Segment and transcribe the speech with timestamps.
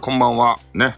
[0.00, 0.58] こんばんは。
[0.72, 0.94] ね。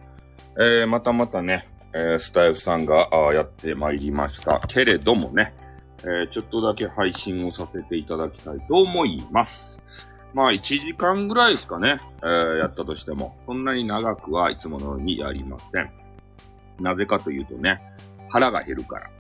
[0.61, 4.61] えー、またまたね、えー、スタイフさんがあーやってまいりました。
[4.68, 5.53] けれどもね、
[6.03, 9.80] えー、ちょっとだけ配信をさせていただきたいと思います。
[10.35, 15.91] まあ、1時間ぐらいですかね、えー、やったとしても、そんなに長くはいつものようにやりません。
[16.80, 17.80] なぜかというとね、
[18.29, 19.11] 腹が減るから。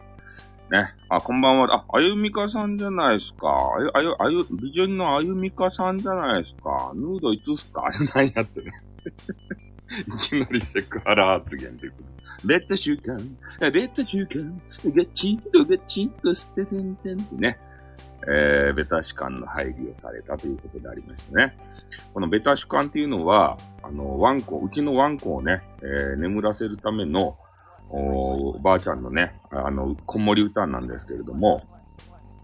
[0.82, 0.94] ね。
[1.08, 1.74] あ、こんばんは。
[1.74, 3.48] あ、あゆみかさんじゃないですか。
[3.48, 6.92] あゆ、あゆ、あゆ、美人のあゆみかさんじゃないですか。
[6.94, 7.84] ヌードいつっすか？
[7.84, 8.72] あれ何やってね。
[10.00, 12.48] いきなりセクハラ発言ってこと。
[12.48, 13.16] レッド週間、
[13.60, 17.58] レッド週間、ガチンとガチンとステテンテンってね。
[18.24, 21.56] えー、ベタ主観の配慮をされたということでありましてね。
[22.14, 27.36] このベタ主観っていうのは、あの、ワンコ、うちのワンコをね、えー、眠らせるための、
[27.90, 31.62] おばあちゃんのね、あの、子守歌なんですけれども、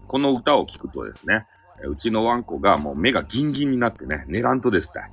[0.07, 1.45] この歌を聞くとですね、
[1.87, 5.11] うちのワンコがもう目がギンギンになってね、寝らんとですたい。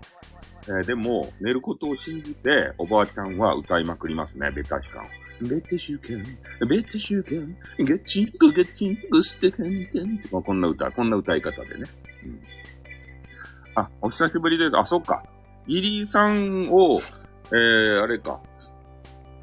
[0.69, 5.09] えでも、寝ることを信じて、おばあちゃんは歌いまくりますね、ベタ主観を。
[5.48, 6.25] ベタ主観、
[6.69, 11.84] ベタ主観、ガチンコガチンコステカンテンて、まあこんな歌、こんな歌い方でね。
[12.25, 12.41] うん。
[13.77, 14.77] あ、お久しぶりです。
[14.77, 15.22] あ、そっか。
[15.69, 17.00] ギリーさんを、
[17.53, 18.41] えー、あれか。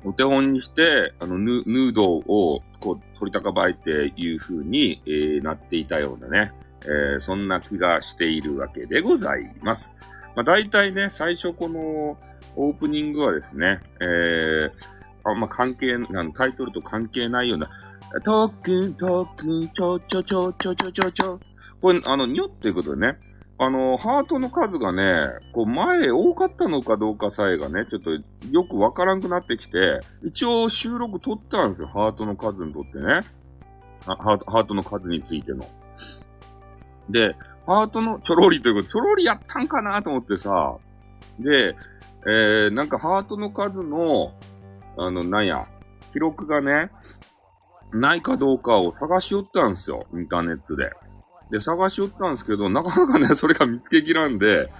[0.06, 6.52] お手本にして、あの、ヌヌードを、こう、取り高ばいていう風に、えーなっていたようなね、
[6.82, 9.96] えーそんな気がしているわけでございます。
[10.36, 12.18] まあ、大体ね、最初この、
[12.56, 14.72] オープニングはですね、えー、
[15.24, 17.70] あんま関係、あのタイトルと関係ないような、
[18.24, 21.40] トークン、トークン、ちょちょちょちょちょちょちょ。
[21.82, 23.18] これ、あの、にょっていうことでね、
[23.58, 28.12] あの、ハートの数がね、こう前多かったのかどうかさえがね、ちょっと
[28.50, 33.22] よくわからんくなってきて、一応収録取ったんですよ、ハートの数にとってね。
[34.06, 35.66] ハートハートの数についての。
[37.10, 40.78] で、ハートのちょろりということ、ちょろりやったんかなと思ってさ、
[41.40, 41.76] で、
[42.26, 44.34] えー、なんかハートの数の、
[44.98, 45.68] あの、なんや、
[46.12, 46.92] 記録がね、
[47.94, 50.92] ないかどうかを探し寄ったんですよ、インターネットで。
[51.52, 54.72] で、探し寄ったんですけど、なかなかね、 それが見つけきらんで、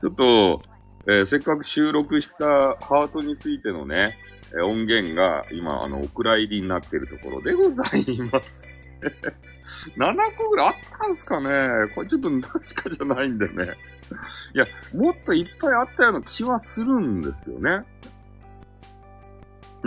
[0.00, 0.62] ちょっと、
[1.08, 4.16] えーせっかく収録したハートについてのね、
[4.52, 9.51] えー音源が今、あの、お蔵入りになってるところでございます。
[9.96, 11.48] 7個ぐらいあったんすかね
[11.94, 13.74] これちょっと確かじゃないんでね。
[14.54, 17.84] いや、もっといっぱいあったような気はするんですよね。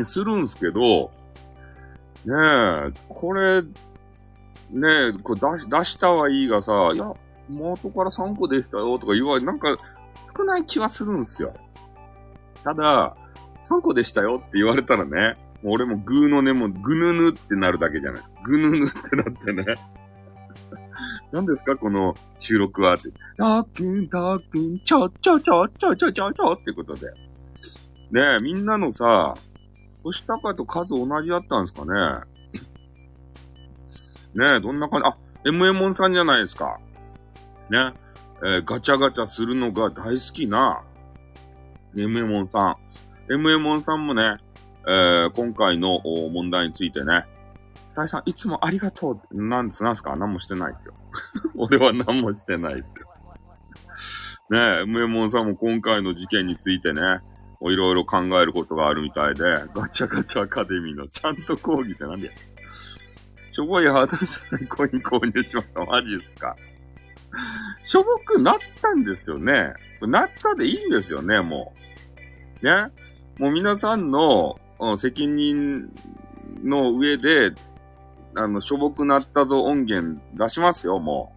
[0.05, 1.11] するんすけど、
[2.25, 2.33] ね
[2.87, 3.69] え、これ、ね
[4.71, 7.13] え、これ出し、出したはいいがさ、いや、
[7.49, 9.67] 元から3個でしたよとか言われ、なんか
[10.35, 11.53] 少ない気はするんすよ。
[12.63, 13.15] ただ、
[13.69, 15.35] 3個でしたよって言われたらね、
[15.65, 18.23] もう俺もグーの音もぐぬぬってなるだけじゃない。
[18.43, 19.65] ぐぬぬってなってね。
[21.33, 23.09] 何ですかこの収録はって。
[23.35, 27.07] たっくん、たっくん、ちょちょちょちょちょちょちょってことで。
[28.11, 29.33] ねえ、みんなのさ、
[30.03, 32.21] 星高と数同じだったんですかね
[34.45, 36.77] ねえ、どんな感じ、あ、m m モンさんじゃないですか。
[37.71, 37.91] ね。
[38.43, 40.83] えーガチャガチャするのが大好きな、
[41.95, 42.77] m m モンさ
[43.29, 43.33] ん。
[43.33, 44.37] m m モンさんもね、
[44.87, 45.99] えー今回の
[46.31, 47.25] 問題についてね、
[47.95, 49.43] さいさん、いつもありがとう。
[49.47, 50.15] なんつ、なんすか？
[50.15, 50.93] 何もしてないですよ。
[51.55, 53.07] 俺は何もしてないですよ。
[54.51, 57.01] ねえ、m m モンさんも今回の事件についてね、
[57.61, 59.41] いろいろ考えることがあるみたいで、
[59.73, 62.33] ガチャガチャアカデミーのちゃんと講義ってなんでや
[63.51, 65.83] しょぼいハードサイコイン購入しました。
[65.85, 66.55] マジですか？
[67.85, 69.73] しょぼくなったんですよね。
[70.01, 71.73] なったでいいんですよね、も
[72.61, 72.65] う。
[72.65, 72.91] ね？
[73.39, 75.89] もう皆さんのうん責任
[76.63, 77.53] の上で、
[78.35, 81.33] あの、しょぼくなったぞ音源出しますよ、も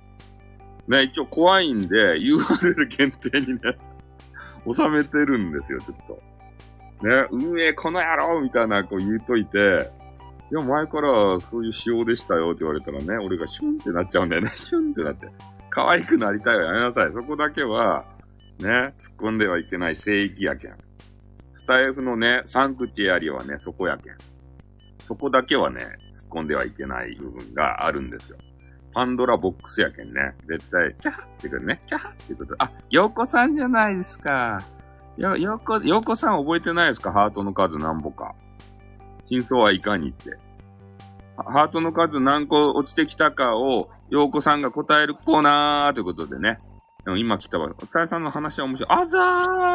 [0.88, 0.91] う。
[0.91, 3.60] ね、一応怖いんで、URL 限定にね、
[4.74, 7.07] 収めてるんですよ、ちょっと。
[7.07, 9.91] ね、運営この野郎みたいな、こう言うといて、
[10.51, 14.51] いや、前からそういう仕様でしたよって言われたらね、俺がシュンってなっちゃうんだよね。
[14.57, 15.28] シュンってなって。
[15.71, 17.12] 可愛くなりたいはやめなさい。
[17.12, 18.04] そこだけは、
[18.59, 20.87] ね、突っ込んではいけない聖域やけん。
[21.59, 24.15] スタイフのね、サンクチュアリはね、そこやけん。
[25.09, 25.81] そこだけはね、
[26.15, 28.39] 突っ込んではいけない部分があるんですよ。
[28.95, 30.37] パンドラボックスやけんね。
[30.47, 31.81] 絶対、キャハってくるね。
[31.89, 32.55] キャハってこと。
[32.59, 34.63] あ、ヨーコさんじゃないですか。
[35.16, 37.10] よ、ヨーコ、ヨコさん覚えてないですか？
[37.10, 38.37] ハートの数何歩か。
[39.28, 40.39] 真相はいかにって。
[41.37, 46.59] ハートの数何個落ちてきたかを、ヨーコさんが答えるコーナーということでね。
[47.16, 47.66] 今来たわ。
[47.66, 49.01] お疲れさんの話は面白い。
[49.01, 49.19] あざ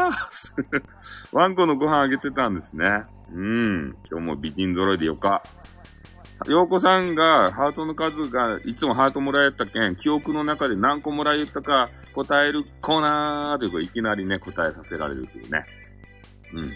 [0.09, 0.83] ー
[1.31, 3.03] ワンコのご飯あげてたんですね。
[3.33, 3.97] うん。
[4.09, 5.41] 今日も美人揃いでよか。
[6.47, 15.65] ヨーコさんがハートの数がいつもハートもらえたけん、記憶の中で何個もらえたか答えるコーナーということでいきなりね、答えさせられるというね。
[16.53, 16.73] うん。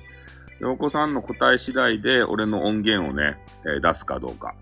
[0.59, 4.55] 洋子さんの答え次第で、俺の音源をね、えー、出すかどうか。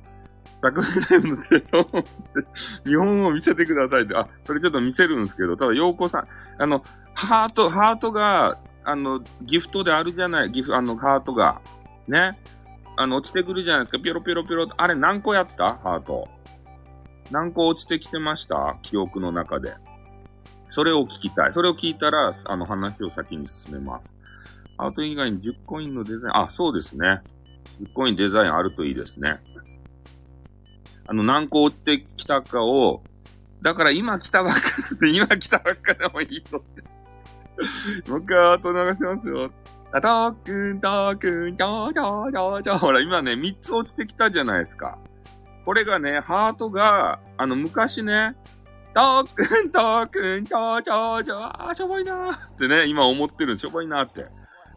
[0.74, 6.28] 桜ライブのテレフ日本を見せてくださいって、あ、それちょっと見せるんですけど、ただ、洋子さん、
[6.58, 6.84] あの、
[7.14, 11.62] ハート、ハートが、あの、ギフトであるじゃない、ギフ、あの、ハートが。
[12.08, 12.40] ね。
[12.98, 14.00] あの、落ちてくるじゃないですか。
[14.00, 14.68] ピロピロピロ。
[14.78, 15.76] あれ何個やった？
[15.76, 16.28] ハート。
[17.32, 18.78] 何個落ちてきてました？
[18.84, 19.74] 記憶の中で。
[20.70, 21.54] それを聞きたい。
[21.54, 24.14] それを聞いたら、あの話を先に進めます。
[24.78, 27.22] ハート以外に10コインのデザイン、あ、そうですね。
[27.82, 29.40] 10コインデザインあるといいですね。
[31.08, 33.04] あの、何個落ちてきたかを、
[33.62, 34.62] だから今来たばっか
[35.00, 36.96] で、今来たばっかでもいいのって。
[38.10, 39.52] もう一回ハート流しますよ。
[39.92, 42.78] あ、たーくん、たーくん、たーたーたーたー。
[42.78, 44.98] ほら、今ね、3つ落ちてきたじゃないですか。
[45.64, 48.36] これがね、ハートが、あの、昔ね、
[48.94, 54.26] たーくん、たーくん、たーたーたー、あしょぼいなーってね、今思ってるしょぼいなーって。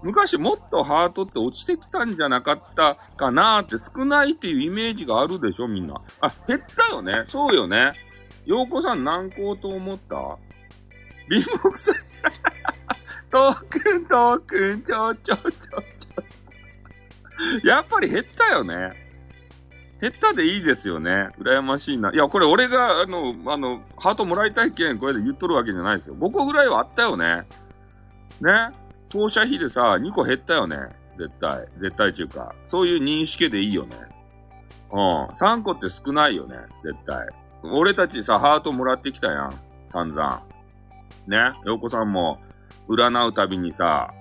[0.03, 6.01] 昔もっとハートって落ちてきたんじゃなかったかなーって少ないっていうイメージがあるでしょみんな。
[6.21, 7.93] あ、減ったよねそうよね。
[8.47, 10.15] 洋子さん何個と思った？
[11.31, 11.95] 貧乏くさい。
[13.31, 17.67] トークン、トークン、ちょちょちょちょ。
[17.67, 19.07] やっぱり減ったよね。
[20.01, 21.29] 減ったでいいですよね。
[21.39, 22.11] 羨ましいな。
[22.13, 26.15] いや、これ俺が、あの、あの、ハートもらいたい件、これで言っとるわけじゃないですよ。
[26.17, 27.47] 5個ぐらいはあったよね。
[28.41, 28.71] ね。
[29.09, 30.77] 当社費でさ、2個減ったよね。
[31.17, 31.67] 絶対。
[31.81, 32.55] 絶対っていうか。
[32.69, 33.97] そういう認識でいいよね。
[34.93, 35.27] うん。
[35.37, 36.57] 3個って少ないよね。
[36.85, 37.27] 絶対。
[37.65, 39.55] 俺たちさ、ハートもらってきたやん。
[39.91, 40.43] 散々。
[41.27, 41.39] ね？
[41.65, 42.39] 洋子さんも、
[42.89, 44.13] 占うたびにさ、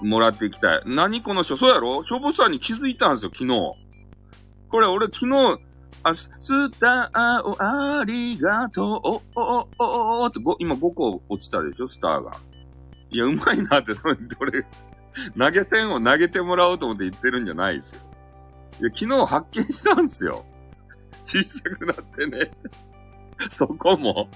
[0.00, 0.80] もらってきた。
[0.86, 1.96] 何この書、そうやろ？
[2.04, 3.74] 消防さんに気づいたんですよ、昨日。
[4.70, 5.58] これ俺昨日、
[6.02, 7.56] あ、スターを
[8.00, 12.32] ありがとう、お、お、お、お、って今5個落ちたでしょ、スターが。
[13.10, 14.64] いや、うまいなって、それ、どれ、
[15.36, 18.00] 投げ銭を投げてもらおうと思って言ってるんじゃないですよ。
[18.80, 20.44] いや、昨日発見したんですよ。
[21.24, 22.50] 小さくなってね。
[23.50, 24.28] そこも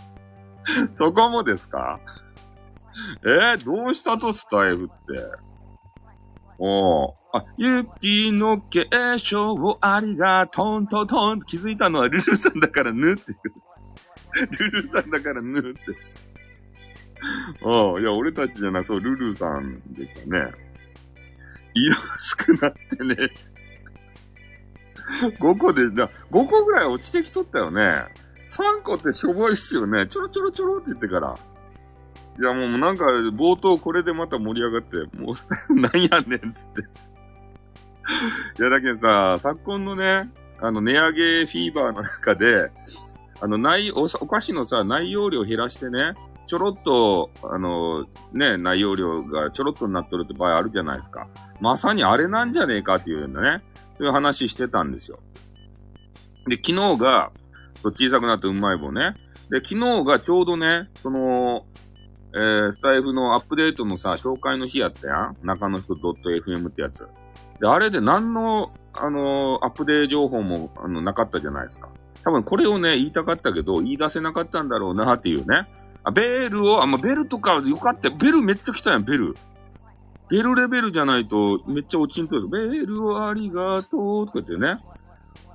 [0.96, 1.98] そこもですか？
[3.22, 4.94] えー、どうしたとスタイフって。
[6.58, 7.12] おー。
[7.32, 8.88] あ、雪の結
[9.18, 13.24] 晶ありがとんととん気づいたのはルルさんだからぬって
[14.34, 14.46] 言う。
[14.46, 15.80] ルルさんだからぬって。
[17.62, 20.52] ああ、いや、俺たちじゃなそう、ルルさんでしたね。
[21.74, 23.16] 色薄くなってね。
[25.38, 27.82] 5個で、5個ぐらい落ちてきとったよね。
[28.48, 30.06] 3個ってしょぼいっすよね。
[30.06, 31.34] ちょろちょろちょろって言ってから。
[32.38, 33.04] いや、もうなんか、
[33.36, 35.34] 冒頭これでまた盛り上がって、もう、
[35.74, 36.80] なんやねん、つって。
[38.58, 40.30] いや、だけどさ、昨今のね、
[40.60, 42.70] あの、値上げフィーバーの中で、
[43.40, 46.14] あの、内、お、お菓子のさ、内容量減らしてね、
[46.46, 51.26] ちょろっと、あの、ね、内容量がちょろっとになっとるって場合あるじゃないですか。
[51.60, 53.64] まさにあれなんじゃねえかっていうようなね、
[53.96, 55.18] そういう話してたんですよ。
[56.46, 57.30] で、昨日が、
[57.82, 59.14] 小さくなってうまい棒ね。
[59.50, 61.64] で、昨日がちょうどね、その、
[62.34, 67.06] えー、スタイフのアップデートのさ、紹介の日やったやん中の人 .fm ってやつ。
[67.60, 71.88] で、あれで何の、あのー、アップデート情報も、あの、なかったじゃないですか。
[72.24, 75.68] 多分これをね、言いたかったけど、言い出せなかったんだろうなっていうね。
[76.04, 79.34] あ、ベルを、あ、まあ、ベルとかよかったよベルめっちゃ来たやん、ベル。
[80.30, 82.48] ベルレベルじゃないと、めっちゃ落ちんとる。
[82.48, 84.78] ベルをありがとうとか言ってね。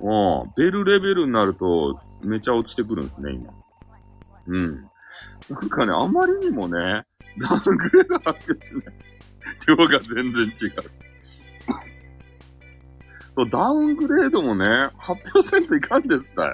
[0.00, 0.52] うん。
[0.56, 3.52] ベルレベルになると、めっちゃ落ちてくるんですね、今。
[4.46, 4.82] うん。
[5.50, 7.04] なんかね、あまりにもね、
[7.38, 8.98] ダウングレード発表ね、
[9.66, 10.72] 量が全然違う。
[13.34, 14.66] そう、ダウングレードもね、
[14.98, 16.50] 発表せんといかんですたい。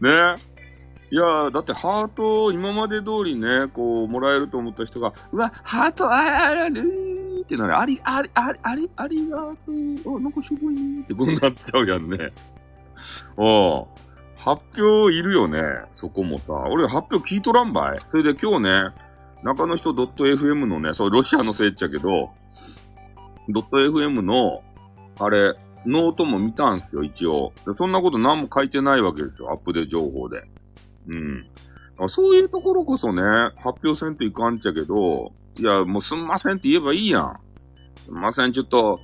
[0.00, 0.55] ね。
[1.10, 7.78] いやー、だってハート、今まで通りね、こう、もらえると思った人が、うわ、ハートああるーってなる。
[7.78, 9.46] あり、あり、あり、あり、ありがと
[10.12, 10.16] う。
[10.16, 12.32] あ、なんかしょぼいーってこうなっちゃうやんね。
[13.36, 13.86] おう。
[14.36, 15.60] 発表いるよね。
[15.94, 16.52] そこもさ。
[16.70, 17.98] 俺発表聞いとらんばい。
[18.10, 18.90] それで今日ね、
[19.42, 22.30] 中の人 .fm のね、そう、ロシアのせいっちゃけど、
[23.48, 24.62] .fm の、
[25.20, 27.52] あれ、ノートも見たんすよ、一応。
[27.76, 30.42] そんなこと何も書いてないわけですよ、アップデート情報で。
[31.08, 31.46] うん。
[32.08, 33.22] そういうところこそね、
[33.56, 37.38] 発表せんといかんちゃけど、いや、もうすんませんって言えばいいやん。
[38.04, 39.00] すんません、ちょっと、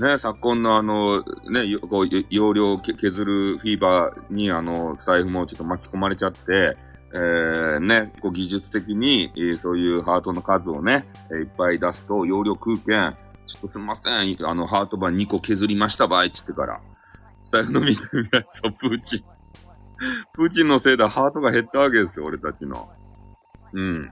[0.00, 6.76] ね、昨今のあの、ね、こう、容量削るフィーバーに、あの、財布もちょっと巻き込まれちゃって、
[7.12, 16.80] えー、ね、こう技術的に、えー、そういうハートの数をね、えー、いっぱい出すと、容量空間、ちょっとすみません、あの、ハート版2個削りました場合、つってから、
[17.52, 19.24] 財布の見てみやつをプーチン。
[20.34, 22.88] プーチンのせいでハートが減ったわけですよ、俺たちの。
[23.72, 24.02] うん。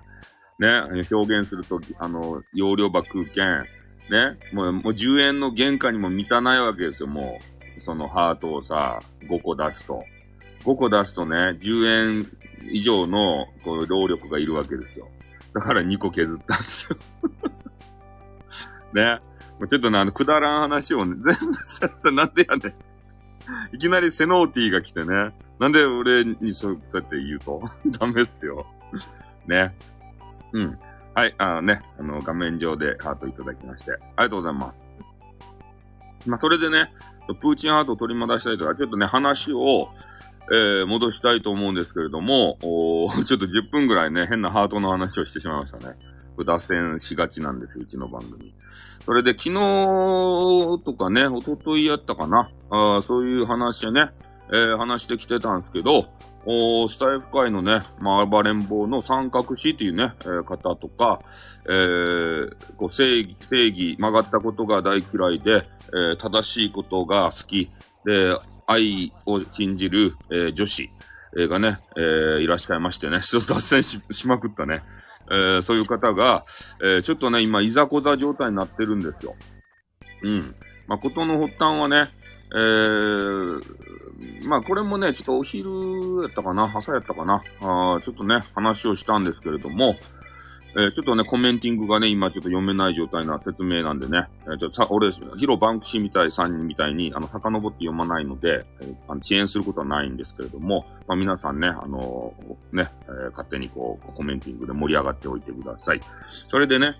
[0.59, 0.69] ね、
[1.11, 3.65] 表現すると、あの、容量場空間、
[4.11, 7.39] ね、もう、もう10円の原価にも満たないわけですよ、も
[7.79, 7.81] う。
[7.81, 10.05] そのハートをさ、5個出すと。
[10.65, 12.27] 5個出すとね、10円
[12.71, 15.09] 以上の、こう、労力がいるわけですよ。
[15.55, 16.99] だから2個削ったんですよ。
[18.95, 19.21] ね。
[19.59, 21.17] もうちょっとね、あの、くだらん話をね、
[21.81, 22.92] 全部なんでやねん。
[23.73, 25.33] いきなりセノーティーが来てね。
[25.59, 27.63] なんで俺にそうやって言うと？
[27.99, 28.67] ダメっすよ。
[29.47, 29.75] ね。
[30.53, 30.79] うん。
[31.15, 36.29] はい、あのね、あの、画面上でハートいただきまして、ありがとうございます。
[36.29, 36.91] まあ、それでね、
[37.41, 39.91] プーチンハートを取り戻したいとか、ちょっとね、話を、
[40.51, 45.97] えー、戻したいと思うんですけれども、お ちょっと10分ぐらいね、変なハートの話をしてしまいましたね。
[46.45, 48.55] 脱線しがちなんです、うちの番組。
[49.05, 49.55] それで昨日
[50.85, 52.49] とかね、一昨日やったかな。
[52.71, 54.11] あそういう話ね、
[54.53, 56.07] えー、話してきてたんですけど、
[56.45, 61.21] おスタイフ界のね、まあ、暴れん坊の三角詞っていうね、えー、方とか、
[61.69, 67.71] えー、こう正義、正義、曲がったことが大嫌いで、えー、正しいことが好き、
[68.05, 70.91] で、愛を信じる、え、女子、
[71.35, 74.83] がね、え、いらっしゃいましてね、 ちょっと脱線しまくったね。
[75.33, 76.45] えー、そういう方が、
[76.83, 79.35] えー、ちょっとね、今、いざこざ状態になってるんですよ。
[80.23, 80.55] うん。
[80.87, 82.05] まあ、ことの発端はね、
[82.55, 89.97] えー、まあ、これもね、ちょっとお昼やったかな、朝やったかな、あちょっとね、話をしたんですけれども、
[90.75, 106.01] えー、ちょっとね、コメンティングがね、今ちょっと読めない状態な説明なんでね、えー、ちょっとさ、俺、ヒロバンクシーみたい、3人みたいに、あの、遡って読まないので、えー、あの遅延することはないんですけれども、まあ、皆さんね、あのー、ね、えー、勝手にこう、コメンティングで盛り上がっておいてください。
[106.49, 106.97] それでね、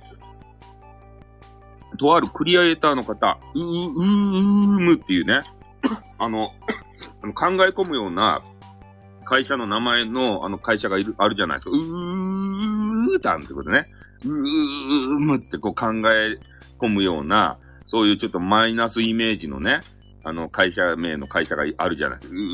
[1.99, 5.41] とあるクリエイターの方、うー、うーむっていうね、
[6.19, 6.51] あの、
[7.35, 8.43] 考え込むような
[9.33, 11.71] 会社の名前のあの会社がいる、あるじゃないですか。
[11.71, 13.83] うーたんってことね。
[14.27, 14.31] うー
[15.21, 16.39] むってこう考え
[16.79, 19.81] 込むような、そういうちょっとマイナスイメージのね、
[20.23, 22.35] あの会社名の会社があるじゃないですか。
[22.35, 22.45] うー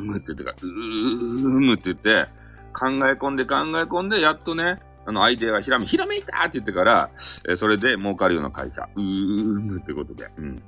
[0.00, 2.26] むって言ってか、うーむって言って、
[2.72, 7.10] 考え込んで考え込んで、やっとね、あの、アイデアがひらめ、ひらめいたって言ってから、
[7.50, 8.88] えー、それで儲かるような会社。
[8.96, 10.26] うーむってことで。
[10.38, 10.62] うん。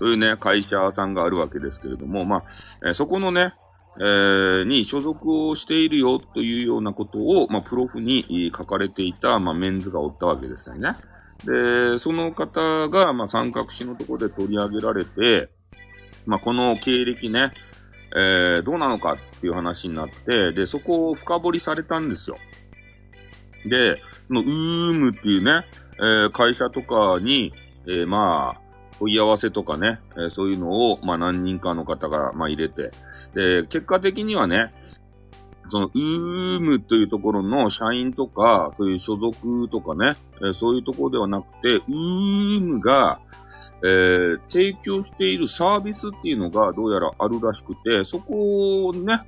[0.00, 2.42] そういうね、会社さんがあるわけですけれども、まあ、
[2.86, 3.54] えー、そこのね、
[4.00, 10.96] えー、に所属をしているよというようなことを、まあ、プロフに書かれていた、まあ、メンズがおったわけですよね。
[11.44, 15.50] で、その方が、まあ、三角詞のところで取り上げられて、
[16.24, 17.52] まあ、この経歴ね、
[18.16, 22.38] えー、どうなのかっていう話になって、で、そこを深掘りされたんですよ。
[23.66, 25.66] で、その、ウームっていうね、
[25.98, 27.52] えー、会社とかに、
[27.86, 28.59] えー、まあ、
[29.00, 32.92] 問い合わせとかね、えー、そういうのを、まあ何人かの方が、まあ入れて、
[33.34, 34.72] で、結果的にはね、
[35.70, 43.20] その、ウームというところの社員とか、そういう所属とかね、えー、そういうところではなくて、ウームが、
[43.82, 49.22] えー、提供しているサービスっていうのがどうやらあるらしくて、そこをね、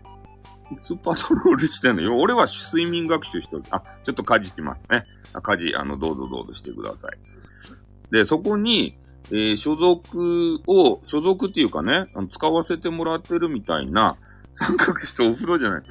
[0.71, 2.19] いつパトロールしてんのよ。
[2.19, 3.62] 俺は睡眠学習してる。
[3.71, 5.05] あ、ちょっと家事してますね。
[5.43, 8.12] 家事、あの、どうぞどうぞしてください。
[8.12, 8.99] で、そこに、
[9.31, 14.17] えー、所属を、所属っていうかね、あの使わせてもらってるみたいな、
[14.59, 15.83] 三角詞とお風呂じゃない。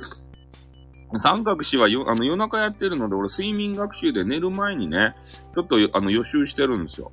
[1.19, 5.15] 三角詞はよ、あの、夜中やってるので、俺睡眠学習で寝る前にね、
[5.55, 7.11] ちょっと、あの、予習してるんですよ。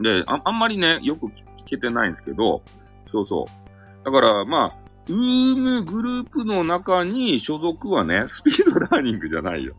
[0.00, 1.32] で、ああんまりね、よく聞
[1.66, 2.62] けてないんですけど、
[3.10, 4.04] そうそう。
[4.04, 4.68] だから、まあ、
[5.08, 9.74] ウームグループの中に所属はね、スピードラーニングじゃないよ。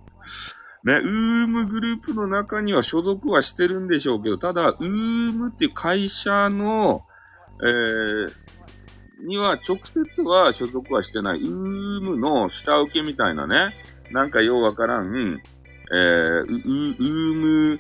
[0.86, 7.02] ね、ウームグループの中には所属はしてるんでしょうけど、ただ、ウームっていう会社の、
[7.64, 11.40] えー、には直接は所属はしてない。
[11.40, 13.76] ウームの下請けみたいなね、
[14.12, 15.42] なんかようわからん、
[15.92, 17.80] えー、ウ、ウーム、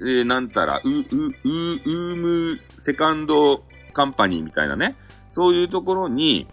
[0.00, 4.96] えー、なんたら、ウ、ウ、ウ、ウームセカンドカンパニーみたいなね、
[5.36, 6.48] そういうところに、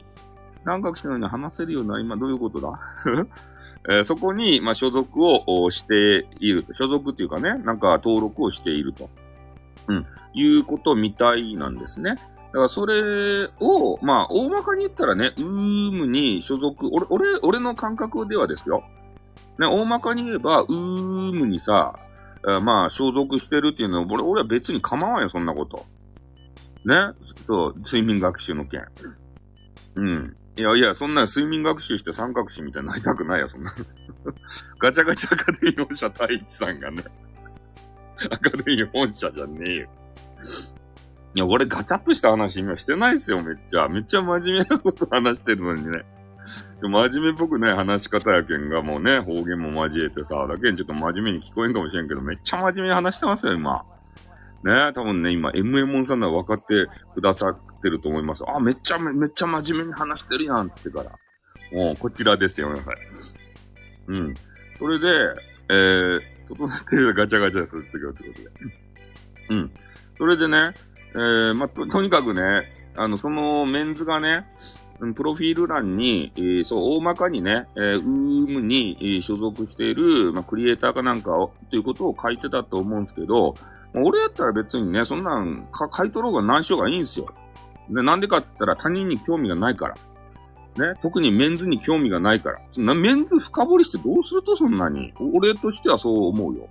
[0.64, 2.80] 三角詞のように話せるような、今どういうことだ？
[3.90, 6.74] えー、そこに、まあ、所属をしていると。
[6.74, 9.10] 所属っていうかね、なんか登録をしていると。
[9.88, 10.06] うん。
[10.34, 12.12] いうことみたいなんですね。
[12.12, 18.84] だからそれを、まあ、大まかに言ったらね、ウームに所属、俺、俺、俺の感覚ではですよ。
[19.60, 21.98] ね、大まかに言えば、ウームにさ、
[22.48, 25.86] えまあ、所属してるっていうのは、俺、俺は別に構わんよ、そんなこと。
[26.86, 26.96] ね？
[27.46, 28.86] そう、睡眠学習の件。
[29.96, 30.38] うん。
[30.58, 33.72] いやいや、そんな睡眠学習して三角詞みたいになりたくないよ、そんな。
[34.80, 37.04] ガチャガチャアカデミー本社太一さんがね。
[38.32, 39.88] アカデミー本社じゃねえよ。
[41.36, 43.88] いや、俺ガチャッとした話今してないっすよ、めっちゃ。
[43.88, 46.04] めっちゃ真面目なこと話してるのにね。
[46.82, 53.84] 真面目っぽくね、話し方やけんがもうね、方言も交えてさ、だけんちょっと真面目に聞こえんかもしれんけど、めっちゃ真面目に話してますよ、今。
[54.64, 58.44] ね、多分ね、今、MM さんなら分かってくださってると思います。
[58.48, 61.12] あ、めっちゃ、めっちゃ真面目に話してるやんってから。
[61.72, 64.14] もう、こちらですよ、皆さん。
[64.14, 64.34] うん。
[64.78, 65.08] それで、
[65.70, 68.30] えー、整ってるガチャガチャするってことで。
[69.50, 69.72] うん。
[70.18, 70.74] それでね、
[71.14, 74.46] えー、まと、とにかくね、あの、そのメンズがね、
[75.16, 83.54] プロフィール欄に、えー、そう、大まかにね、えー、ウームに、えー、所属している、まあ、クリエイターかなんかを、ということを書いてたと思うんですけど、
[83.94, 87.28] 俺やったら別にね、そんなんか書いとろうが何しようがいいんですよ。
[87.90, 89.96] で、なんでかって言ったら他人に興味がないから。
[89.96, 92.60] ね、特にメンズに興味がないから。
[92.78, 95.12] なメンズ深掘りしてどうするとそんなに？
[95.34, 96.70] 俺としてはそう思うよ。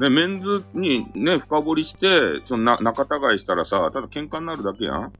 [0.00, 2.08] ね、メンズにね、深掘りして、
[2.46, 5.12] そのな、仲違いしたらさ、ただ喧嘩になるだけやん。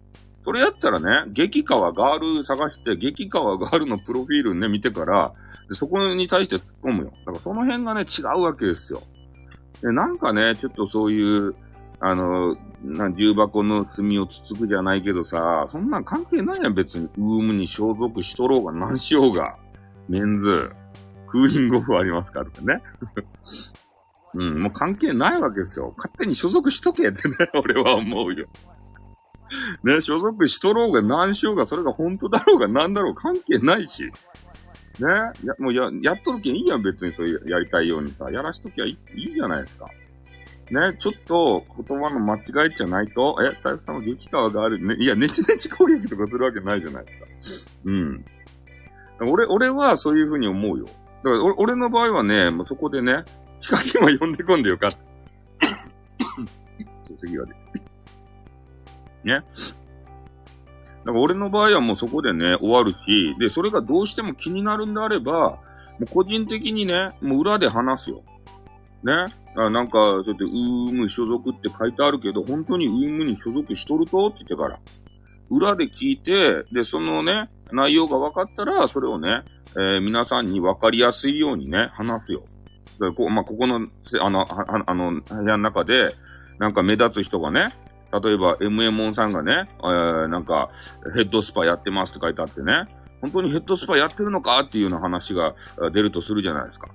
[0.45, 5.33] それやったらね、激川ガール探して、激川ガールのプロフィールね、見てから、
[5.69, 7.13] でそこに対して突っ込むよ。
[7.27, 9.03] だからその辺がね、違うわけですよ。
[9.83, 11.55] で、なんかね、ちょっとそういう、
[12.01, 17.07] あの、な、重箱の隅をつつくじゃないけどさ、そんなん関係ないやん、別に。
[17.17, 19.57] ウームに所属しとろうが何しようが。
[20.09, 20.71] メンズ、
[21.27, 22.83] クーリングオフありますからね。
[24.35, 25.95] うん、もう関係ないわけですよ。
[25.97, 28.47] 勝手に所属しとけってね、 俺は思うよ。
[29.83, 34.05] ね、所属しとろうが何しようが、それが本当だろうが何だろう関係ないし。
[34.05, 34.11] ね
[35.45, 38.31] や、もうや、やっとるけんいいやん、別にそういうやりたいようにさ。
[38.31, 39.87] やらしときゃいいいいじゃないですか。
[40.71, 44.81] ね、ちょっと言葉の間違いじゃないと、え、スタイフさんは激川がある。
[44.81, 47.27] ね、いや、ネチネチ攻撃とかするわけないじゃないですか。
[47.85, 48.25] うん。
[49.21, 50.87] 俺、俺はそういうふうに思うよ。
[50.87, 50.97] だか
[51.31, 53.25] ら俺、俺の場合はね、もうそこでね、
[53.61, 54.99] ヒカキンは呼んでこんでよかった。
[57.21, 57.55] 次はね。
[59.25, 59.35] ね。
[59.35, 59.41] だ
[61.13, 65.61] から俺の場合はもうそこでね、終わるし、で、それがどうしても気になるんであれば、も
[66.01, 68.23] う個人的にね、もう裏で話すよ。
[69.05, 69.13] ね。
[69.57, 74.29] あなんか、そうやって、ウーム所属って書いてあるけど、本当にウームに所属しとると？
[74.29, 74.79] って言ってから。
[75.49, 79.43] 裏で聞いて、で、そのね、内容が分かったら、それをね、
[79.77, 82.45] えー、皆さんに分かりやすいようにね、話すよ。
[82.99, 83.87] でこまあ、ここの、
[84.21, 86.15] あの、ああの、部屋の中で、
[86.59, 87.75] なんか目立つ人がね、
[88.13, 90.71] 例えば、MM さんがね、えー、なんか、
[91.15, 92.85] ヘッドスパやってますって書いてあってね、
[93.21, 94.61] 本当にヘッドスパやってるのか？
[94.61, 95.55] っていうような話が
[95.93, 96.89] 出るとするじゃないですか。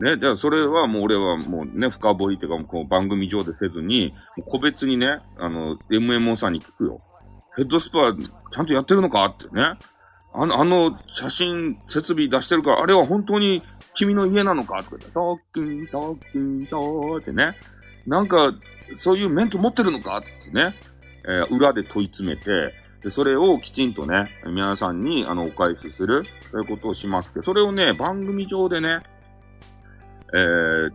[0.00, 4.14] ね、じゃあそれはもう俺はもうね、深掘りっていうか、こう番組上でせずに、
[4.46, 6.98] 個別にね、あの、MMO さんに聞くよ。
[7.56, 8.16] ヘッドスパ
[8.52, 9.74] ちゃんとやってるのかってね。
[10.32, 13.62] あの、あの、写真、設備出してるから、あれは本当に
[13.94, 17.56] 君の家なのかって言って、トークン、トークン、トーってね。
[18.06, 18.52] なんか、
[18.96, 20.74] そういう免許持ってるのかってね。
[21.28, 22.50] えー、裏で問い詰めて、
[23.02, 29.02] で、それをきちんとね、皆さんに、あの、お返しする、そういうことをしますけど、それをね、番組上でね、
[30.32, 30.92] えー、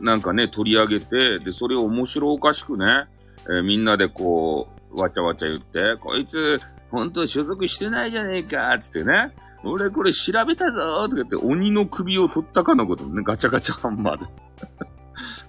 [0.00, 3.06] なんかね、取り上げて、で、それを面白おかしくね、
[3.44, 9.32] えー、みんなでこう、わちゃわちゃ言って、こいつ、ほんと所属してないじゃねえか、つってね。
[9.64, 14.24] 俺これ調べたぞとか言って鬼の首を取ったかのことね、ガチャガチャハンマーで。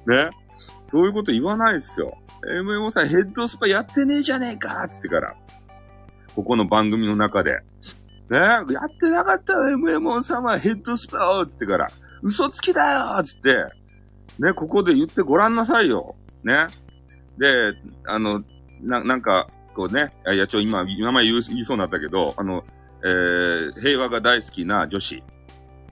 [0.26, 0.32] ね。
[0.88, 2.18] そういうこと言わないですよ。
[2.44, 5.36] MMO さんヘッドスパやってねえじゃねえかつってから。
[6.36, 7.52] ここの番組の中で。
[8.30, 8.66] ねやっ
[9.00, 11.88] てなかったよ、MMO さんはヘッドスパをつってから。
[12.22, 13.56] 嘘つきだよつって、
[14.40, 16.16] ね、ここで言ってごらんなさいよ。
[16.44, 16.68] ね。
[17.38, 17.54] で、
[18.06, 18.44] あの、
[18.82, 22.64] な、なんか、こうね、いや、ちょ、今、名前言う、言いそうになったけど、あの、
[23.04, 25.24] えー、平和が大好きな女子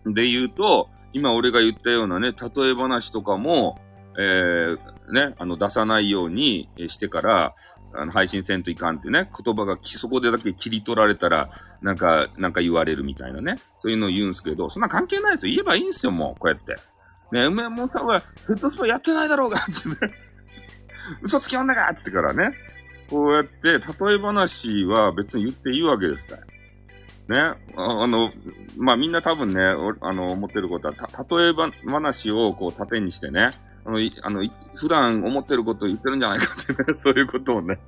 [0.06, 3.80] で言うと、今俺が言ったようなね、例え話とかも、
[4.18, 4.78] えー、
[5.12, 7.56] ね、あの、出さないようにしてから、
[7.94, 11.50] あの、配信せんといかんってね、言葉がそこでだけ切り取られたら、
[11.86, 13.58] なんか、なんか言われるみたいなね。
[13.84, 15.52] そういうのを言うんですけど、そんな関係ないですよ。
[15.52, 16.74] 言えばいいんですよ、もう、こうやって。
[17.32, 20.12] ね、MM さんはヘッドスパやってないだろうが、つって。
[21.22, 22.54] 嘘つき女がつってからね。
[23.08, 23.78] こうやって、例
[24.16, 26.38] え話は別に言っていいわけですか
[27.28, 27.52] ら。
[27.52, 28.32] ね、あの、
[28.78, 29.62] まあ、みんな多分ね、
[30.02, 31.54] あの、思ってることは、た、例え
[31.88, 33.52] 話をこう盾にしてね、
[33.86, 37.80] あの、あの、普段思ってることを言ってるんじゃないかってね、 そういうことをね、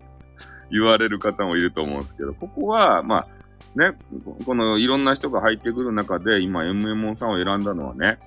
[0.72, 3.24] 言われる方もいると思うんですけど、ここは、まあ、
[3.78, 3.96] ね、
[4.46, 8.18] このいろんな人が入ってくる中で、今 MMO さんを選んだのはね、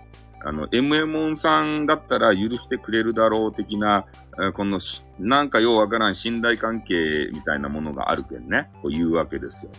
[0.44, 4.06] あの、MMO さんだったら許してくれるだろう的な、
[4.54, 4.78] この
[5.18, 9.72] なんかようわからん信頼関係みたいなものがあるけんね、こう言うわけですよ。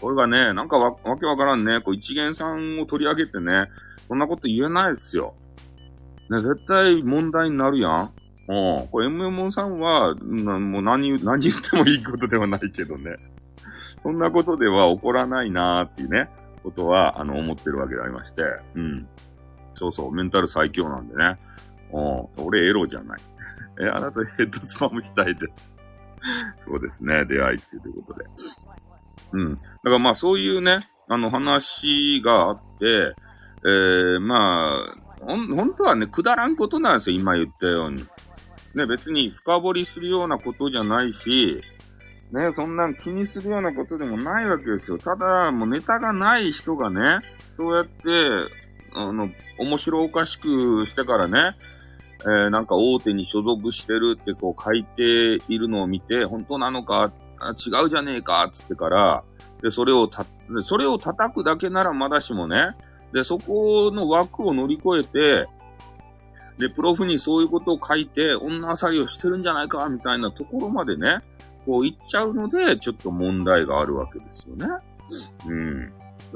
[0.00, 3.66] これがね、なんかわ、わけわからんね、こう一元さんを取り上げてね、
[4.06, 5.34] そんなこと言えないですよ。
[6.30, 8.12] ね、絶対問題になるやん。
[8.46, 8.88] うん。
[8.88, 13.16] これ MMO さんは、もう何、何言ってもいいことではないけどね。
[14.04, 16.28] そんなことでは起こらないなーっていうね、
[16.62, 18.42] ことは、あの、思ってるわけでありまして。
[18.74, 19.08] うん。
[19.76, 21.38] そうそう、メンタル最強なんでね。
[21.90, 22.44] うん。
[22.44, 23.20] 俺エロじゃない。
[23.80, 25.46] え、あなたヘッドスパムしたいで。
[26.68, 27.24] そうですね。
[27.24, 28.26] 出会いっていうことで。
[29.32, 29.56] うん。
[29.56, 33.14] だからまあそういうね、あの話があって、
[33.64, 38.04] えー、まあ、ほん、本当はね、くだらんことなんですよ、今言ったように。
[38.74, 41.62] ね、別に深掘りするようなことじゃないし、
[42.34, 44.98] ね、そんなん気にするようなことでもないわけですよ。
[44.98, 47.00] ただ、もうネタがない人がね、
[47.56, 47.92] そうやって、
[48.92, 51.38] あの、面白おかしくしてからね、
[52.22, 55.02] えー、なんか大手に所属してるってこう書いて
[55.48, 59.22] いるのを見て、本当なのか、違うじゃねえか、つってから、
[59.62, 60.26] で、それをた、
[60.64, 62.62] それを叩くだけならまだしもね、
[63.12, 65.48] で、そこの枠を乗り越えて、
[66.58, 71.20] で、プロフにそういうことを書いて、女あさりをしてるんじゃないか、みたいなところまでね、
[71.66, 74.66] こう言っちゃうので、ちょっと問題があるわけですよね。
[75.46, 75.92] うん。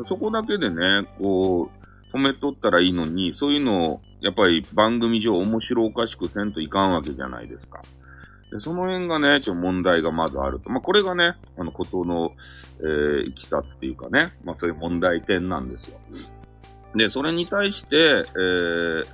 [0.07, 1.71] そこだけでね、こ
[2.13, 7.83] う、止めとったらいいのに、そういうのを、やっぱり番組上面白おかしくせんといかんわけじゃないですか。
[8.51, 10.71] でその辺がね、ちょっと問題がまずあると。
[10.71, 12.33] まあ、これがね、あの、ことの、
[12.81, 15.99] えー、いきさつっていうかね、まあ、そういう問題点なんですよ。
[16.95, 19.05] で、それに対して、えー、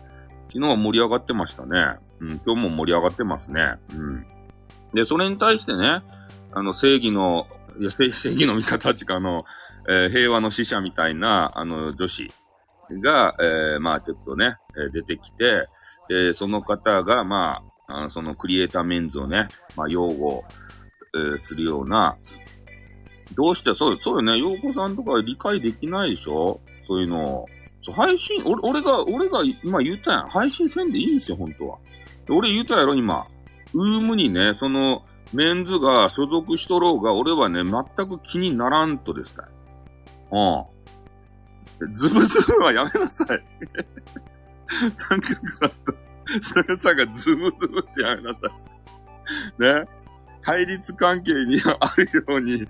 [0.48, 1.98] 昨日は盛り上がってましたね。
[2.20, 3.74] うん、今日も盛り上がってますね。
[3.94, 4.26] うん。
[4.94, 6.02] で、それに対してね、
[6.52, 7.46] あの、正義の、
[7.90, 9.44] 正義の味方っていうか、あの、
[9.88, 12.30] えー、平和の使者みたいな、あの、女子
[13.02, 15.68] が、えー、まあちょっとね、えー、出てきて、
[16.08, 20.44] で、その方が、まあ、あのそのクリエイターメンズをね、まあ、擁護、
[21.14, 22.16] えー、するような、
[23.34, 26.60] どうして、そう、そうよね、洋子さんとか理解できないでしょ？
[26.86, 27.44] そういうの。
[27.82, 30.28] そう配信、俺、俺が、俺が今言ったやん。
[30.28, 31.78] 配信せんでいいんですよ、本当は。
[32.30, 33.26] 俺言ったやろ、今。
[33.74, 39.48] ウームにね、その、メンズが所属しとろうが、俺はね、全く気にならんとですか
[40.30, 41.94] うん。
[41.94, 43.44] ズブズブはやめなさい。
[45.08, 45.94] タンクさんと、
[46.42, 48.38] それさがズブズブってやめなさ
[49.58, 49.62] い。
[49.62, 49.88] ね。
[50.42, 52.66] 対立関係にあるように、ね、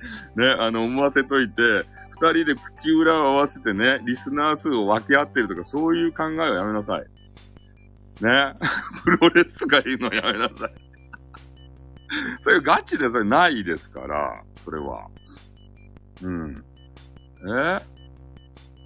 [0.59, 1.63] あの、思わせといて、
[2.11, 7.01] 二人で口裏を合わせてね、リスナー数を分け合ってるとか、そういう考えはやめなさい。
[8.23, 8.55] ね。
[9.03, 10.84] プロレスとかいうのやめなさい。
[12.43, 15.09] それガチでそれないですから、それは。
[16.23, 16.65] うん。
[17.47, 17.79] え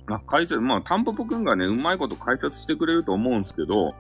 [0.06, 3.94] まあ、解説、まあ、タンポポくんがね、うまいこと解説してくれると思うんですけど、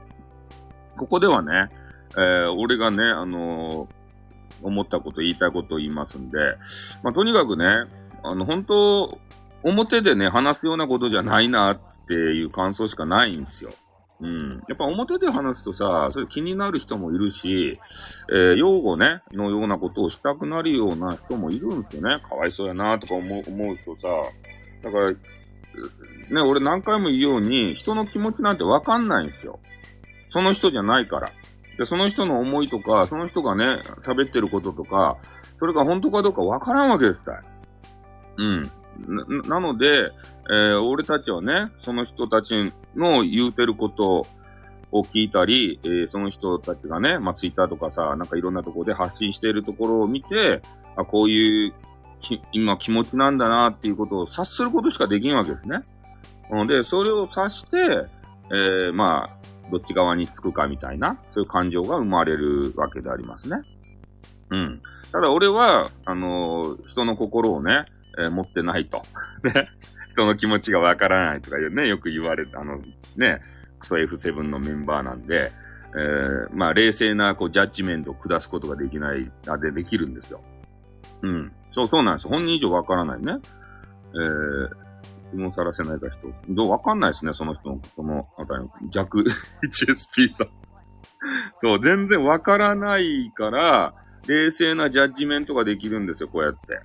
[0.96, 1.68] ここではね、
[2.16, 3.88] えー、俺がね、あのー、
[4.62, 6.38] 思ったこと、言いたいことを言いますんで、
[7.02, 7.84] まあ、とにかくね、
[8.24, 9.18] あの、本当
[9.62, 13.70] 表でね、話すようなことじゃないなっていう感想しかないんですよ。
[14.20, 14.50] うん。
[14.68, 17.78] やっぱ表で話すとさ、それ気になる人もいるし、
[18.32, 22.20] えー、用語ね、のようなことをしたくなるような人もいるんですよね。
[22.28, 24.08] かわいそうやなとか思う、思う人さ。
[24.82, 25.16] だから、ね、
[26.40, 29.60] 俺何回も言うように、人の気持ちなんてわかんないんですよ。
[30.30, 31.30] その人じゃないから。
[31.78, 35.16] で、その人の思いとか、その人がね、喋ってることとか、
[35.60, 37.42] それが本当かどうかわからんわけですから。
[38.36, 38.62] うん。
[39.42, 40.10] な、なので、
[40.50, 44.26] えー、俺たちはね、その人たちの言うてること
[44.90, 50.62] を聞いたり、えー、その人たちがね、まあ、ツイッターとかさ、なんかいろんなところで発信しているところを見て、
[50.96, 51.74] あ、こういう
[52.52, 55.82] 今気持ちなんだなっていうことを察することしかできんわけですね。
[56.50, 58.06] ので、それを察して、
[58.50, 59.30] えー、まあ、
[59.70, 63.58] どっち側につくかみたいな、そういう感情が生まれるわけでありますね。
[64.50, 64.82] うん。
[65.12, 67.84] ただ俺は、あのー、人の心をね、
[68.18, 69.02] えー、持ってないと。
[69.44, 69.68] ね。
[70.18, 72.78] 人の気持ちがわからないとかいうね、よく言われた、あの、
[73.16, 73.40] ね、
[73.78, 75.52] クソ F7 のメンバーなんで、
[75.94, 80.40] えー、まあ、冷静な、こう、ジャッジメントを下すことができない、あ、で、できるんですよ。
[81.22, 81.52] うん。
[81.72, 82.28] そう、そうなんです。
[82.28, 83.36] 本人以上わからないね。
[84.14, 84.68] えー、
[85.30, 86.32] 質問さらせないか人。
[86.48, 89.20] どうわかんないですね、その人の、この、あたりの、逆、
[89.62, 90.48] HSP さん。
[91.62, 93.94] そう、全然わからないから、
[94.26, 96.80] 冷静なジャッジメントができるんですよ、こうやって。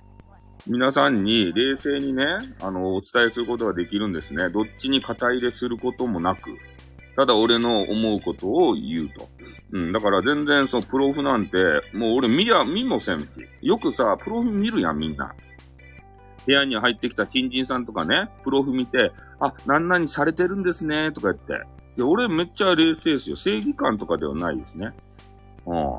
[0.66, 2.24] 皆さんに冷静にね、
[2.60, 4.48] あの、お伝えすることができるんですね。
[4.48, 6.56] どっちに肩入れすることもなく、
[7.16, 9.28] ただ俺の思うことを言うと。
[9.72, 11.58] うん、だから全然そのプロフなんて、
[11.92, 13.26] もう俺見りゃ、見もせんし。
[13.60, 15.34] よくさ、プロフ見るやん、みんな。
[16.46, 21.66] 部屋に入ってきた新人さんとかね、プロフ見て、あ、なんなにされてるんですね、とか言って。
[21.96, 23.36] で、俺めっちゃ冷静ですよ。
[23.36, 24.92] 正義感とかではないですね。
[25.66, 25.96] うん。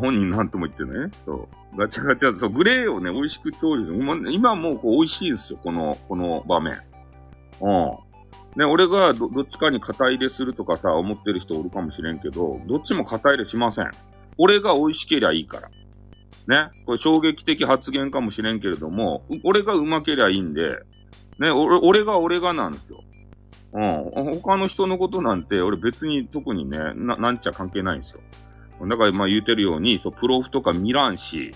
[0.00, 1.48] 本人なんとも言ってね、そう、
[1.78, 4.32] ガチャガチャ、そう、グレーをね、美味しく調理する。
[4.32, 6.74] 今もうこう美味しいんですよ、この、この場面。
[7.60, 7.90] うん。
[8.56, 13.90] ね、俺がどどっちかに肩入れするとかさ、思ってる人おるかもしれんけど、どっちも肩入れしません。
[14.38, 15.68] 俺が美味しけりゃいいから。
[16.48, 16.70] ね。
[16.84, 20.80] これ衝撃的発言かもしれんけれども、俺がうまけりゃいいんで、
[21.38, 23.04] ね、俺、俺が俺がなんですよ。
[23.74, 24.40] うん。
[24.40, 28.20] 他の人のことなんて、俺別に特にね、な、なんちゃ関係ないんですよ。
[28.88, 31.52] だからまあ言うてるように、そう、プロフとか見らんし、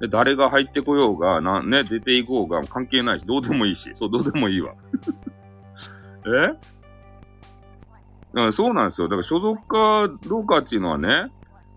[0.00, 4.74] で、誰が入ってこようが、な、ね、出ていこうが関係ないし、どうでもいいし、そう、どうでもいいわ。
[8.36, 8.52] え？
[8.52, 9.08] そうなんですよ。
[9.08, 11.30] だから所属かどうかっていうのはね、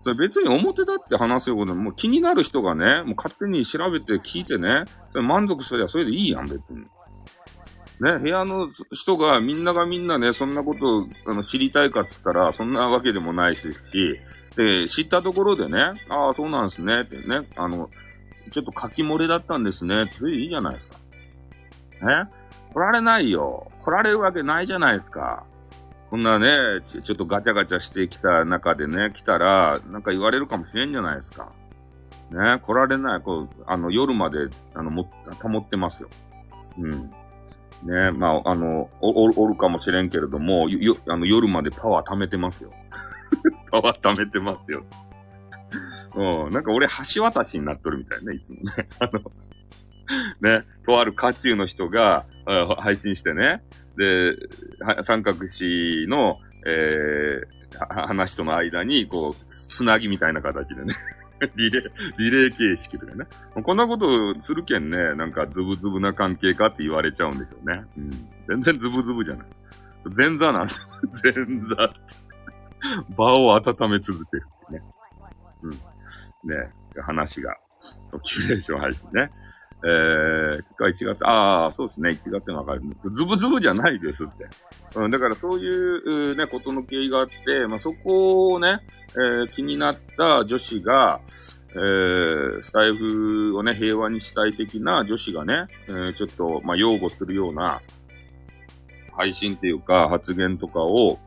[0.04, 6.84] 別に表だって話すような、もう気になる人がね、もう勝手に調べて聞いてね、それ満足すりゃそれでいいやん、別に。
[8.00, 13.68] ね、部屋の人が、みんながみんなね、そんなことをあの知りたいかっつったら、そんなわけでもないし、
[14.56, 17.88] で、知ったところでね、ああ、そうなんですね、ってね、あの、
[18.50, 20.96] ちょっと書き漏れだったんですね、それいいじゃないですか。
[22.02, 23.70] え来られないよ。
[23.84, 25.44] 来られるわけないじゃないですか。
[26.10, 26.54] こんなね、
[27.04, 31.52] ちょっとガチャガチャしてきた中でね、来たら、なんか言われるかもしれんじゃないですか。
[32.30, 35.10] ね、来られない、こう、あの、夜まで、あの、も、
[35.42, 36.08] 保ってますよ。
[36.78, 37.10] うん。
[37.82, 42.70] ね、まあ、あの、お、おるかもしれんけれども、よ、あの、夜までパワー貯めてますよ。
[43.70, 44.84] パワー貯めてますよ。
[46.14, 48.88] うん、なんか俺、橋渡しになっとるみたいね、いつもね。
[49.00, 49.20] あの、
[50.40, 52.26] ね、とある渦中の人が、
[52.78, 53.62] 配信してね、
[53.96, 54.36] で、
[55.04, 60.94] 三角詞の、えー、話との間に、こう、つなぎみたいな形でね
[61.56, 63.24] リレー、リレー形式とかね。
[63.62, 67.84] こんなことするけんね、なんかズブズブな関係かって言われちゃうんでしょうね。
[67.96, 68.10] うん。
[68.48, 69.46] 全然ズブズブじゃない。
[70.16, 70.88] 前座なんです。
[71.24, 72.00] 前座って。
[73.16, 74.82] 場を温め続けるってね。
[75.62, 75.91] うん。
[76.44, 76.54] ね、
[77.00, 77.56] 話が、
[78.24, 79.30] キュレーション配信ね。
[79.84, 82.82] えー、1月、ああ、そうですね、1月に分かる。
[83.02, 84.46] ズブズブじゃないですって。
[84.94, 91.20] うん、だからそういうね、ことの経緯があって、まあ、そこをね、えー、気になった女子が、
[91.74, 97.80] えー、スタイフをね、平和にしたい的な女子がね、えー、ちょっと、まあ、擁護するような
[99.16, 101.18] 配信っていうか発言とかを、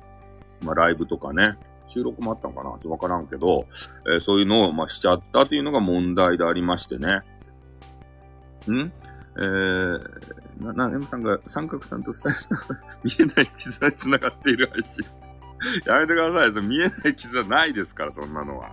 [0.61, 1.57] まあ、ライブとかね、
[1.95, 2.69] 収録もあったのかな？
[2.71, 3.65] ちょっとわからんけど、
[4.05, 7.07] えー、そういうのを、まあ、しちゃったっていうのが問題でありましてね。
[8.67, 8.91] ん？
[9.37, 12.39] えー、な、な、M さんが三角さんとスタイル
[13.03, 15.05] 見えない絆に繋がっている配信。
[15.87, 16.65] やめてください。
[16.65, 18.69] 見えない絆ないですから、そんなのは。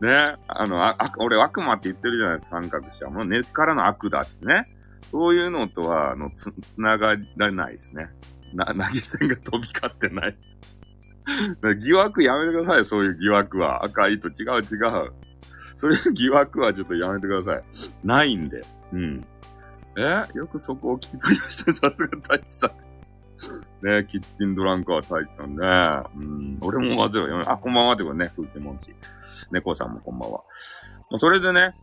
[0.00, 0.36] ね？
[0.48, 3.10] あの、あ、俺悪魔って言ってるじゃないですか、三角詞は。
[3.10, 4.64] もう根っからの悪だってね。
[5.10, 8.08] そういうのとは、あの、つ、つながらないですね。
[8.54, 10.36] な、投げ銭が飛び交ってない。
[11.80, 13.84] 疑惑やめてください、そういう疑惑は。
[13.84, 15.12] 赤いと違う違う。
[15.78, 17.62] そういう疑惑はちょっとやめてください。
[18.04, 18.64] ないんで。
[18.92, 19.26] うん。
[19.96, 20.22] え？
[20.34, 21.72] よくそこを聞き取りました。
[21.72, 21.90] さすが
[22.28, 22.70] 大地さん。
[23.86, 26.08] ねキッチンドランカー大地さんね。
[26.16, 26.58] うん。
[26.62, 28.94] 俺もまずは、あ、こんばんはではね、風景もんし。
[29.50, 30.40] 猫さんもこんばんは。
[31.10, 31.74] まあそれでね、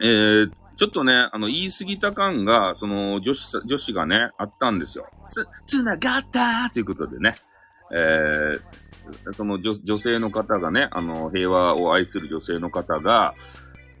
[0.00, 5.08] えー、ちょっとね、あの、言い過ぎた感が、その、女子、女子がね、あったんですよ。
[5.30, 7.34] つ、つながったということでね。
[7.92, 13.34] えー、その女女性の方がね、あの、平和を愛する女性の方が、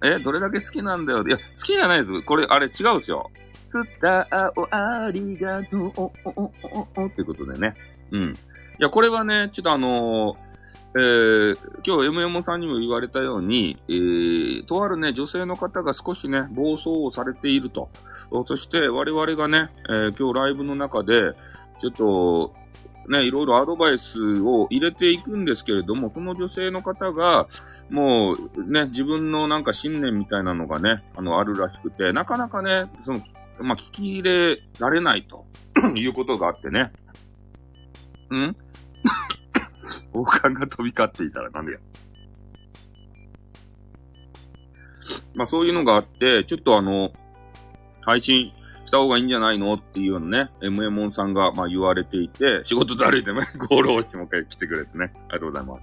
[0.04, 1.26] え、どれだけ好きなんだよ。
[1.26, 2.22] いや、好きじゃないです。
[2.22, 3.30] これ、あれ違うですよ。
[3.70, 6.52] スターをありがとう、お、お、お、
[6.96, 7.74] お、おっていうことでね。
[8.12, 8.22] うん。
[8.32, 8.34] い
[8.78, 10.46] や、これはね、ちょっとあのー、
[10.98, 17.90] えー、今日 MM さんにも言われたように、えー、とあるね、女性の方が少しね、暴走をされていると。
[18.46, 21.34] そして我々がね、えー、今日ライブの中で、
[21.80, 22.54] ちょっと、
[23.08, 27.48] ね、いろいろアドバイスを入れていくんですけれども、その女性の方が、
[27.90, 33.20] もうね、自分のなんか信念みたいなのがね、あの、あるらしくて、なかなかね、その、
[33.60, 35.46] まあ、聞き入れられないと
[35.94, 36.92] いうことがあってね。
[38.34, 38.56] ん？
[40.12, 41.78] 王冠が飛び交っていたらなんでや。
[45.34, 47.12] まあ、そういうのがあって、ちょっとあの、
[48.02, 48.52] 配信
[48.86, 49.74] した方がいいんじゃないの？
[49.74, 55.12] っていうのね、MMON さんが、まあ、言われていて、仕事で歩いてね、 ゴールをしてもう一回来てくれてね。
[55.28, 55.82] ありがとうございます。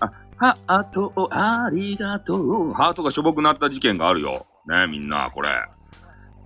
[0.00, 2.36] あ、ハートをありがと
[2.70, 2.72] う。
[2.72, 4.46] ハートがしょぼくなった事件があるよ。
[4.66, 5.48] ね、みんな、これ。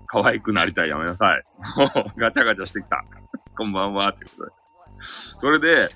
[0.07, 0.89] 可愛くなりたい。
[0.89, 1.43] やめなさい。
[1.79, 3.05] もう、ガチャガチャしてきた。
[3.57, 4.11] こんばんは。
[4.11, 4.53] ってことで。
[5.41, 5.87] それで、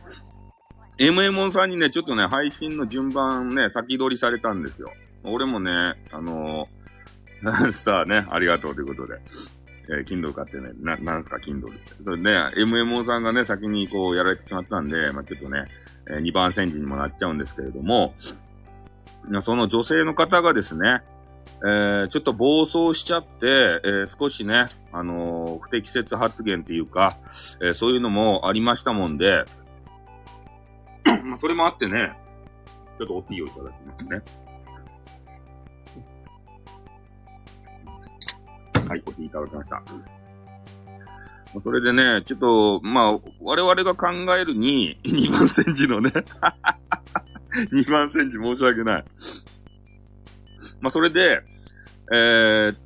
[0.99, 4.93] MMON さんにね、ちょっとね、配信の順番ね、先取りされたんですよ。
[5.25, 5.71] 俺もね、
[6.13, 9.21] あのー、 スターね、ありがとうということで。
[9.91, 11.93] えー、Kindle 買ってね、な、なんすか、Kindle って。
[12.05, 12.31] それで、
[12.63, 15.65] MMO さんがね、先にこうやられてしまったんで、まあ、ちょっとね、
[16.09, 18.15] えー、2番煎じにもなっちゃうんですけれども、
[19.43, 21.03] その女性の方がですね、
[21.65, 23.47] えー、ちょっと暴走しちゃって、
[23.85, 27.17] えー、少しね、あのー、不適切発言っていうか、
[27.61, 29.45] えー、そういうのもありましたもんで、
[31.25, 32.13] まあ、それもあってね、
[32.99, 34.23] ちょっとおティーをいただきますね。
[38.93, 39.83] はい、お聞きいただきました。
[41.65, 46.11] それでね、ちょっと、まあ、我々が考えるに、2番煎じのね
[47.73, 49.05] 2万センチ申し訳ない。
[50.83, 51.43] まあ、それで、
[52.13, 52.77] えー、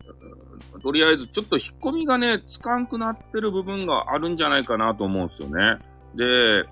[0.81, 5.79] とりあえずちょっと引っ込みがね、つかんくなってる部分があるんじゃないかなと思うんですよね。
[6.15, 6.69] で、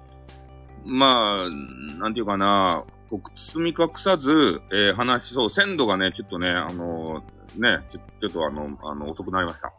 [0.84, 1.50] まあ、
[1.98, 4.30] なんていうかな、こう包み隠さず、
[4.72, 9.72] えー、話しそう、鮮度がね、ちょっとね、あのー、ね、ちょちょっとあの、あの、遅くなりました。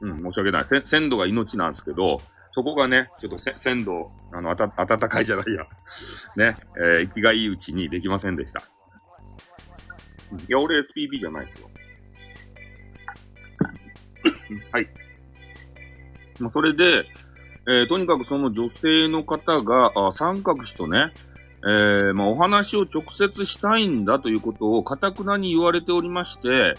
[0.00, 0.64] うん、申し訳ない。
[0.86, 2.18] 鮮度が命なんですけど、
[2.54, 5.66] そこがね、ちょっと鮮度、あの、あた、暖かいじゃないや。
[6.36, 8.60] ね、えー、息がいいうちにできませんでした。
[8.60, 8.62] い
[10.48, 11.70] や、俺 SPB じゃないですよ。
[14.70, 14.88] はい。
[16.40, 17.06] まあ、それで、
[17.66, 21.12] えー、とにかくその女性の方が、あ三角詞とね、
[21.66, 26.74] えー、まあ、お話を直接したいんだということを、かたくなに言われておりまして、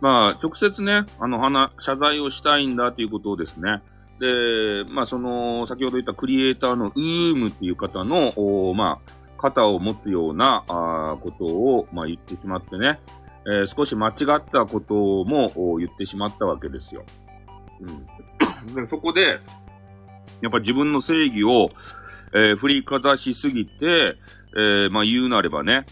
[0.00, 3.82] まあ、直接ね、あの、話、謝罪をしたいんだということをですね、
[4.20, 13.00] で、まあ、その、先ほど言ったクリエイターのウームっていう方の、おまあ、肩を持つような、あことを、まあ、言ってしまってね、
[13.46, 14.94] えー、少し間違ったこと
[15.24, 17.04] も言ってしまったわけですよ。
[17.80, 18.74] うん。
[18.74, 19.40] でそこで、
[20.42, 21.70] やっぱ自分の正義を、
[22.32, 24.16] えー、振りかざしすぎて、
[24.56, 25.86] えー、まあ言うなればね、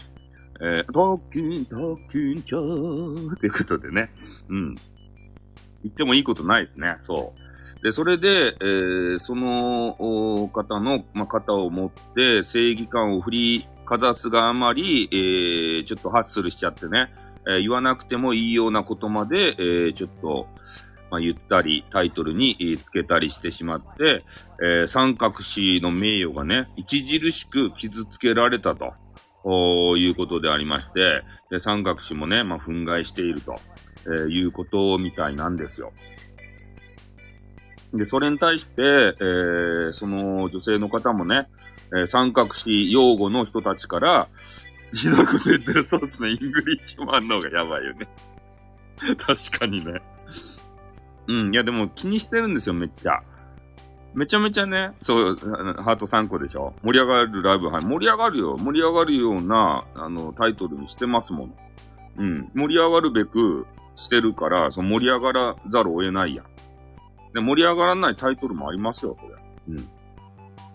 [0.61, 4.11] えー、ドッキン、ドッキンチャーってことでね、
[4.49, 4.75] うん。
[5.83, 7.83] 言ってもいいことないですね、そう。
[7.83, 17.13] で、それで、えー、その方の、まあ、肩を持って正義感を振りかざすがあまり、えー、ちょっとハッスルしちゃってね、
[17.47, 20.47] えー、言わなくてもいいようなことまで、えー、ちょっと、
[21.11, 24.23] まあ、言ったり、タイトルにつけたりしてしまって、
[24.61, 28.93] えー、三角氏の名誉がね、著しく傷つけられたと。
[29.47, 33.55] いうことでありまして、で三角氏もね、まあ、憤慨していると、
[34.05, 35.93] えー、いうことみたいなんですよ。
[37.93, 41.47] で、それに対して、えー、その女性の方もね、
[41.93, 44.27] えー、三角氏擁護の人たちから、
[44.93, 46.31] ひどいこと言ってるそうですね。
[46.31, 48.07] イングリッシュマンの方がやばいよね。
[49.17, 50.01] 確かにね。
[51.27, 53.19] うん、いやでも気にしてるんですよ、めっちゃ。
[54.13, 58.57] めちゃめちゃね、そう、ハート3個でしょ盛り上がるライブ、はい、盛り上がるよ。
[58.57, 61.55] 盛り上がるような、あの、タイトルにしてますもん。
[62.17, 62.49] うん。
[62.53, 66.45] 盛り上がるべくしてるから、その盛り上がらざるを得ないやん。
[67.33, 69.35] で、盛り上がらないタイトルもありますよ、これ。
[69.73, 69.89] うん。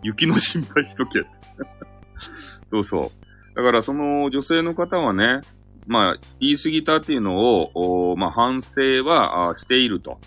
[0.03, 1.21] 雪の心配しとけ。
[2.71, 3.57] そうそう。
[3.57, 5.41] だからその女性の方はね、
[5.87, 10.19] まあ、言い過ぎたっていうのを、まあ、反省はしていると、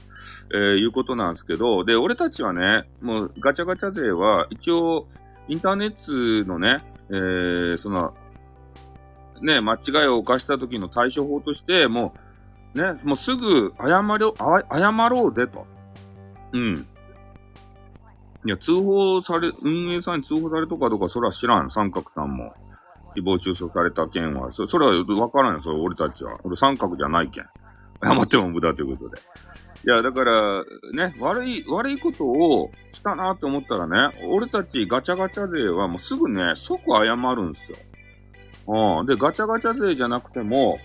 [0.53, 5.07] えー、いうことなんですけど、で、俺たちはね、もうガチャガチャ勢は、一応、
[5.47, 6.77] インターネットのね、
[7.09, 8.13] えー、その、
[9.41, 12.13] ね、間違いを犯した時の対処法として、も
[12.75, 14.35] う、ね、もうすぐ謝ろ、
[14.71, 15.65] 謝ろうぜと。
[16.53, 16.87] うん。
[18.45, 22.53] いや、通報され、運営さんに通報されとかどうか、それは知らん、三角さんも。
[23.15, 26.37] 誹謗中傷された件は、そそれはわからんよ、それ俺たちは。
[26.43, 27.45] 俺三角じゃないけん。
[28.03, 29.21] 謝っても無駄ということで。
[29.85, 37.77] いや、だから、ね、悪い、悪いことをしたなって思ったらね、俺たちガチャガチャ勢はもうすぐね、即謝るんですよ。
[38.99, 39.05] うん。
[39.05, 40.79] で、ガチャガチャ勢じゃなくても、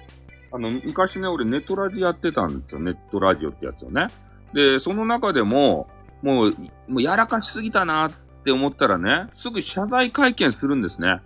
[0.52, 2.80] あの、昔ね、俺ネットラジオやってたんですよ。
[2.80, 4.08] ネットラジオってやつをね。
[4.52, 5.88] で、その中でも、
[6.22, 6.50] もう、
[6.88, 8.10] もうやらかしすぎたなっ
[8.44, 11.20] て思ったらね、すぐ謝罪会見するんですね。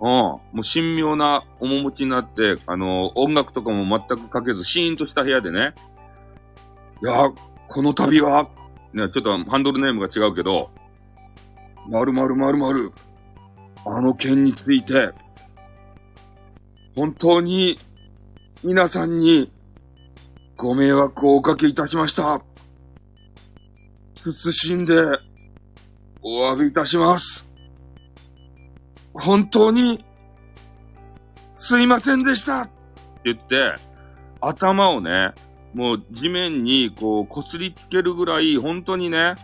[0.00, 0.08] うん。
[0.08, 5.74] もう神妙な面持ちになって、あの、音楽とかも全くかけず、シーンとした部屋でね。
[7.02, 7.30] いや、
[7.68, 8.48] この度は、
[8.94, 10.70] ね、ちょっとハンドルネームが違うけど、
[11.88, 12.92] まるまるまるまる、
[13.84, 15.12] あの件について、
[16.96, 17.78] 本当に
[18.64, 19.52] 皆さんに
[20.56, 22.40] ご迷惑をおかけいたしました。
[24.14, 24.94] 慎んで
[26.22, 27.46] お詫びいたします。
[29.12, 30.04] 本当に、
[31.54, 32.72] すいませんでしたって
[33.26, 33.74] 言って、
[34.40, 35.32] 頭をね、
[35.76, 39.34] もう地面にこう、こすりつけるぐらい、本当にね、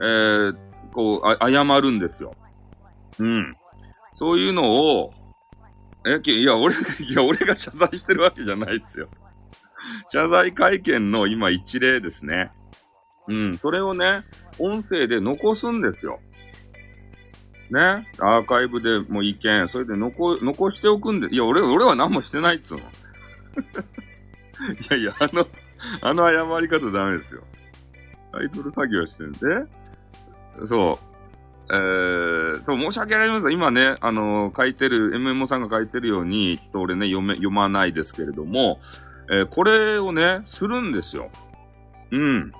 [0.00, 0.56] えー、
[0.90, 2.34] こう、あ、謝るんですよ。
[3.18, 3.52] うん。
[4.16, 5.12] そういうのを、
[6.06, 9.10] え、いや、俺、いや、俺が謝罪してるわけじゃないですよ。
[10.10, 12.50] 謝罪会見の今一例ですね。
[13.28, 13.58] うん。
[13.58, 14.22] それをね、
[14.58, 16.20] 音声で残すんですよ。
[17.70, 22.80] ね、アーカイブでも意見、それで残、残しておくんで、いや、俺、俺は何もしてないっつうの。
[24.80, 25.46] いやいや、あの、
[26.00, 27.42] あの謝り方ダメですよ。
[28.32, 29.38] タイトル作業してるんで、
[30.68, 31.12] そう。
[31.70, 33.52] えー、そう、申し訳ありません。
[33.52, 38.80] 今ね、あのー、書いてる、MMO さんが書いてるように、ちょっと俺ね、読め、読まないですけれども、
[39.30, 41.30] えー、これをね、するんですよ。
[42.10, 42.52] うん。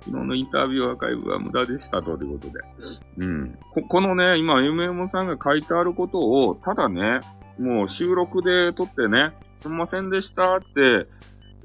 [0.00, 2.60] 昨日のインタビューアーカイブは無駄でしたということで。
[3.18, 3.58] うん。
[3.74, 7.20] ここのね、今 MMO さんが書いてあることを、ただね、
[7.58, 11.06] もう収録で撮ってね、すみませんでしたって、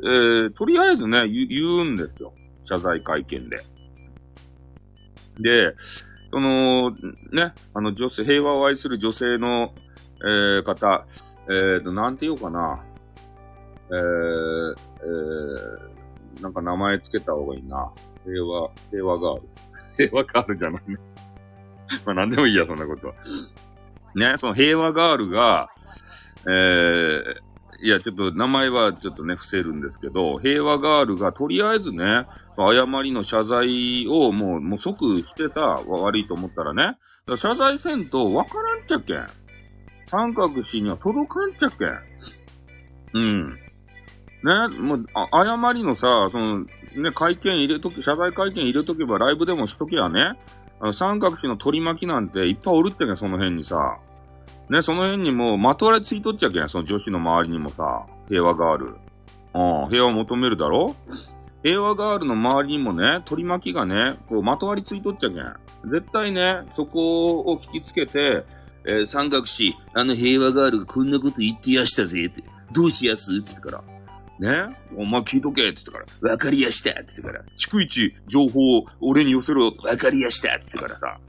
[0.04, 2.34] えー、とりあえずね、言うんですよ。
[2.64, 3.58] 謝罪会見で。
[5.40, 5.76] で、
[6.32, 6.92] その、
[7.32, 9.74] ね、あの女性、平和を愛する女性の、
[10.22, 11.06] えー、方、
[11.48, 12.84] えーと、なんて言おうかな。
[13.92, 17.92] えー、えー、なんか名前つけた方がいいな。
[18.26, 19.42] 平和、平和ガール。
[19.96, 20.98] 平和ガールじゃないね。
[22.06, 23.14] まあなんでもいいや、そんなことは。
[24.16, 25.70] ね、その平和ガールが、
[26.48, 27.24] えー、
[27.86, 32.26] いや、ちょっと名前はちょっとね、伏せるんですけど、平和ガールがとりあえずね、
[32.58, 39.28] 誤りの謝罪をもう、もう即してた、悪いと思ったらね、ら謝罪せんとわからんちゃけん。
[40.06, 42.00] 三角氏には届かんちゃけん。
[43.14, 43.54] うん。
[43.54, 43.60] ね、
[44.80, 46.62] もう、あ、誤りのさ、その、
[46.96, 50.40] ね、会見入れとき、謝罪会見入れとけばライブでもしときゃね、
[50.80, 54.00] あの三角氏の取り巻きなんていっぱいおるってね、その辺にさ。
[54.70, 58.86] ね、その辺にもまとわりついとっちゃけん、その女子の周りにもさ、平和ガール。
[59.54, 60.96] うん、平和を求めるだろ？
[61.64, 65.56] 平和ガールの周りにもね、取り巻きがね、こう、まとわりついとっちゃけん。
[65.90, 68.44] 絶対ね、そこを聞きつけて、
[68.86, 73.32] えー、三角氏、あの平和ガールがこんなこと言ってやしたぜって、どうしやす？
[73.32, 73.84] って言ってか
[74.40, 76.90] ら、ね、お前聞いとけって言ってから、わかりやした？
[76.92, 80.50] って言ってから、逐一情報を俺に寄せろ、わかりやした？
[80.50, 81.20] って言ってからさ、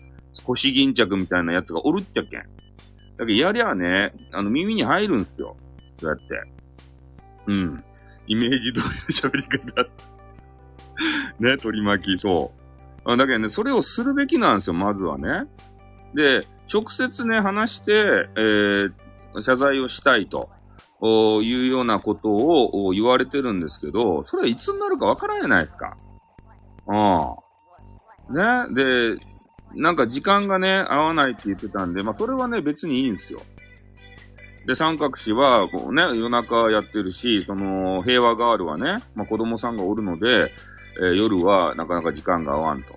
[0.47, 2.43] 少し巾着みたいなやつがおるっちゃけん。
[3.17, 5.57] だけど、やりゃあね、あの、耳に入るんすよ。
[5.99, 6.25] そうやって。
[7.47, 7.85] うん。
[8.27, 9.89] イメージ通りの喋り方。
[11.41, 12.53] ね、取り巻き、そ
[13.07, 13.17] う。
[13.17, 15.49] だけどね、それをするべきなんですよ、まずはね。
[16.15, 17.93] で、直接ね、話して、
[18.37, 18.93] えー、
[19.43, 20.51] 謝罪をしたいと。
[20.99, 25.95] いうようなことを言われてるんですけど、それはいつになるかわからんじゃないですか。
[26.87, 28.73] うん。
[28.73, 29.17] ね。
[29.17, 29.36] で、
[29.77, 33.41] なんか時間がね、合わないって言ってたんで、まあそれはね、別にいいんですよ。
[34.67, 40.53] で、三角氏は、こうね、夜中やってるし、その、平和ガールはね、まあ子供さんがおるので、
[40.99, 42.95] えー、夜はなかなか時間が合わんと。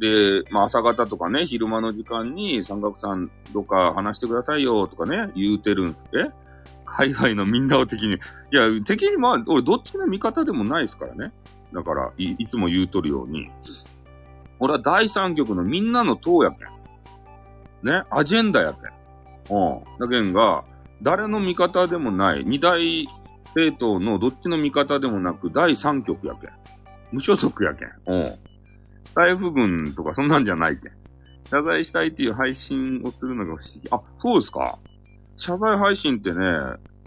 [0.00, 5.98] で、まあ朝方とかね、昼間の時間に三角さんどっか話してくださいよとかね、言うてるんで、
[6.96, 8.14] 海外のみんなを敵に。
[8.14, 8.16] い
[8.50, 11.32] や、敵にまあ、俺どっちの味方でもないですからね。
[11.72, 13.50] だからい、いつも言うとるように。
[14.60, 17.90] 俺は第三局のみんなの党やけん。
[17.90, 19.56] ね、アジェンダやけん。
[19.56, 19.84] うん。
[19.98, 20.64] だけんが、
[21.02, 23.06] 誰の味方でもない、二大
[23.54, 26.50] 政党のどっちの味方でもなく、第三局やけん。
[27.12, 27.88] 無所属やけん。
[28.06, 28.34] うん。
[29.14, 30.92] 台風軍とかそんなんじゃないけん。
[31.50, 33.88] 謝罪したいっていう配信をするのが不思議。
[33.90, 34.78] あ、そうですか
[35.36, 36.44] 謝罪配信ってね、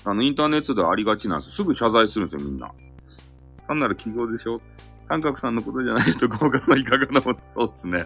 [0.05, 2.71] あの、インターネットではありがちなんですすぐ謝罪するんですよ、みんな。
[3.67, 4.61] なんなら企業でしょ
[5.07, 8.05] 三角さんのことじゃないと、ごまかさんいかがなもそうですね。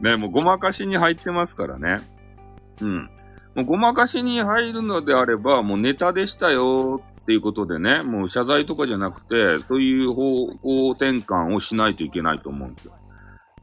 [0.00, 2.00] ね、もうごまかしに入ってますからね。
[2.80, 3.10] うん。
[3.54, 12.92] もうごまかしに入るのであれば、もうネタでしたよっていうことでね、もう謝罪とかじゃなくて、そういう方向転換をしないといけないと思うんですよ。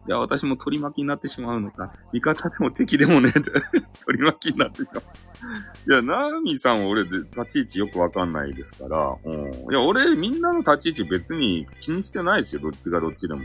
[0.06, 1.94] いや、私も取り巻きになってしまうのか。
[2.12, 3.32] 味方でも敵でもね、
[4.06, 5.92] 取り巻きになってしまう。
[5.92, 9.54] いや、ナーミさんは俺で立ち位置よくわかんないですから、うん。
[9.54, 13.44] いや、俺みんなの立ち位置別に気にしてないですよ、どっちがどっちでも。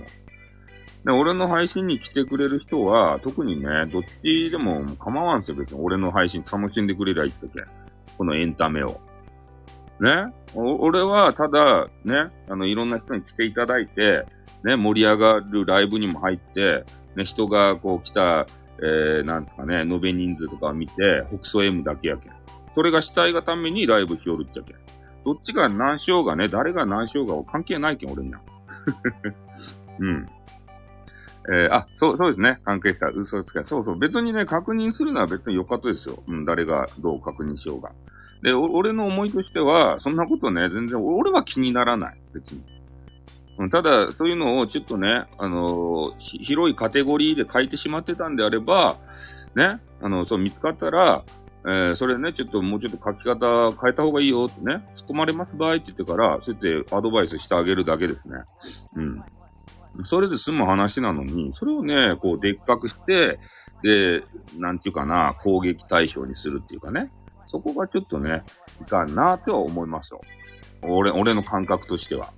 [1.05, 5.81] で、俺の配信に来てくれる人は、特にね、どっちでも構わんすよ、別に。
[5.81, 7.65] 俺の配信楽しんでくれりゃいいってけ。
[8.17, 9.01] このエンタメを。
[10.01, 14.25] ね俺は、ただ、ね、あの、いろんな人に来ていただいて、
[14.65, 16.85] ね、盛り上がるライブにも入って、
[17.17, 18.47] ね、人がこう来た、
[18.81, 22.33] えー、なんですかね、延べ人数とかを見て、北総 M だけやけん。
[22.75, 24.77] それがしたいがためにライブしよるっちゃけん。
[25.25, 28.41] どっちが何しようがね、誰が何しようが関係ないけん、俺には。
[29.99, 30.29] うん。
[31.51, 32.61] えー、あ、そう、そうですね。
[32.65, 33.99] 関係者、嘘つかそうそう。
[33.99, 36.23] 別にね、確認するのは別に良かったですよ。
[36.27, 37.91] うん、誰がどう確認しようが。
[38.43, 42.21] で、俺の思いとしては、そんなことね、全然、俺は気にならない。
[42.33, 42.63] 別に。
[43.71, 48.97] ただ、そういうのをちょっとね、あのー、広いカテゴリーで書いてしまってたんであれば、
[49.57, 51.25] ね、あの、そう見つかったら、
[51.65, 58.37] えー、それね、ちょっともうちょっと書き方変えた方がいいよってね、突っ込まれます場合って言ってから、そうやってアドバイスしてあげるだけですね。
[58.95, 59.25] うん。
[60.05, 63.41] それで済む話なのに、それをね、こう、でっかくして、
[63.83, 64.23] で、
[64.57, 67.11] なんていうかな、攻撃対象にするっていうかね。
[67.51, 68.43] そこがちょっとね、
[68.81, 70.21] いかんなっては思いますよ。
[70.83, 72.33] 俺、俺の感覚としては。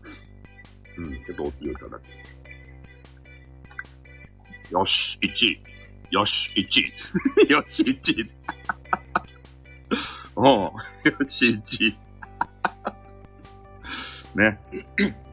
[0.97, 2.03] うん、ちょっとおきをいただき。
[4.73, 5.63] よし、1位。
[6.11, 7.51] よし、1位。
[7.53, 8.31] よし、1位。
[10.37, 10.75] おう、よ
[11.29, 11.99] し、1位。
[14.37, 14.61] ね。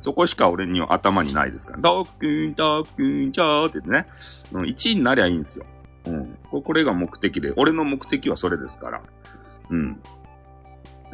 [0.00, 1.78] そこしか俺には頭にないですから。
[1.80, 4.06] ドックン、ドックン、チャーってね。
[4.52, 5.66] うん、1位になりゃいいんですよ。
[6.50, 9.02] これが目的で、俺の目的はそれですから。
[9.70, 10.00] うん。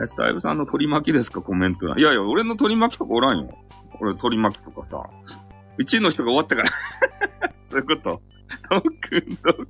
[0.07, 1.41] スタイルさんの取り巻きですか？
[1.41, 3.59] コメントいやいや、俺の取り巻きとかおらんよ。
[4.01, 5.03] 俺取り巻きとかさ。
[5.79, 6.71] 1位の人が終わったから
[7.65, 8.23] そういうこと
[8.71, 9.67] ドックン、ドックン。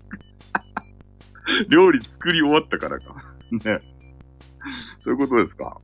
[1.68, 3.14] 料理作り終わったからか。
[3.50, 3.80] ね。
[5.00, 5.80] そういうことですか。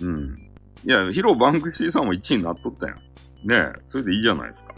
[0.00, 0.36] うん。
[0.84, 2.98] いや、ヒロバンクシーさんも1位になっとったやん。
[3.48, 4.74] ね、それでいいじゃないですか。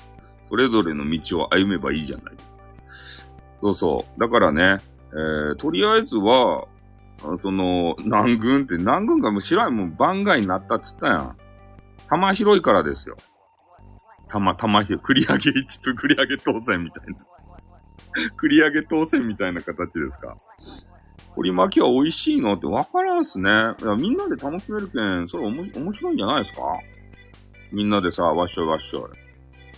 [0.49, 2.54] それぞれの道を歩めばいいじゃないですか。
[3.65, 4.21] そうそう。
[4.21, 4.77] だからね、
[5.15, 6.69] えー、とりあえずは、
[7.41, 11.37] その、南軍って、南軍がもう白いもん番外になったって言ったやん。
[12.11, 13.17] 玉広いからですよ。
[14.29, 18.31] 玉、玉広い、繰り上げ1と繰り上げ当選みたいな。
[18.37, 20.37] 繰り上げ当選みたいな形ですか。
[21.35, 23.51] 取り巻きは美味しいのってわからんすね。
[23.51, 23.53] い
[23.83, 26.61] や、みんなで楽しめるけん、それおもし面白いんじゃないですか
[27.73, 29.11] みんなでさ、わっしょいわっしょい。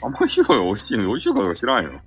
[0.03, 2.01] 甘いしろい美味しいの、美味しいかどうか知らんよ。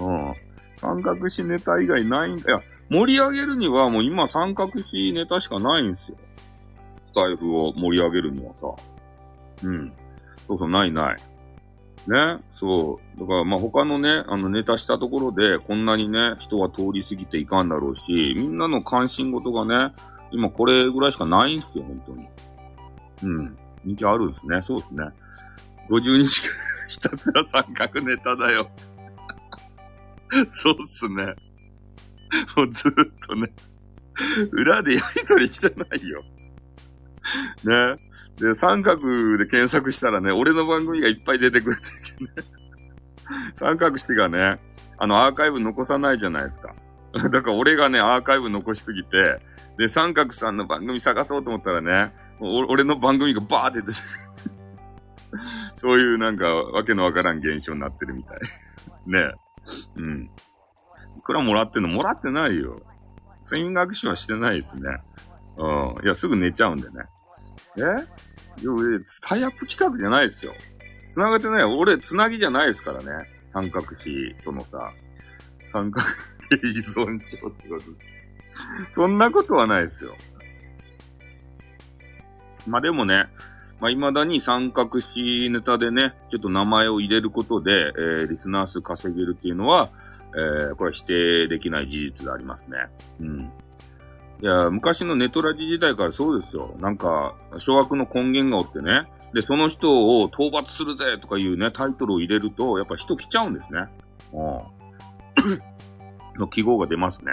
[0.00, 0.47] うん。
[0.78, 2.50] 三角詞ネタ以外ないんだ。
[2.50, 6.16] いや、盛り上げるにはもう今三角詞ネタしかないんですよ。
[7.04, 8.66] スタイフを盛り上げるにはさ。
[9.64, 9.92] うん。
[10.46, 11.16] そうそう、ないない。
[12.06, 12.38] ね。
[12.54, 13.20] そう。
[13.20, 19.94] だから、まあ、他のね、あの、ネタしたところで、こんなにね、人は通り過ぎていかんだろうし、みんなの関心事がね、
[20.30, 22.28] 今これぐらいしかないんすよ、本当に。
[23.24, 23.56] うん。
[23.84, 24.62] 人気あるんですね。
[24.66, 25.04] そうですね。
[25.90, 26.42] 50日
[26.88, 28.70] ひたすら三角ネタだよ。
[30.52, 31.34] そうっすね。
[32.56, 32.92] もうずっ
[33.26, 33.50] とね、
[34.52, 36.22] 裏でやりとりしてないよ。
[37.64, 37.96] ね。
[38.36, 42.58] で、三角で検索したらね、俺の番組がいっぱい出てくるっていうね。
[43.56, 44.60] 三角詞がね、
[44.98, 46.74] あの、アーカイブ残さないじゃないですか。
[47.30, 49.40] だから俺がね、アーカイブ残しすぎて、
[49.76, 54.38] で、三角さんの番組探そうと思ったらね、俺の番組がバーって出てくる
[55.76, 58.38] そういうなんか、わけのわからん現象になってるみたい。
[59.06, 59.32] ね
[59.96, 60.30] うん。
[61.16, 62.80] いくらもらってんのもらってないよ。
[63.44, 64.82] 睡眠学習はしてないですね。
[65.56, 66.04] うん。
[66.04, 67.04] いや、すぐ寝ちゃうんでね。
[67.76, 67.80] え？
[67.80, 67.90] いや、
[69.22, 70.52] タイアップ企画じゃないですよ。
[71.12, 71.64] 繋がってない。
[71.64, 73.26] 俺、繋ぎじゃないですからね。
[73.52, 74.92] 三角詞とのさ、
[75.72, 76.06] 三角
[76.50, 77.84] 形依存症ってこと。
[78.92, 80.14] そんなことはないですよ。
[82.66, 83.26] まあでもね、
[83.80, 89.90] まあ未だに三角詞ネタでね、ちょっと名前を入れることで、えー、リスナー数稼げるっていうのは、
[90.34, 92.78] えー、これは否定できない事実でありますね。
[93.20, 93.50] うん。
[94.40, 96.74] いや、昔のネトラジ時代からそうですよ。
[96.78, 99.08] なんか、諸悪の根源がおってね。
[99.34, 103.88] で、その人を討伐するぜとかいうね、タイトルを入れると、やっぱ人来ちゃうんですね。
[104.32, 104.36] う
[106.36, 106.40] ん。
[106.40, 107.32] の記号が出ますね。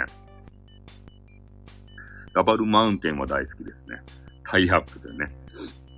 [2.34, 4.02] ダバルマウンテンは大好きですね。
[4.44, 5.26] タイアップでね。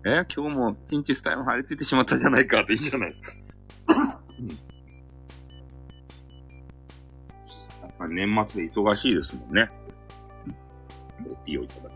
[0.05, 3.33] え今日もピンチスタイル張り付いてしまったじゃないかっていいじゃないですか。
[8.01, 9.69] うん、年末で忙しいですもんね。
[11.27, 11.91] おティーをいただきま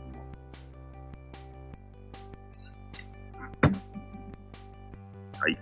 [5.33, 5.41] す。
[5.41, 5.59] はい。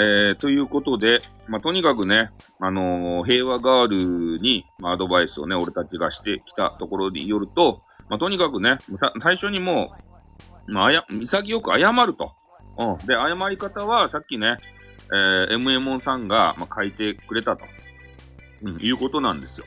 [0.00, 2.30] えー、ということで、まあ、とにかくね、
[2.60, 3.88] あのー、平和ガー
[4.34, 8.78] ルに、まあ、アドバイスをね、俺たちがしてきたところでよると、まあ、とにかくね、
[9.22, 10.07] 最初にもう、
[10.68, 12.32] まあ、あや、潔く謝ると。
[12.78, 13.06] うん。
[13.06, 14.58] で、謝り方は、さっきね、
[15.12, 17.64] えー、MMO さんが、まあ、書いてくれたと。
[18.62, 19.66] うん、いうことなんですよ。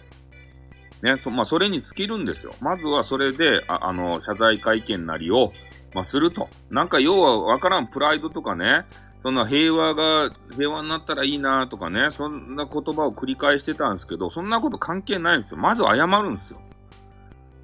[1.02, 2.54] ね、そ、まあ、それに尽きるんですよ。
[2.62, 5.52] まずはそれで、あ、あの、謝罪会見なりを、
[5.94, 6.48] まあ、すると。
[6.70, 8.86] なんか要はわからんプライドとかね、
[9.24, 15.58] そんな平和が、平和になったらいいなとかね、そんな言葉を繰り返してたんですけど、そんなこと関係ないんですよ。
[15.58, 16.62] まず謝るんですよ。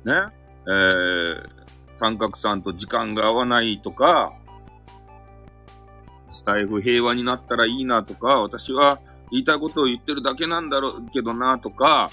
[0.05, 0.13] ね。
[0.67, 1.49] えー、
[1.97, 4.33] 三角さんと時間が合わないとか、
[6.31, 8.99] スタイフ平和になったらいいなとか、私は
[9.31, 12.09] 言いたいことを言ってるだけなんだろうけどなとか、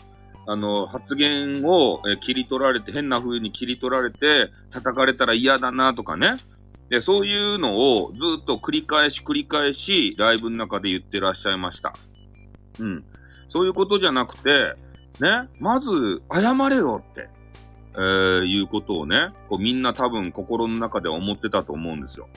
[0.47, 6.37] あの、発言を、切り取られて、変な風に切り取られて、叩かれたら嫌だなとかね。
[6.91, 11.95] で、そういうのをずっと繰り返し繰り返し、ライブの中で言ってらっしゃいました。
[12.79, 13.05] うん。
[13.49, 14.75] そういうことじゃなくて、
[15.21, 17.31] ね、まず、謝れよって、
[17.97, 22.29] えー、いうことをね、こうみんな多分心の中で思ってたと思うんですよ。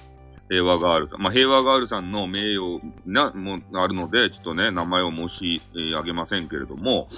[0.50, 1.22] 平和ガールさん。
[1.22, 7.10] まあ、平和ガールさんの名誉な、もあるので、ちょっとね、名前を申し上げませんけれども、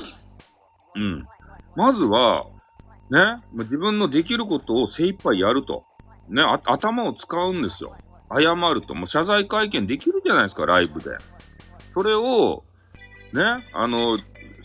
[0.96, 1.24] うん。
[1.76, 2.46] まずは、
[3.12, 5.86] ね、自分のできることを精一杯やると。
[6.28, 7.96] ね、頭を使うんですよ。
[8.32, 8.96] 謝ると。
[8.96, 11.12] もう謝罪会見できるじゃないですか、ライブで。
[11.94, 12.64] それを、
[13.34, 14.18] ね、あの、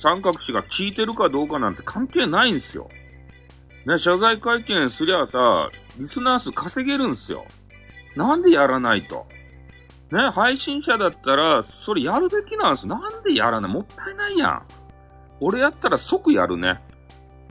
[0.03, 2.89] 三角氏が聞いてるかどうかなんて関係ないんですよ。
[3.87, 5.69] ね、謝罪会見すりゃさ、
[5.99, 7.45] リスナー数稼げるんすよ。
[8.17, 9.27] なんでやらないと。
[10.11, 12.87] ね、配信者だったら、それやるべきなんす。
[12.87, 14.63] なんでやらないもったいないやん。
[15.41, 16.81] 俺やったら即やるね。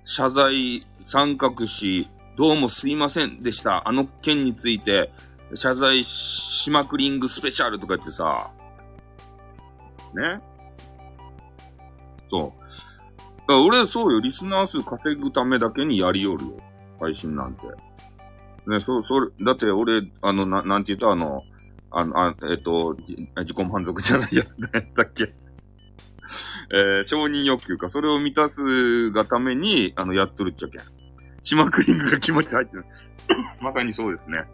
[0.06, 3.88] 謝罪、三角詞、どうもすいませんでした。
[3.88, 5.12] あの件について、
[5.56, 8.50] 謝罪しまくりングスペシャルとか言ってさ、
[10.16, 10.40] ね。
[12.32, 12.63] そう。
[13.44, 14.20] だから俺、そうよ。
[14.20, 16.52] リスナー数稼ぐためだけにやりよるよ。
[17.00, 17.68] 配信なんて。
[18.68, 21.44] ね、そ、それ、だって俺、あの、な、なんて言ったあの、
[21.92, 24.44] あの、あえっと、自己満足じゃないや、
[24.96, 25.34] だっけ。
[26.74, 27.90] えー、承認欲求か。
[27.92, 30.82] それを満たすがために、あの、やっとるっちゃけん。
[31.44, 32.86] シマクリングが気持ち入ってる。
[33.62, 34.46] まさにそうですね。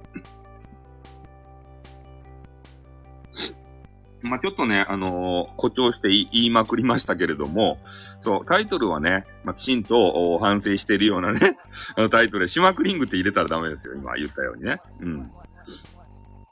[4.22, 7.78] まあ、ちょっとね、あのー、誇張して言いまくりましたけれども、
[8.22, 11.58] そう、タイトルはね、まあ、きちんと反省しているようなね、
[11.96, 14.82] あのタイトルで、シマクリングって入れたらダメですよ、今言ったようにね。
[15.02, 15.32] うん。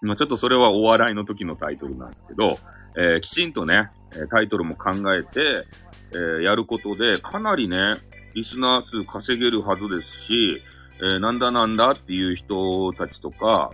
[0.01, 2.53] まあ、ちょっとそれはお笑いの時のタイトルなんですけど、
[2.97, 3.89] えー、きちんとね、
[4.30, 5.65] タイトルも考えて、
[6.13, 7.97] えー、やることで、かなりね、
[8.34, 10.61] リスナー数稼げるはずですし、
[10.99, 13.72] えー、なんだなんだっていう人たちとか、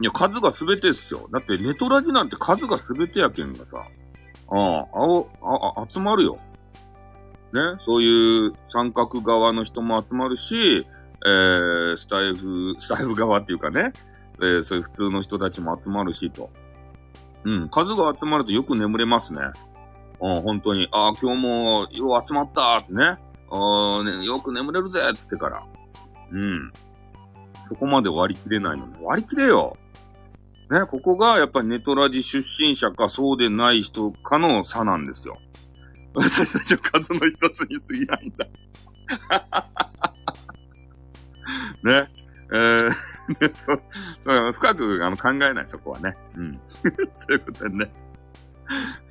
[0.00, 1.28] いや、数が全てですよ。
[1.30, 3.84] だって、ネトラジなんて数が全てやけんがさ。
[4.48, 6.38] ああ、青、あ、あ、集まるよ。
[7.52, 10.86] ね、そういう三角側の人も集まるし、
[11.26, 13.92] えー、スタイフ、 スタイフ側っていうかね、
[14.38, 16.48] えー、そういう普通の人たちも集まるしと。
[17.44, 19.40] うん、数が集まるとよく眠れますね。
[20.20, 20.88] うん、本当に。
[20.92, 23.04] ああ、今日もよう集まったってね。
[23.50, 25.62] ああ、ね、よく眠れるぜっつってから。
[26.30, 26.72] うん。
[27.68, 28.94] そこまで割り切れないのに。
[29.02, 29.76] 割り切れよ。
[30.70, 35.38] ね、ここがやっぱりネトラジ出身者かそうでない人かの差なんですよ。
[36.14, 38.46] 私たちは数の一つに過ぎないんだ。
[42.02, 42.10] ね。
[42.52, 42.92] えー、
[44.52, 46.16] 深くあの考えない、そこはね。
[46.36, 46.60] うん。
[47.26, 47.92] ということでね。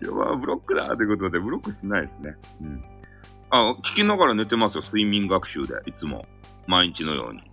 [0.01, 2.35] 今日はブロックだということで、ブロックしないですね。
[2.61, 2.83] うん。
[3.49, 5.75] あ、聞きながら寝てますよ、睡眠学習で。
[5.85, 6.25] いつも。
[6.67, 7.48] 毎日のように。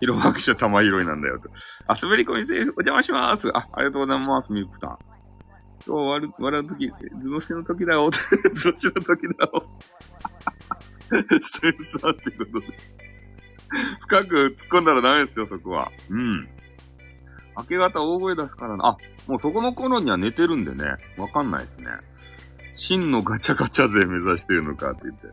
[0.00, 1.48] ヒロ拍手玉拾いなんだよと。
[1.86, 3.48] あ、滑り込みセーフ、お邪魔します。
[3.54, 4.98] あ、ありがとうございます、ミルクさん。
[5.86, 6.92] 今日笑う、笑うとき、
[7.22, 8.10] 図のしのときだよ。
[8.10, 9.66] 図のしのときだよ。
[11.40, 12.66] ストレスさんってことで。
[14.00, 15.90] 深く突っ込んだらダメですよ、そこは。
[16.10, 16.48] うん。
[17.56, 18.88] 明け方大声出すからな。
[18.88, 20.84] あ、もうそこの頃には寝てるんでね、
[21.16, 21.86] わかんないですね。
[22.74, 25.28] 真のガチャガチャ勢目指してるのかって言って。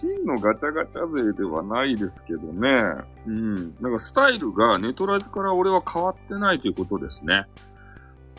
[0.00, 3.04] 真のガチャガチャ勢ではないですけどね。
[3.26, 3.74] うん。
[3.82, 7.46] だかスタイルがネトラジから俺は変わってないということですね。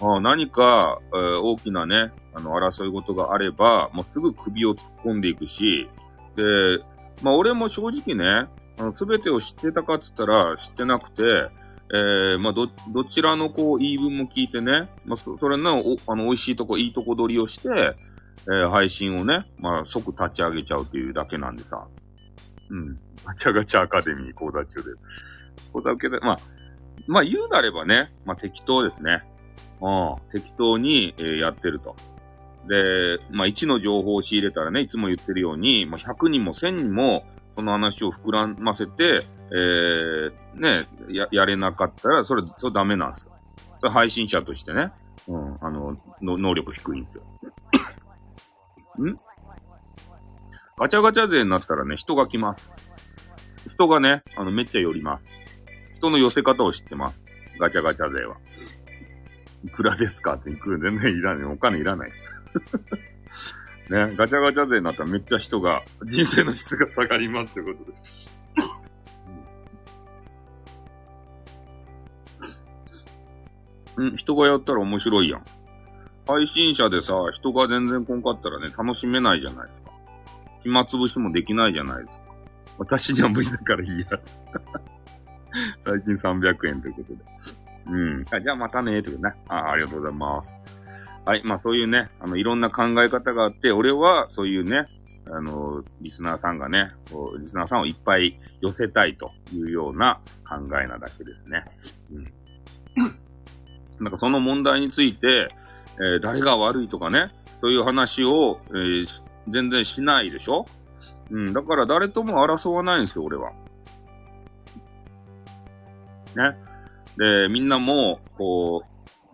[0.01, 5.89] あ何か、えー、大きなね、あの、争い事があれば、もうすぐ首を突っ込んでいくし、
[6.35, 6.43] で、
[7.21, 11.23] まあ俺も正直ね、あの、すべてを知ってたかって言ったら知ってなくて、
[11.93, 17.69] えー、まあ、ど、どちらのこう言い分も聞いてね、まあ、それの、お、あの、美味しいとこ、いいとこ取りをして、
[18.43, 21.87] えー、配信をね、まあ、即立ち上げちゃうっていうだけなんでさ。
[22.69, 22.99] うん。
[23.25, 24.91] ガチャガチャアカデミー講座中で。
[25.73, 26.37] 講座受けて、まあ、
[27.07, 29.23] まあ言うなればね、まあ適当ですね。
[29.81, 30.15] うん。
[30.31, 31.95] 適当に、えー、やってると。
[32.67, 37.25] で、まあ1の情報を仕入れたらね、いつも言ってるように、まあ100人も1000人も、
[37.55, 43.31] その話を膨らませて、えー、ね、や、やれなかったら、それ、それダメなんですよ。
[43.79, 44.91] それ配信者としてね、
[45.27, 47.23] うん、あの、の能力低いんですよ。
[49.03, 49.15] ん？
[50.77, 52.69] ガチャガチャ勢になったらね、人が来ます。
[53.69, 55.23] 人がね、あの、めっちゃ寄ります。
[55.97, 57.21] 人の寄せ方を知ってます。
[57.59, 58.37] ガチャガチャ勢は。
[59.63, 61.45] いくらですかっていくら全然いらない。
[61.45, 62.11] お金いらない。
[63.89, 68.35] ね、ガチャガチャ勢になったらめっちゃ人が、人生の質が下がりますってことです。
[73.97, 75.45] うん、人がやったら面白いやん。
[76.27, 79.91] 配信者でさ、人が全然来んかったらね、楽しめないじゃないですか。
[80.63, 82.25] 暇つぶしもできないじゃないですか。
[82.79, 84.07] 私には無理だからいいや。
[85.85, 87.19] 最近300円ということで。
[87.87, 88.25] うん。
[88.31, 89.35] あじゃあまたね、ということね。
[89.47, 90.55] あありがとうございます。
[91.25, 91.41] はい。
[91.45, 94.87] まあそういうね、あの、いろんな考え方があって、俺はそういうね、
[95.27, 101.63] あの、リスナーさんがね、こうリスナーさんをいっぱい寄せたいというような考えなだけですね。
[102.11, 102.33] うん。
[104.03, 105.49] なんかその問題について、
[105.99, 107.31] えー、誰が悪いとかね、
[107.61, 109.07] そういう話を、えー、
[109.49, 110.65] 全然しないでしょ？
[111.31, 113.51] うん、だから誰とも争わないんですよ、俺は。
[116.35, 116.57] ね。
[117.17, 118.83] で、みんなも、こ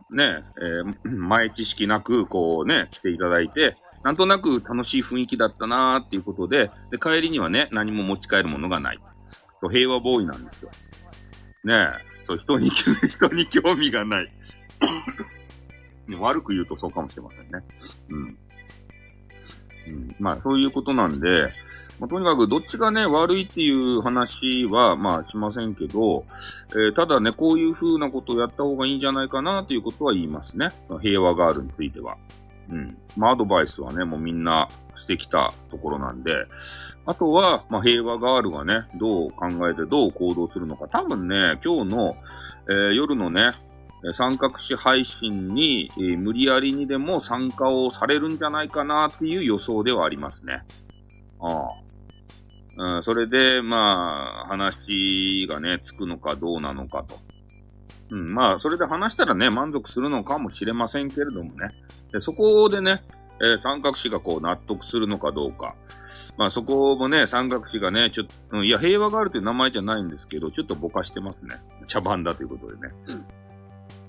[0.10, 9.00] う、ね、えー、前知識なく、こうね、来ていただいて、なんとなく楽しい雰囲気だったなーっていうことで、で、帰りにはね、何も持ち帰るものがない。
[9.70, 10.72] 平和ボーイなんですよ。
[11.64, 11.88] ね
[12.24, 14.28] そう、人に、人に興味がない。
[16.20, 17.66] 悪く言うとそうかもしれませんね。
[18.10, 18.38] うん。
[19.88, 21.52] うん、まあ、そういうことなんで、
[22.02, 26.26] まあ、とにかくどっちがね、悪いっていう話は、まあしませんけど、
[26.72, 30.70] えー、ただね、こういう風なことをやった方がいいんじゃないかなっていうことは言いますね。
[31.02, 32.18] 平和ガールについては。
[32.72, 32.98] うん。
[33.16, 36.34] まあアドバイスはね、もうみんなしてきたところなんで、
[37.06, 40.88] あとは、まあ平和ガールがね、どう考えてどう行動するのか。
[40.88, 42.18] 多分ね、今日の、
[42.68, 43.52] えー、夜のね、
[44.16, 50.64] 三角詞配信に、えー、無理やりにでも参加をされるんじゃないかなっていう予想ではありますね。
[51.40, 51.92] ああ。
[52.78, 57.20] うん、それで、まあ、話がね、つくのかどうなのかと。
[58.10, 61.70] うん、まあ、それで話したらね、満足するのかもしれませんけれどもね。
[62.12, 63.04] でそこでね、
[63.42, 65.76] えー、三角詞がこう納得するのかどうか。
[66.38, 71.56] まあそこもね、三角詞がね、ちょっと、うん、いや、平和があるという名前じゃないんですけど、ちょっとぼかしてますね。
[71.88, 72.94] 茶番だということでね。
[73.08, 73.26] うん、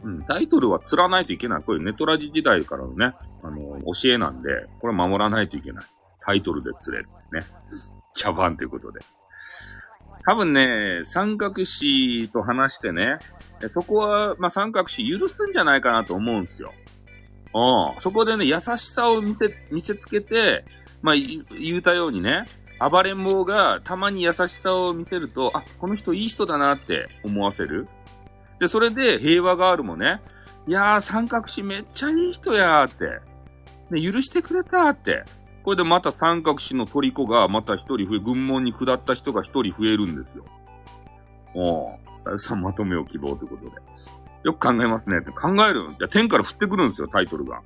[0.03, 1.63] うんタイトルは釣らないといけない。
[1.63, 4.49] これネトラジ時代からのね、あの、教えなんで、
[4.81, 5.85] これ守らないといけない。
[6.21, 7.09] タイトルで釣れる。
[7.33, 7.45] ね。
[8.15, 9.01] 茶番ということで。
[10.25, 13.19] 多分ね、三角詞と話してね、
[13.73, 16.73] そこは、まあ、三角詞許すんじゃないかなと思うんですよ。
[17.55, 18.01] うん。
[18.01, 20.65] そこでね、優しさを見せ、見せつけて、
[21.03, 22.45] まあ、言うたようにね、
[22.79, 27.89] 暴れん坊がたまに優しさを見せると、あ、この人いい人だなって思わせる。
[28.63, 30.21] で、それで平和ガールもね、
[30.69, 33.21] いやー、三角詞めっちゃいい人やーって、
[33.91, 35.25] ね、許してくれたーって。
[35.65, 40.45] これでまた三角詞の虜がまた一人増え、軍門に下った人が一人増えるんですよ。
[41.57, 41.97] お
[42.35, 42.39] う。
[42.39, 43.73] さんまとめを希望ということで。
[44.45, 45.19] よく考えますね。
[45.19, 45.97] って考える。
[45.99, 47.61] じゃ天から降ってくるんですよ、タイトルが。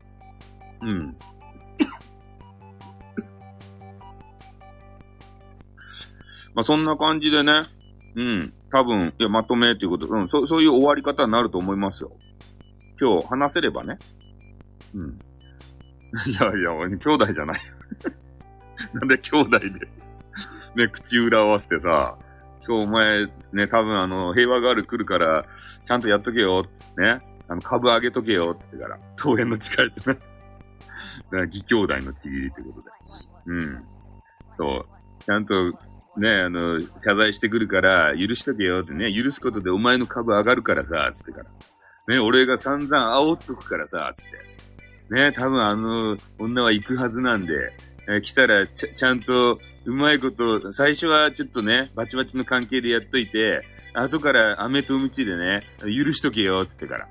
[0.80, 1.14] うん。
[6.54, 7.64] まあそんな感じでね。
[8.14, 8.54] うん。
[8.70, 12.12] 多分、いや、まとめっていうこと、うん、そうそういう終わり方になると思いますよ。
[13.00, 13.98] 今日話せればね。
[14.94, 15.18] うん。
[16.26, 17.60] いやいや、兄弟じゃない。
[18.92, 19.70] なんで兄弟で
[20.76, 22.18] ね、口裏合わせてさ、
[22.66, 25.44] 今日お前、ね、多分あの、平和ガール来るから、
[25.86, 26.66] ちゃんとやっとけよ、
[26.98, 27.20] ね。
[27.48, 30.18] あの、株上げとけよ、って言ってから、桃園の誓いってね。
[31.30, 32.90] だから、義兄弟のちぎりってことで。
[33.46, 33.84] うん。
[34.56, 35.24] そう。
[35.24, 35.54] ちゃんと、
[36.16, 41.44] ね、あの、謝罪してくるから、許しとけよってね、許すことでお前の株上がるからさ、つってから。
[42.14, 45.14] ね、俺が散々煽っとくからさ、つって。
[45.14, 47.52] ね、多分あの、女は行くはずなんで、
[48.08, 53.62] え来たらち、ゃんと、うまいこと、最初はちょっとね、バチバチの関係でやっといて、
[53.94, 57.08] 後から飴とムチでね、許しとけよ、つってから。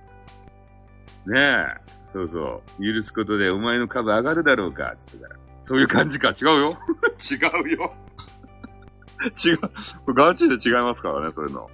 [1.27, 5.35] ねえ、そうそう、許すことでお前の株上がるだろうか、つってから。
[5.63, 6.77] そういう感じか、違うよ。
[7.29, 7.95] 違うよ。
[9.43, 10.13] 違う。
[10.13, 11.69] ガチで違いますからね、そういうの。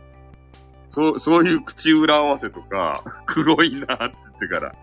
[0.90, 4.76] そう、そういう口裏合わせとか、 黒いなって言ってから。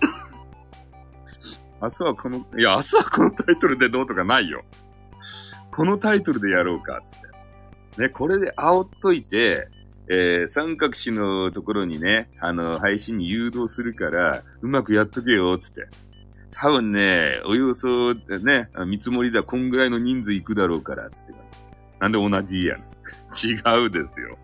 [1.82, 4.62] 明日はこの、いや、明日はこのタイトルでどうとかないよ。
[5.72, 7.20] このタイトルでやろうか、つっ
[7.96, 8.02] て。
[8.02, 9.68] ね、これで煽っといて、
[10.08, 15.86] えー、三角詞のところにね、あの、配信に誘導するから、うまくやっとけよ、つって。
[16.52, 21.32] 多分ね、およそ、ね、見積もりではこんぐらいの人数行くだろうから、つって。
[22.00, 22.80] なんで同じやん。
[23.36, 24.38] 違うですよ。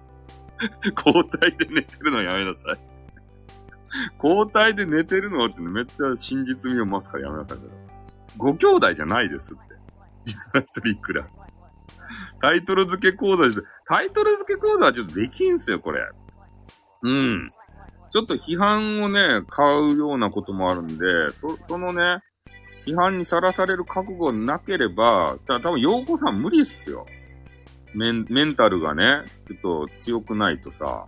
[0.97, 2.79] 交代で寝てるのやめなさい。
[4.23, 7.59] 交代で寝てるのってめっちゃ真実味を増すからやめなさい。
[8.37, 9.61] ご兄弟じゃないですって。
[10.27, 11.27] リスナトリいくら。
[12.41, 13.65] タイトル付け講座です。
[13.89, 16.01] タイトル付け講座はちょっとできんすよ、これ。
[17.03, 17.51] うん。
[18.11, 21.05] ちょっと批判をね、買うようなこともあるんで、
[21.41, 22.23] そ、そのね、
[22.87, 27.07] 批判にさらされる覚悟なければ、た多分、洋子さん無理っすよ。
[27.97, 31.07] メン、メンタルがね、ちょっと強くないとさ、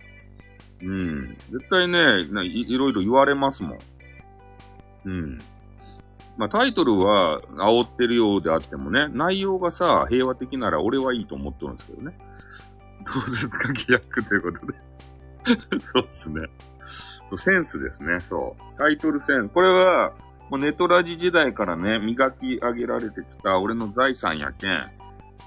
[0.81, 1.37] うん。
[1.49, 3.79] 絶対ねい、いろいろ言われますもん。
[5.05, 5.37] うん。
[6.37, 12.17] まあ、タイトルは煽ってるようであってもね、内容がさ、平和的なら俺はいいと思ってるんですけどね。
[13.13, 14.73] どうですか、契約ということで。
[15.93, 16.47] そうっすね。
[17.37, 18.77] センスですね、そう。
[18.77, 19.49] タイトルセンス。
[19.49, 20.13] これは、
[20.49, 24.98] もうネトラジ時代からね、磨き上げられてきた俺の財産やけん。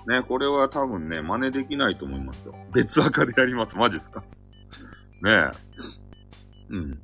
[0.06, 2.54] ね、これは多分ね、真似できないと思いますよ。
[2.72, 3.76] 別赤でやります。
[3.76, 4.20] マジっすか
[5.22, 5.50] ねえ。
[6.70, 6.98] うん。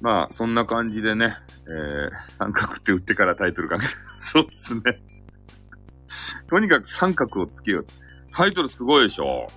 [0.00, 1.36] まあ、そんな感じでね、
[1.66, 3.86] えー、三角って打ってからタイトルかけ
[4.22, 4.82] そうっすね。
[6.48, 7.86] とにかく三角をつけよう。
[8.32, 9.48] タイトルすごいでしょ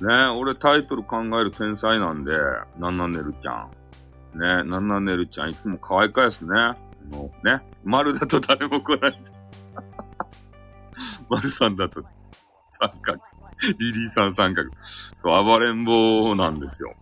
[0.00, 2.32] ねえ、俺タイトル考える天才なんで、
[2.78, 3.70] なんなんねるちゃん。
[4.38, 6.50] ねえ、なんなんねるちゃんいつも可愛いかやすね。
[7.10, 9.31] もうね、丸だと誰も来ない。
[11.32, 12.04] 丸さんだと
[12.68, 13.18] 三角。
[13.78, 14.68] リリーさん三角。
[15.22, 16.94] そう、暴れん坊なんですよ。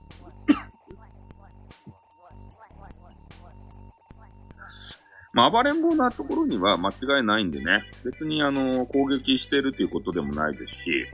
[5.33, 7.85] まあ、暴れん坊なところには間違いないんでね。
[8.05, 11.07] 別にあの、攻撃してるということでもないですし、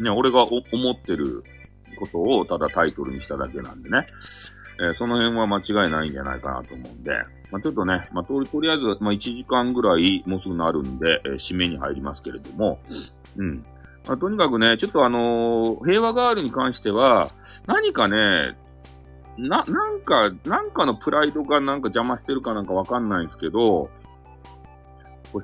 [0.00, 1.44] ね、俺が思ってる
[1.98, 4.06] ことをただタイトルにしただけなんでね。
[4.80, 7.12] えー、その辺は間違いないんじゃないかなと思うんで、
[7.52, 12.78] まあ、ちょっとね、まあ、と、とりあえず、まあ、1時間ぐらいもうすぐなるんで、えー、締めに入りますけれども、
[13.36, 13.62] うん。
[14.06, 17.26] まあ、とにかくね、ちょっとあのー、平和ガールに関しては、
[17.66, 18.56] 何かね、
[19.36, 23.90] な、なんか、なんかのプライドがなんか邪魔してるかなんかわかんないんですけど、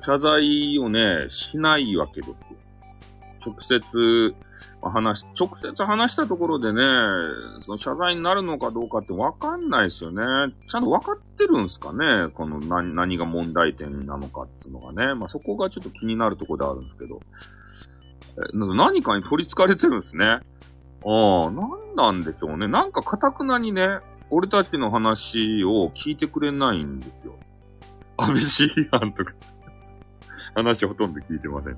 [0.03, 2.35] 謝罪をね、しないわけですよ。
[3.45, 4.35] 直接、
[4.81, 6.81] 話、直接話したところでね、
[7.65, 10.23] その謝罪になるのかどうかってわかんないですよね。
[10.69, 12.29] ちゃんとわかってるんですかね？
[12.33, 15.13] この何、何が問題点なのかっていうのがね。
[15.15, 17.19] まあ、そこがちょっと気になるところであるんですけど。
[18.37, 20.25] え何かに取り憑かれてるんですね。
[20.25, 20.39] あ
[21.05, 22.67] あ、なんなんでしょうね。
[22.67, 23.99] なんか堅くなにね、
[24.29, 27.35] 俺たちの話を聞いてくれないんですよ。
[28.17, 29.33] 安倍シーアンとか
[30.55, 31.77] 話ほとんど聞いてません。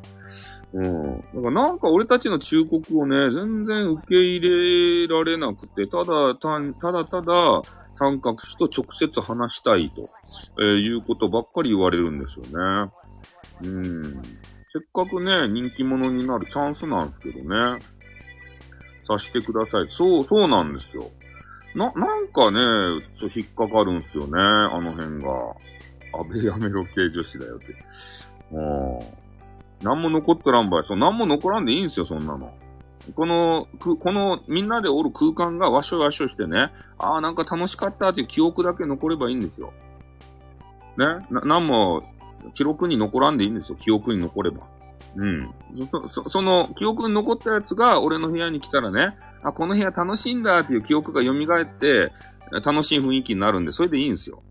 [0.74, 1.22] うん。
[1.22, 7.62] だからなんか俺たちの忠告をね、全然受け入れられなくて、ただ、たただただ
[7.96, 10.10] 三角詞と直接話したいと、
[10.60, 12.92] えー、いうことばっかり言われるんですよね。
[13.64, 14.22] うん。
[14.74, 17.80] せっかくね、人気者になるチャンスなんですけどね。
[19.06, 19.88] さしてください。
[19.92, 21.10] そう、そうなんですよ。
[21.76, 22.62] な、なんかね、
[23.18, 25.30] ちょ引っかかるんすよね、あの辺が。
[26.14, 27.66] 安倍やめろ系女子だよって。
[28.52, 29.21] うん。
[29.82, 30.84] 何も残っとらんばい。
[30.88, 32.54] そう、何も残らんでいいんですよ、そんなの。
[33.16, 39.74] この、く、この、みんなでおる空間がわしょわしょしてね、ああ、なんか楽しかったっていう記憶だけ残ればいいんですよ。
[40.98, 41.26] ね？
[41.32, 42.04] な、なんも、
[42.54, 43.78] 記録に残らんでいいんですよ。
[43.78, 44.68] 記憶に残れば。
[45.16, 45.52] うん。
[45.92, 52.12] そ、そ、その、記憶に残ったやつが、俺の部屋に来たらね、あ、この部屋楽しいんだっていう記憶が蘇って、
[52.64, 54.44] 楽しい雰囲気になるんで、それでいいんですよ。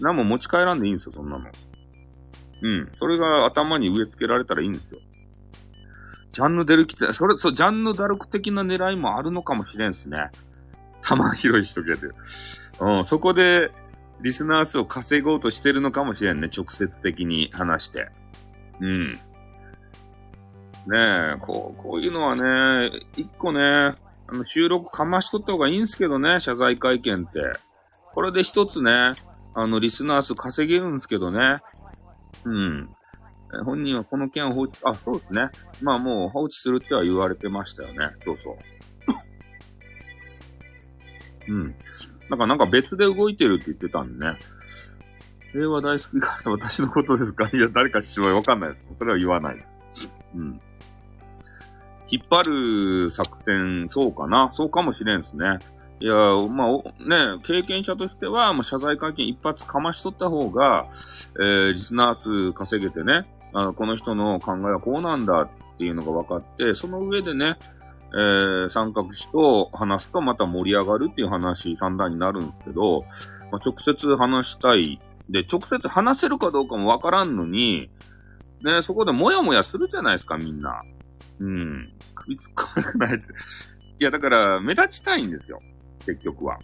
[0.00, 1.44] 何も持ち帰らんでいいんですよ、そんなの。
[2.62, 2.92] うん。
[2.98, 4.98] それが頭に植え付けられたらいいんですよ。
[6.32, 10.30] ジャンヌ・デルキって、それ、そう、ジャンヌ・ダルク的な狙いもあるのかもしれんすね。
[11.02, 12.08] 玉広い人けで。
[12.80, 13.70] うん、そこで、
[14.20, 16.48] リスナー数を稼ごうとしてるのかもしれんね。
[16.54, 18.08] 直接的に話して。
[18.80, 19.12] うん。
[19.12, 19.18] ね
[21.36, 23.96] え、こう、こういうのはね、一個ね、あ
[24.32, 27.40] の、収録かましとった方がいいんすけどね、謝罪会見って。
[28.12, 29.12] これで一つね、
[29.54, 31.60] あの、リスナー数稼げるんですけどね。
[32.44, 32.88] うん。
[33.64, 35.48] 本人はこの件を放置、あ、そうですね。
[35.80, 38.10] まあもう放置するっては言われてましたよね。
[38.24, 38.56] そうそう。
[41.52, 41.74] うん。
[42.30, 44.38] なんかなんか別で動いてるって言ってたんでね。
[45.52, 47.48] 平和大好きか 私のことですか？
[47.52, 48.88] いや、誰かしわかんないです。
[48.98, 49.62] それは言わないで
[49.94, 50.08] す。
[50.34, 50.60] うん。
[52.08, 54.50] 引っ張る作戦、そうかな？
[54.54, 55.58] そうかもしれんすね。
[56.04, 56.14] いや、
[56.48, 56.68] まあ、
[57.02, 60.86] ね、経験者としては、まあ、謝罪会見一発かましとった方が、
[61.40, 63.24] えー、リスナー数稼げてね、
[63.54, 67.56] あこの人の考えはこうなんだっていうのが分かって、その上でね、
[68.12, 73.06] えー、三角詞と話すとまた盛り上がるっていう話、三段になるんですけど、
[73.50, 75.00] まあ、直接話したい。
[75.30, 77.88] で、直接話せるかどうかも分からんのに、
[78.62, 80.82] ね、そこでもやもやするじゃないですか、みんな。
[81.40, 81.90] うん。
[82.14, 83.26] 首突っ込まないって。
[84.00, 85.60] いや、だから、目立ちたいんですよ。
[86.06, 86.58] 結局は。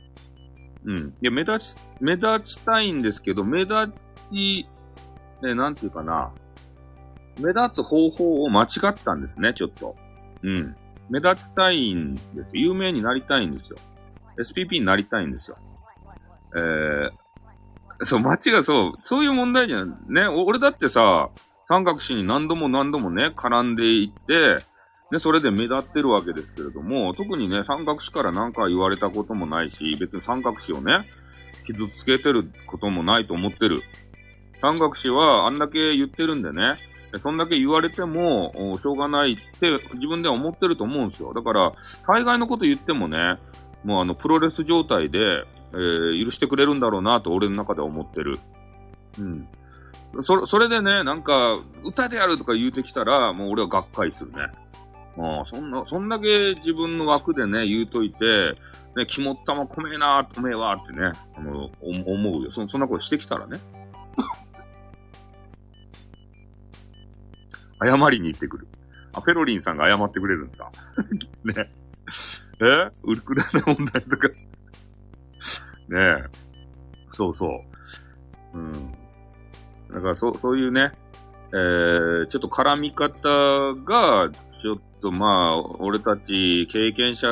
[0.85, 0.99] うん。
[0.99, 3.93] いや、目立ち、目立ちたいんですけど、目立
[4.33, 4.67] ち、
[5.43, 6.31] ね、なんていうかな。
[7.39, 9.97] 目立つ方法を間違ったんですね、ちょっと。
[10.43, 10.77] うん。
[11.09, 12.49] 目立ちたいんです。
[12.53, 13.79] 有名になりたいんですよ。
[14.39, 15.57] SPP になりたいんですよ。
[16.57, 19.91] えー、そう、間違う、そう、そういう問題じゃん。
[20.09, 21.31] ね、俺だってさ、
[21.69, 24.59] 三角詞に何度も何度もね、絡んでいって、
[25.11, 31.09] で、それで目立ってるわけですけれども、特にね、三角詞から何か言われたこともないし、別に三角詞をね、
[31.67, 33.83] 傷つけてることもないと思ってる。
[34.61, 36.79] 三角詞はあんだけ言ってるんでね、
[37.23, 41.35] そんだけ言われても、しょうがないって自分では思ってると思うんですよ。
[41.35, 41.73] だから、
[42.07, 43.19] 大概のこと言ってもね、
[43.83, 45.19] もうあの、プロレス状態で、
[45.73, 48.39] えー、許してくれるんだろうなと俺の中では思ってる。
[49.19, 49.49] うん。
[50.23, 54.39] そ、それでね、なんか、歌でやるとか言うてきたら、もう俺はがっかりするね。
[55.19, 58.57] ああ、そんな、そんだけ自分の枠でね、言うといて、
[58.97, 62.51] ね、肝っ玉こめえなー、止めえわーってね、あの、思うよ。
[62.51, 63.59] そ、そんなことしてきたらね。
[67.83, 68.67] 謝りに行ってくる。
[69.13, 70.71] あ、ペロリンさんが謝ってくれるんだ。
[71.45, 71.71] ね。
[72.61, 72.91] え？
[73.05, 74.29] ウルクラな問題とか
[75.89, 76.25] ねえ。
[77.13, 77.47] そうそ
[78.55, 78.59] う。
[78.59, 78.93] うん。
[79.93, 80.93] だから、そう、そういうね、
[81.53, 83.29] えー、ちょっと絡み方
[83.85, 84.31] が、
[84.61, 87.27] ちょっとまあ、俺たち経験者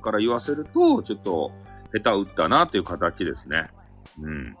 [0.00, 1.52] から言わせると、ちょっと
[1.92, 3.68] 下手打ったなっていう形ですね。
[4.20, 4.56] うん。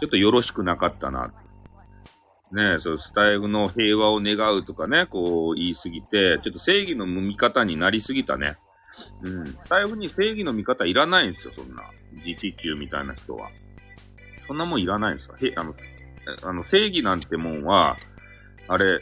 [0.00, 1.32] ちょっとよろしくなかったな。
[2.52, 8.56] ねそう、スタイルの平和を願うとかね、こう言いすぎて、ちょっと正義の味方になりすぎたね。
[9.22, 9.46] うん。
[9.46, 11.82] スタイルに正義の味方いらないんですよ、そんな。
[12.24, 13.48] 自治級みたいな人は。
[14.46, 15.36] そんなもんいらないんですよ。
[15.40, 15.74] へ、あの、
[16.42, 17.96] あの、正義なんてもんは、
[18.68, 19.00] あれ、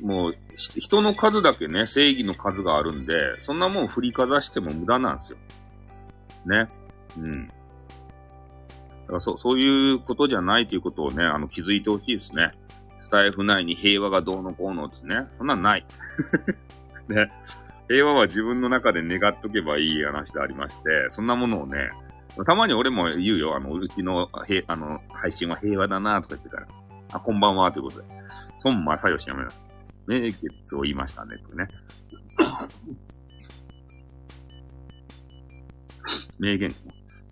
[0.00, 5.38] もう、人の数だけね、正義の数があるんで、そんなもん振りかざしても無駄なんですよ。
[6.46, 6.68] ね。
[7.18, 7.48] うん。
[7.48, 7.52] だ
[9.06, 12.52] からそそういうことじゃないということをね、あの、気づいてほしいですね。
[13.00, 15.26] スタイフ内に平和がどうのこうのってね。
[15.38, 15.86] そんなんない。
[17.08, 17.30] ね。
[17.88, 20.82] 平和は自分の中で願っとけばいい話でありまして、
[21.14, 21.90] そんなものをね、
[22.46, 23.54] たまに俺も言うよ。
[23.54, 26.66] あの、うちの、へ、あの、配信は平和だなとか言ってから。
[27.12, 28.06] あ、こんばんは、ということで。
[28.64, 29.50] 孫正義やめな。
[30.06, 31.66] 名月を言いましたね、とね。
[36.38, 36.74] 名言。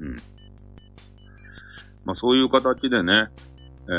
[0.01, 0.17] うん。
[2.05, 3.29] まあ、そういう形でね、
[3.89, 3.91] え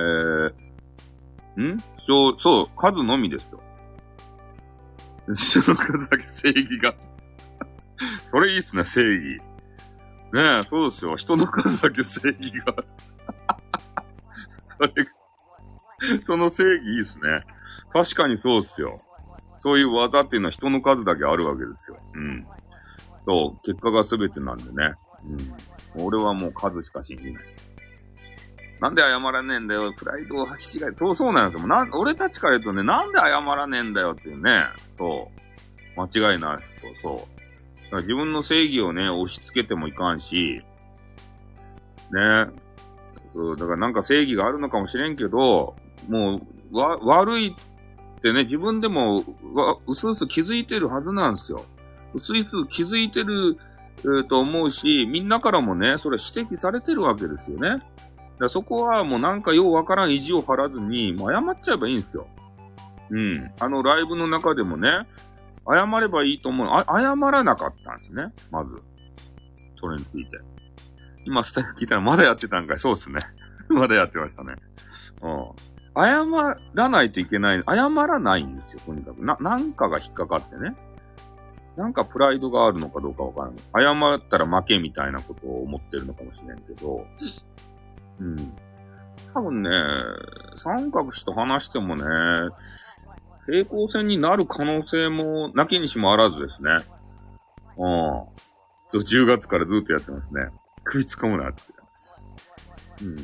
[1.57, 1.78] ー、ん？
[2.05, 3.61] そう、そう、数のみですよ。
[5.34, 6.93] 人の数だけ正義が
[8.30, 9.41] それいいっすね、正義。
[10.34, 11.15] ねえ、そうですよ。
[11.15, 12.76] 人の数だけ正義が
[14.65, 14.91] それ、
[16.26, 17.45] その正義いいっすね。
[17.94, 18.98] 確かにそうっすよ。
[19.60, 21.98] そういう技っていうのは人の数だけあるわけですよ。
[22.16, 22.46] うん。
[23.26, 24.94] そう、結果が全てなんでね。
[25.96, 26.06] うん。
[26.06, 27.44] 俺はもう数しか信じない。
[28.82, 29.94] なんで謝らねえんだよ。
[29.94, 30.88] プライドを履き違え。
[30.98, 31.68] そうそうなんですよ。
[31.68, 34.66] な、俺たちから言うとね、なんで謝らねえんだよっていうね。
[34.98, 35.32] そ
[35.96, 36.02] う。
[36.02, 37.18] 間違いないですと、そう。
[37.86, 40.62] だから自分の正義をね、押し付けてもいかんし、
[42.12, 42.48] ね。
[43.34, 45.76] そう、だからなんか正義があるのかもしれんけど、
[46.10, 46.41] も
[46.72, 47.56] う、わ、悪い
[48.24, 49.17] ってね、自分でも、
[49.53, 51.65] わ、うすうす気づいてるはずなんですよ。
[52.13, 53.57] うすうす気づいてる、
[53.99, 57.84] えー、と思うし、みんなからもね、それ指摘されてるわけですよね。
[58.39, 62.28] だそこはもうなんかようわからん意地を張らずに、もう謝っちゃえばいいんですよ。
[63.09, 63.51] うん。
[63.59, 64.89] あのライブの中でもね、
[65.67, 66.67] 謝ればいいと思う。
[66.69, 68.32] あ、謝らなかったんですね。
[68.49, 68.71] まず。
[69.82, 70.38] それについて。
[71.26, 72.80] 今スタイル聞いたらまだやってたんかい。
[72.80, 73.19] そうっすね。
[73.67, 74.55] まだやってましたね。
[75.21, 75.72] うん。
[75.96, 76.26] 謝
[76.74, 77.64] らないといけない。
[77.64, 79.24] 謝らないんですよ、とにかく。
[79.24, 80.76] な、なんかが引っかかってね。
[81.76, 84.20] なんかプライドがあるのかどうかわからない。
[84.22, 87.06] 謝ったら負けみたいなことを思ってるのかもしれんけど。
[88.20, 88.54] うん。
[89.34, 89.70] 多分ね、
[90.58, 92.04] 三角氏と話してもね、
[93.48, 96.70] 平行線になる可能性もなきにしもあらずですね。
[97.78, 99.02] うん。
[99.02, 100.50] 10月からずっとやってますね。
[100.86, 101.62] 食いつかむなって。
[103.04, 103.16] うん。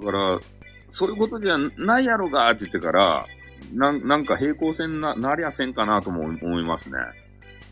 [0.00, 0.38] だから、
[0.90, 3.26] そういうことじゃないやろがって言ってから、
[3.74, 6.96] なん、なんか平行線な、なりゃせんかなとも思いますね。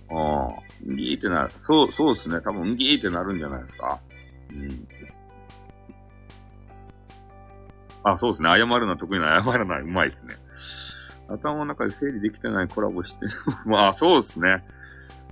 [0.08, 1.50] ああ、ギーってなる。
[1.66, 2.40] そう、そうですね。
[2.40, 3.98] 多分ギーってなるんじゃないですか。
[4.50, 4.88] うん。
[8.04, 8.50] あ、そうですね。
[8.50, 9.80] 謝るのは得意な謝らない。
[9.80, 10.36] うまいですね。
[11.28, 13.32] 頭の中で整理できてないコラボしてる。
[13.66, 14.64] まあ、そうですね。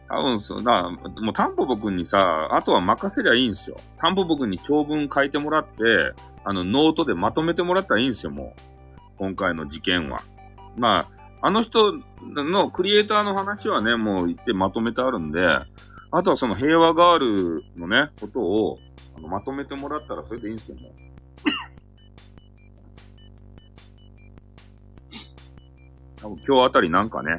[0.08, 3.76] 多分、そうだ、もうタンポポくんにさ、あとは任せりゃいいんですよ。
[3.98, 6.12] タンポポくんに長文書いてもらって、
[6.44, 8.60] あの、ノートでまとめてもらったらいいんですよ、もう。
[9.16, 10.20] 今回の事件は。
[10.76, 11.08] まあ、
[11.46, 12.00] あの人
[12.32, 15.40] のクリエイターの話はね、もう言ってまとめてあるんで、
[16.10, 18.78] あとはその平和ガールのね、ことを、
[19.16, 20.92] あのまとめてもらったらそれでいいんですよ、もう。
[26.16, 27.38] 多分今日あたりなんかね、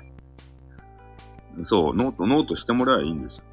[1.65, 3.43] そう、 note、note してもらえばいいんですよ。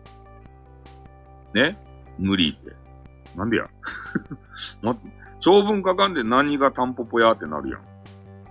[1.54, 1.78] ね？
[2.18, 2.74] 無理って。
[3.36, 3.66] なんでや？
[5.42, 7.80] 長文書かんで何がタンポポやってなるやん。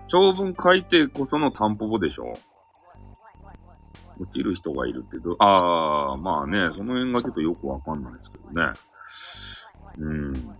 [0.08, 2.34] 長文書いてこそのタンポポでしょ
[4.20, 8.74] 落ちる人がいるけど、ああ、まあね、その辺がちょっとよくわかんないですけどね。
[9.98, 10.32] うん。
[10.32, 10.54] ん？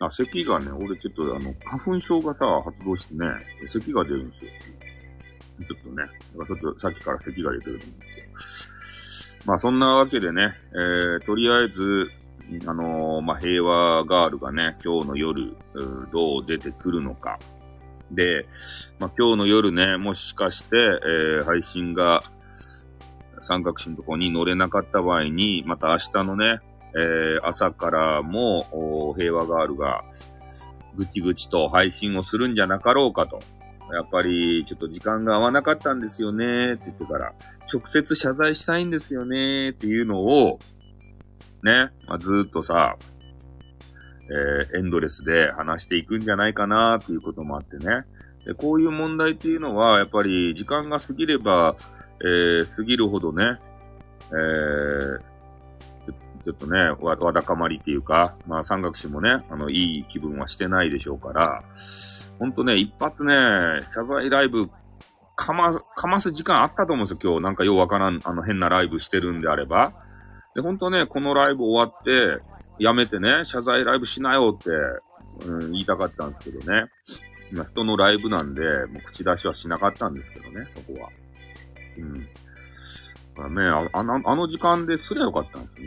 [0.00, 3.26] あ、咳がね、俺ちょっとあの、花粉症がさ、発動してね、
[3.70, 4.50] 咳が出るんですよ。
[5.68, 6.04] ちょっとね、
[6.34, 8.26] ちょっとさっきから咳が出てると思うんですよ。
[9.46, 12.10] まあそんなわけでね、えー、とりあえず、
[12.66, 15.56] あのー、まあ、平和ガールがね、今日の夜、
[16.12, 17.38] どう出てくるのか。
[18.10, 18.46] で、
[18.98, 22.22] まあ、今日の夜ね、もしかして、えー、配信が
[23.46, 26.58] 三角詞のとこに乗れなかった場合に、また明日のね、
[26.94, 30.04] えー、朝からも、平和ガールが、
[30.96, 33.40] ぐちぐちと配信をするんじゃなかろうかと。
[33.94, 37.32] やっぱり、ちょっと時間が合わなかったんですよね、って言ってから、
[37.72, 40.58] 直接謝罪したいんですよね、っていうのを、
[41.62, 42.96] ね、まあ、ずっとさ、
[44.30, 48.04] えー、エンドレスで話していくんじゃないかなっていうこともあってね。
[48.44, 51.76] でこういう問題っていうのは、やっぱり時間が過ぎれば、
[52.20, 53.58] えー、過ぎるほどね、
[54.30, 55.18] えー、
[56.44, 61.62] ちょっとね、わ、わだかまりっていうか、まあ三学士もね、あの、いい気分はしてないでしょうから、
[62.38, 63.34] ほんとね、一発ね、
[63.94, 64.70] 謝罪ライブ、
[65.36, 67.44] かま、かます時間あったと思うんですよ、今日。
[67.44, 69.92] なんかようわからん、あの変なライブしてるんであれば。
[70.54, 72.42] で、ほんとね、このライブ終わって、
[72.78, 74.70] やめてね、謝罪ライブしなよって、
[75.46, 76.90] うん、言いたかったんですけどね。
[77.52, 81.10] まあ、人のライブなんで、もう口出しはしなかったんですけどね、そこは。
[81.96, 82.22] うん。
[82.22, 82.28] だ
[83.36, 85.86] からね、あの、あの時間ですりゃよかったんですね。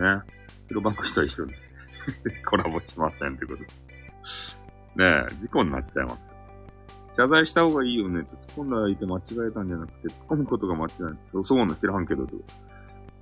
[0.68, 1.54] フルバンクした一緒に
[2.46, 3.64] コラボしませんってこと。
[3.64, 6.32] ねえ、事故になっちゃいます。
[7.18, 11.14] 謝罪した方がいいよねって突っ込んだ相手間違えたんじゃなくて、突っ込むことが間違いない。
[11.26, 12.36] そう、そうなの知らんけどと。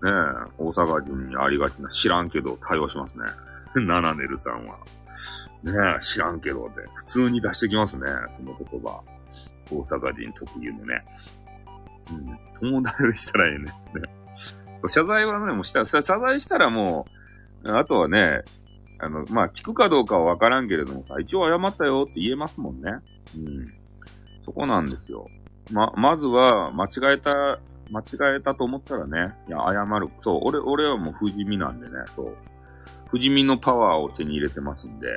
[0.01, 0.11] ねえ、
[0.57, 3.25] 大阪人にありがちな知らんけど対応しますね。
[3.85, 4.77] ナナネルさんは。
[5.63, 6.81] ねえ、知らんけどって。
[6.95, 8.05] 普通に出してきますね。
[8.37, 9.01] その言葉。
[9.71, 11.05] 大阪人特有のね。
[12.61, 12.81] うん。
[12.81, 13.65] 友達したらええね。
[13.65, 13.71] ね
[14.93, 17.05] 謝罪はね、もうした、謝罪したらも
[17.63, 18.41] う、あとはね、
[18.99, 22.91] あの、まあ、聞くかどうかはわからんけれども、一応謝ったよって言えますもんね。
[23.35, 23.65] うん。
[24.45, 25.25] そこなんですよ。
[25.71, 27.59] ま、まずは、間違えた、
[27.91, 30.07] 間違えたと思ったらね、いや、謝る。
[30.21, 32.37] そう、俺、俺はもう不死身なんでね、そう。
[33.09, 35.07] 不死身のパワーを手に入れてますんで、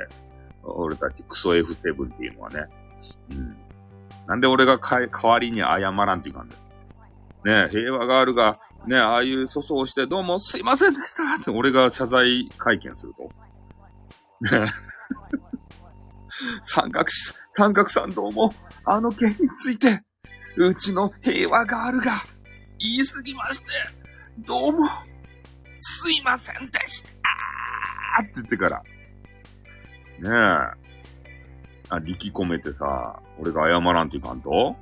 [0.63, 2.65] 俺たちクソ F7 っていうのはね。
[3.31, 3.55] うん。
[4.27, 6.55] なんで俺が代わりに謝らんっていう感じ
[7.43, 8.55] ね平和ガールが、
[8.87, 13.23] ねああいう粗相して、どうもすいませんでしたって俺が謝罪会見すると。
[14.57, 14.65] ね
[16.65, 17.05] 三角、
[17.53, 18.51] 三角さんどうも、
[18.85, 20.01] あの件について、
[20.57, 22.23] うちの平和ガールが
[22.83, 23.65] 言い過ぎまして、
[24.39, 24.89] どうも、
[25.77, 27.09] すいませんでした
[28.21, 28.83] って言ってから。
[30.19, 30.83] ねえ。
[31.89, 34.75] あ、力込めてさ、俺が謝らんっていかんと？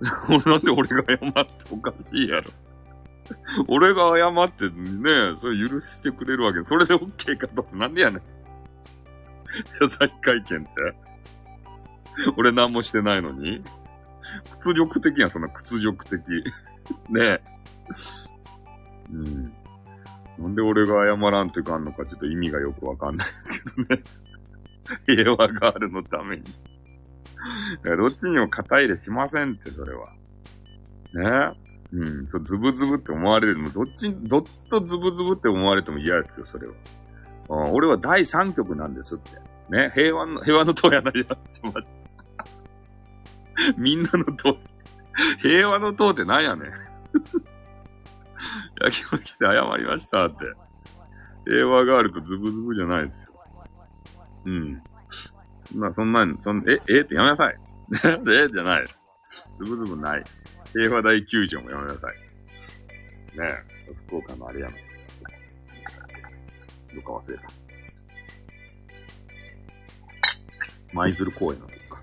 [0.00, 2.50] なんで俺が謝っておかしいやろ。
[3.68, 6.66] 俺が謝ってね、それ許してくれるわけ。
[6.66, 7.76] それで OK かと。
[7.76, 8.20] なんでやねん。
[8.20, 10.68] 謝罪会見って。
[12.38, 13.62] 俺何もしてないのに
[14.62, 16.22] 屈辱的やん、そんな屈辱的。
[17.08, 17.40] ねえ。
[19.12, 19.52] うん。
[20.38, 24.02] なんで俺が謝らんといかんのかちょっと意味がよくわかんないですけどね。
[25.06, 26.42] 平和があるのために。
[27.84, 30.08] どっちにも肩入れしませんって、それは。
[31.14, 31.56] ね
[31.92, 33.58] うん、そう、ズブズブって思われる。
[33.58, 36.74] もどっち、どっちとズブズブって思われても嫌ですよ、それは。
[37.50, 39.30] うん、俺は第三曲なんですって。
[39.70, 41.24] ね、平和の、平和の塔やないや。
[41.24, 41.80] ちょって。
[43.78, 44.58] みんなの塔。
[45.40, 46.72] 平和の塔って何やねん。
[48.82, 50.36] 焼き巻きで謝りましたって。
[51.46, 53.44] 平和があるとズブズブじゃないですよ。
[54.46, 54.82] うん。
[55.74, 57.58] まあ、そんなそん、え、えってやめなさい。
[57.94, 58.84] えじゃない。
[58.86, 58.94] ズ
[59.58, 60.24] ブズブない。
[60.72, 62.16] 平和大球場もやめなさい。
[63.38, 64.74] ねえ、福岡のあれやめ。
[66.94, 67.44] どっか忘れた。
[70.92, 72.02] 舞鶴公園のとこか。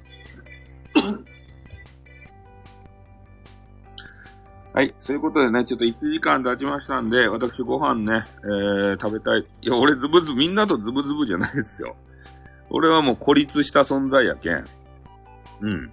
[4.74, 4.94] はい。
[5.02, 9.44] そういうことでね、ちょっと1時間経ちましたんで、私ご飯ね、えー、食べたい。
[9.62, 11.96] いや、俺ズブズブ、みんなとズブズブじゃないですよ。
[12.70, 14.66] 俺はもう孤立した存在やけん。
[15.62, 15.86] うん。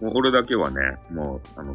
[0.00, 0.80] もう俺だけはね、
[1.10, 1.72] もう、あの、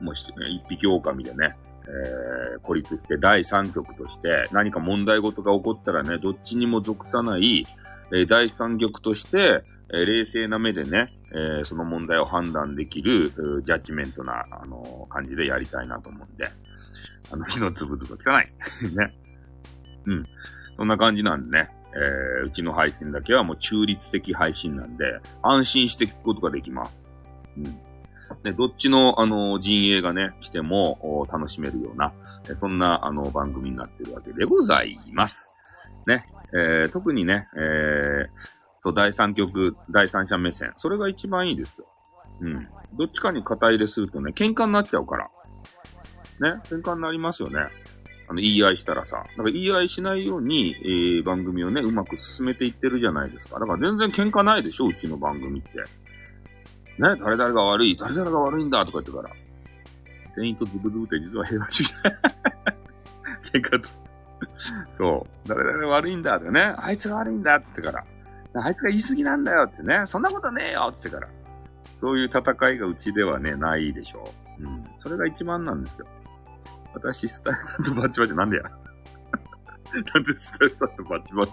[0.00, 1.54] もう一匹狼でね、
[1.86, 7.64] えー、孤立して第三局として何か問題事が起こったらね、どっちにも属さない、
[8.12, 9.62] え、第三局として、
[9.92, 13.30] え、冷静な目でね、え、その問題を判断できる、
[13.64, 16.48] ジャッジメントな、あの、感じでやりたいなと思うんで、
[17.30, 18.46] あの、火のつぶつぶ汚い。
[18.94, 19.14] ね。
[20.06, 20.26] うん。
[20.76, 25.04] そんな感じなんでね、えー、うちの配信だけはもう中立的配信なんで、
[25.42, 26.92] 安心して聞くことができます。
[27.56, 27.78] うん。
[28.42, 32.12] で、どっちの、あの、陣営がね、来ても楽しめるような、
[32.60, 35.52] そんな、あの、番組になってるわけでございます。
[36.06, 36.24] ね。
[36.52, 38.26] えー、特にね、えー、
[38.82, 40.72] そう、第三曲、第三者目線。
[40.76, 41.86] それが一番いいですよ。
[42.40, 42.68] うん。
[42.94, 45.30] どっちかに肩入れするとね、喧嘩になっちゃうから。
[46.40, 46.60] ね。
[46.64, 47.58] 喧嘩になりますよね。
[48.28, 49.16] あの、言い合いしたらさ。
[49.16, 53.58] だから言い合いしないように、えー、番組をね、うまく進めていってるじゃないですか。
[53.58, 55.68] だから全然喧嘩ないでしょ、うちの番組って。
[55.68, 55.84] ね、
[56.98, 59.34] 誰々が悪い、誰々が悪いんだとか言ってから。
[60.36, 61.94] 店員とズブズブって実は平和主義。
[63.52, 64.09] 喧嘩。
[64.98, 65.48] そう。
[65.48, 66.74] 誰々悪いんだってね。
[66.78, 68.04] あいつが悪いんだって言ってか
[68.52, 68.62] ら。
[68.62, 70.04] あいつが言い過ぎなんだよってね。
[70.06, 71.28] そんなことねえよって言ってから。
[72.00, 74.64] そういう戦いがうちではね、ないでしょう。
[74.64, 74.84] うん。
[74.98, 76.06] それが一番なんですよ。
[76.94, 78.62] 私、スタイルさんとバチバチなんでや
[80.14, 81.52] なんでスタイルさんとバチバチ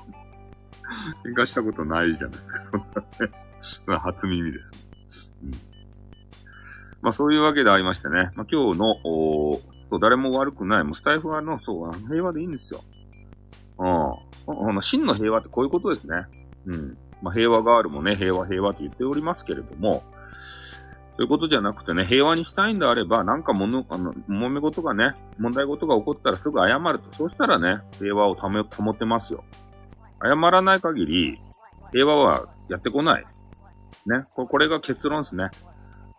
[1.25, 3.47] 喧嘩したことないじゃないですか、そんなね。
[3.85, 4.65] それ初耳です。
[5.43, 5.51] うん。
[7.01, 8.31] まあそういうわけでありましてね。
[8.35, 10.83] まあ今日の、おそう誰も悪くない。
[10.83, 12.81] もうスタイフはの、そう、平和でいいんですよ。
[13.79, 14.81] うん。
[14.81, 16.25] 真の平和ってこういうことですね。
[16.65, 16.97] うん。
[17.21, 20.03] まあ平和ガールもね、平和平和と言っておりますけれども、
[21.17, 27.11] そういうことじゃなくてね、平和にしたいんであれば、なんかもの、あの、揉め事がね、問題事が起こったらすぐ謝ると。
[27.13, 29.43] そうしたらね、平和を保保てますよ。
[30.21, 31.41] 謝らない限り、
[31.91, 33.25] 平和はやってこない。
[34.05, 34.25] ね。
[34.35, 35.49] これが結論ですね。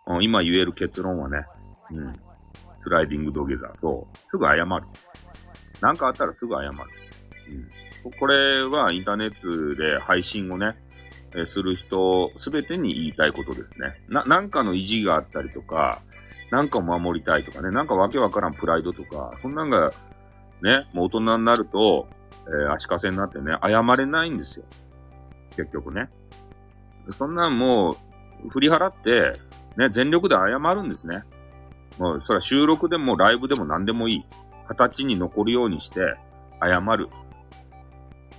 [0.05, 1.45] うん、今言える結論はね。
[1.91, 2.13] うん。
[2.89, 4.65] スライディング土下座と、すぐ謝る。
[5.79, 6.69] なんかあったらすぐ謝る。
[8.03, 8.11] うん。
[8.19, 10.75] これはインターネットで配信をね、
[11.35, 14.01] えする人すべてに言いたいことですね。
[14.09, 16.01] な、なんかの意地があったりとか、
[16.49, 19.91] なんかを守りたいとかね、なんかわけわからんプライドとか、そんなんが、
[20.63, 22.07] ね、もう大人になると、
[22.47, 24.65] えー、足かせになってね、謝れないんですよ。
[25.55, 26.09] 結局ね。
[27.11, 27.95] そんなんも
[28.45, 29.33] う、振り払って、
[29.77, 31.23] ね、全力で謝るんですね。
[31.97, 34.25] もう、それは収録でもライブでも何でもいい。
[34.67, 36.01] 形に残るようにして、
[36.61, 37.09] 謝る。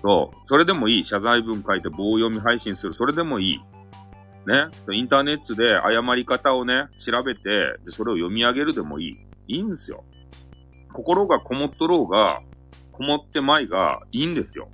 [0.03, 0.37] そう。
[0.47, 1.05] それでもいい。
[1.05, 2.95] 謝罪文書いて棒読み配信する。
[2.95, 3.59] それでもいい。
[4.47, 4.69] ね。
[4.93, 7.43] インターネットで謝り方をね、調べて、
[7.85, 9.57] で、それを読み上げるでもいい。
[9.57, 10.05] いいんですよ。
[10.93, 12.41] 心がこもっとろうが、
[12.93, 14.69] こもってまいがいいんですよ。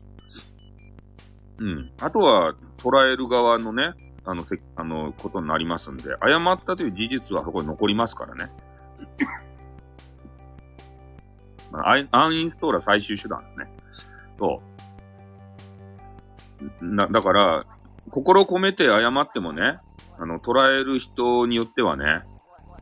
[1.59, 1.91] うん。
[2.01, 3.95] あとは、捉える側のね、
[4.25, 8.51] あの、せあの、ことになりますんで、謝ったという事実はそこに残りますからね。
[11.77, 13.71] まあ、アンインストールは最終手段ですね。
[14.39, 14.63] そ
[16.81, 16.85] う。
[16.85, 17.65] な、だから、
[18.11, 19.79] 心込めて謝ってもね、
[20.19, 22.23] あの、捉える人によってはね、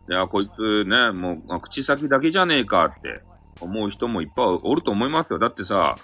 [0.09, 3.23] いや、こいつね、もう、口先だけじゃねえかって
[3.61, 5.39] 思う人もいっぱいおると思いますよ。
[5.39, 5.95] だってさ、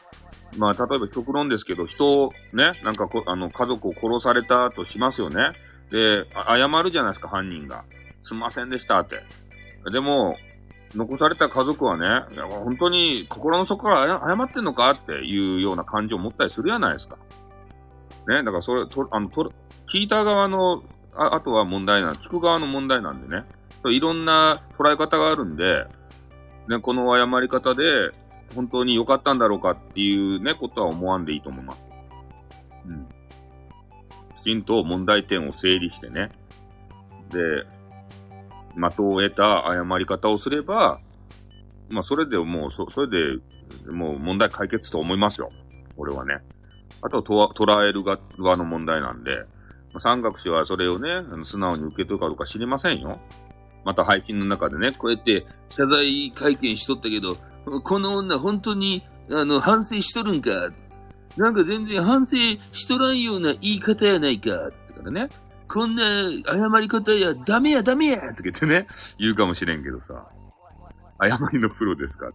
[0.57, 5.53] まあ、例えば極論ですけど、人をね、なんかこ、あの、家族を殺されたとしますよね。
[5.91, 7.85] で、謝るじゃないですか、犯人が。
[8.23, 9.23] すんませんでしたって。
[9.93, 10.37] でも、
[10.95, 17.17] 残された家族はね、いや本当に心の底から謝ってんのかっていうような感情を持ったりするじゃないですか。
[18.29, 19.53] ね、だからそれ、とあのと
[19.93, 20.83] 聞いた側の
[21.15, 23.45] あ、あとは問題なん聞く側の問題なんでね。
[23.87, 25.87] いろんな捉え方があるんで、
[26.69, 27.83] ね、この謝り方で、
[28.55, 31.83] 本当に良かったんだろうかっていうね、ことは思わんでいいと思います。
[32.87, 33.07] うん。
[34.37, 36.31] きちんと問題点を整理してね。
[37.31, 37.65] で、
[38.77, 41.01] 的を得た謝り方をすれば、
[41.89, 43.41] まあ、それでもう、そ、それで、
[43.93, 45.51] もう問題解決と思いますよ。
[45.97, 46.39] 俺はね。
[47.03, 47.23] あとは
[47.55, 49.45] 捉える側の問題なんで、
[50.01, 51.09] 三角氏はそれをね、
[51.45, 53.19] 素直に受け取るかどうか知りませんよ。
[53.85, 57.37] また配信の中でね、こうやって謝罪会見しとったけど、
[57.83, 60.51] この女本当に、あの、反省しとるんか
[61.37, 62.37] なんか全然反省
[62.73, 65.29] しとらんような言い方やないかってからね。
[65.73, 66.03] こんな
[66.47, 68.89] 謝り方やダメやダメやって言ってね、
[69.19, 70.27] 言うかもしれんけどさ。
[71.23, 72.27] 謝りのプロですか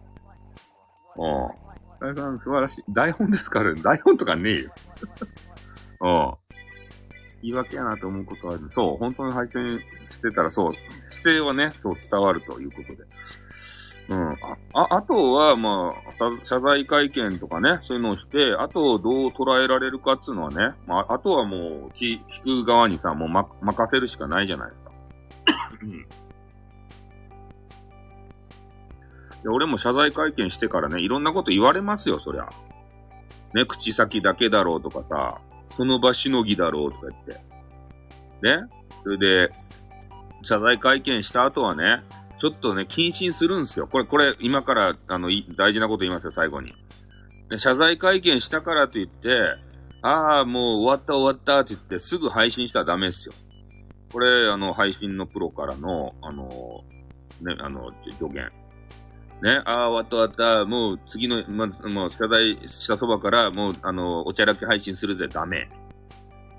[1.16, 1.66] うん。
[2.00, 2.84] 大さん素晴らしい。
[2.88, 4.72] 台本ですから、ね、台本とかねえよ。
[6.00, 6.34] うん。
[7.42, 8.70] 言い訳やなと思うことはある。
[8.74, 10.74] そう、本当に配信してたら、そう、
[11.10, 13.04] 姿勢はね、そう伝わるということで。
[14.08, 14.28] うん。
[14.32, 14.36] あ、
[14.72, 24.90] ああとは、まあ、謝罪会見とかね、そういうのをして、あとどう捉えられるかっていうのはね、まあ、あとはもう、聞く側にさ、もうま、任せるしかないじゃないですか。
[29.42, 32.48] で、俺も謝罪会見してからね、いろんなこと言われますよ、そりゃ。
[33.54, 35.40] ね、口先だけだろうとかさ、
[35.76, 37.34] その場しのぎだろうとか言って。
[38.42, 38.68] ね
[39.02, 39.52] それで、
[40.42, 42.02] 謝罪会見した後はね、
[42.38, 43.86] ちょっとね、謹慎するんですよ。
[43.86, 46.74] これ、これ、今から、あの、大事なこと言いますよ、最後に。
[47.58, 49.54] 謝罪会見したからと言って、
[50.02, 53.34] ああ、もう終わった終わったって言ってすぐ配信したらダメですよ。
[54.12, 56.84] これ、あの、配信のプロからの、あの、
[57.40, 58.48] ね、あの、助言。
[59.42, 65.68] ね、ああ、終わった終わった、もう次の、ま、もう謝罪したそばから、もう、あの、お茶らけ配信するぜ、ダメ。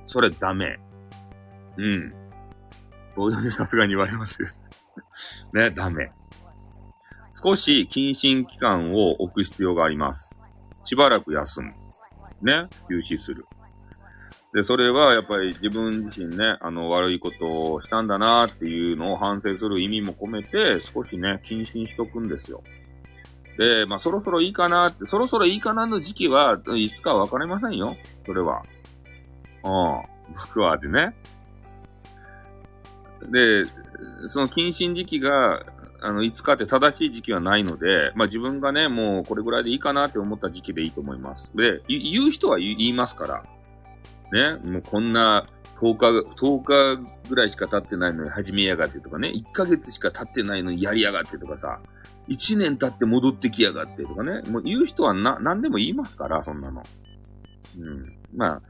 [0.06, 0.80] それダメ。
[1.78, 2.14] うん。
[3.16, 4.50] 大田にさすがに言われますよ。
[5.54, 6.12] ね、ダメ。
[7.44, 10.30] 少し謹慎期間を置く必要があります。
[10.86, 11.74] しばらく休む。
[12.42, 13.46] ね、休止する。
[14.54, 22.64] で、それはやっぱり自分自身ね、あの、悪いことをしたんだなっていうのを反省する意味も込めて、少しね、謹慎しとくんですよ。
[23.58, 27.98] で、まあ、そろそろいいかなって、そろそろいいかなの時期は、いつかわかりませんよ。
[28.26, 28.64] それは。
[29.64, 30.18] うん。
[30.34, 31.16] 僕はでね。
[33.32, 33.66] で、
[34.30, 35.64] その謹慎時期が、
[36.02, 41.50] あの、いつかって正しい時期はないので、まあ、自分がね、もうこれぐらいでいいかなって思った時期でいいと思います。
[41.56, 43.44] で、言う人は言いますから。
[44.32, 45.48] ね、もうこんな
[45.80, 51.80] 10日、10日ぐらいしか経ってないのに始めやがってとかね、1ヶ月しか経ってないのにやりやがってとかさ、
[52.28, 56.84] 1年経って戻ってきやがってとかね、もう言う人はな、何でも言いますから、そんなの。
[57.80, 58.04] うん。
[58.36, 58.62] まあ、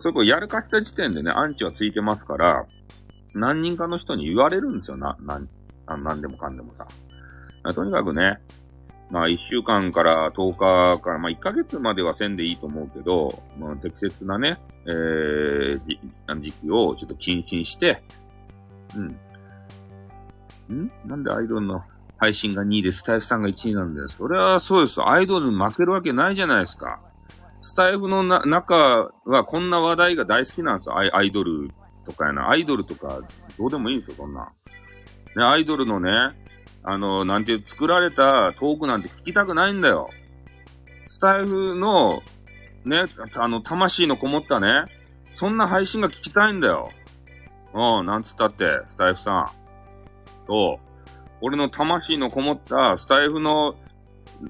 [0.00, 2.66] それこやるかした時点でね、アンチはついてますから、
[3.34, 5.40] 何人かの人に言われるんですよ、な、な、
[5.96, 6.86] なんでもかんでもさ。
[7.74, 8.38] とにかくね、
[9.10, 15.80] まあ、1週間から10日から、まあ、1ヶ月まではせんでいいと思うけど、まあ、適切なね、えー、
[16.40, 18.02] 時期をちょっと謹慎して、
[18.96, 20.84] うん。
[20.84, 20.90] ん？
[21.04, 21.82] なんでアイドルの
[22.16, 24.08] 配信が2位でスタイフさんが1位なんだよ。
[24.08, 25.02] それはそうです。
[25.02, 27.00] アイドルに負けるわけないじゃないですか。
[27.62, 30.98] スタイフのな中はこんな話題が大好きなんですよ。
[30.98, 31.68] アイアイドル
[32.04, 32.50] とかやな。
[32.50, 33.20] アイドルとか
[33.58, 34.52] どうでもいいんですよ、そんな。
[35.36, 36.10] ね、アイドルのね、
[36.84, 40.10] あの、なんていう作られたトークなんて聞きたくないんだよ。
[41.08, 42.22] スタイフの、
[42.84, 43.04] ね、
[43.36, 44.84] あの、魂のこもったね、
[45.32, 46.90] そんな配信が聞きたいんだよ。
[47.74, 49.50] うん、なんつったって、スタイフさん。
[50.46, 50.78] と、
[51.40, 53.74] 俺の魂のこもったスタイフの、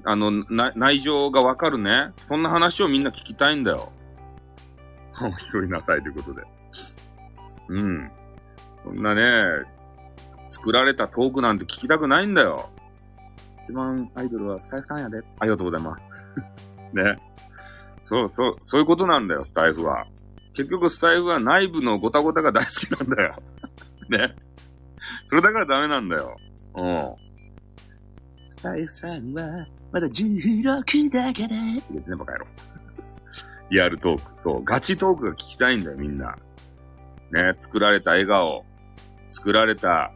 [0.05, 0.31] あの、
[0.75, 2.11] 内情がわかるね。
[2.27, 3.91] そんな話をみんな聞きたいんだよ。
[5.21, 6.41] お拾いなさいということで。
[7.73, 8.11] うん。
[8.83, 9.65] そんなね、
[10.51, 12.69] 作られたトークなんて聞きたくないんだよ。
[13.67, 15.17] 一番アイドルはスタイフさんやで。
[15.39, 16.01] ありがとうございます。
[16.93, 17.17] ね。
[18.05, 20.05] そう、そう、そういうことなんだよ、スタイフは。
[20.53, 23.35] 結局スタイフは内部のゴタゴタが大好きなんだよ。
[24.09, 24.35] ね。
[25.29, 26.37] それだからダメなんだよ。
[26.75, 27.15] うん。
[28.51, 30.63] スタイフさんは、まだ16
[31.09, 31.47] だから。
[31.47, 32.45] ってね、バカ野郎。
[33.71, 34.31] リアルトーク。
[34.43, 36.37] そう、ガチトークが聞きたいんだよ、みんな。
[37.33, 38.63] ね、作られた笑顔。
[39.31, 40.13] 作られた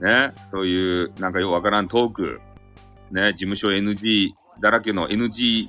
[0.00, 2.40] ね、そういう、なんかよくわからんトーク、
[3.12, 5.68] ね、事務所 NG だらけの、NG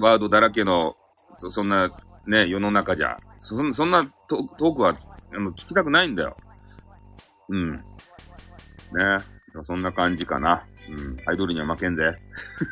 [0.00, 0.96] ワードだらけの、
[1.38, 1.88] そそんな、
[2.26, 4.98] ね、世の中じゃ、そそんなトークは
[5.34, 6.36] あの聞きたくないんだよ。
[7.48, 7.72] うん。
[7.72, 7.82] ね。
[9.64, 10.66] そんな感じかな。
[10.88, 11.16] うん。
[11.26, 12.02] アイドルには負けんぜ。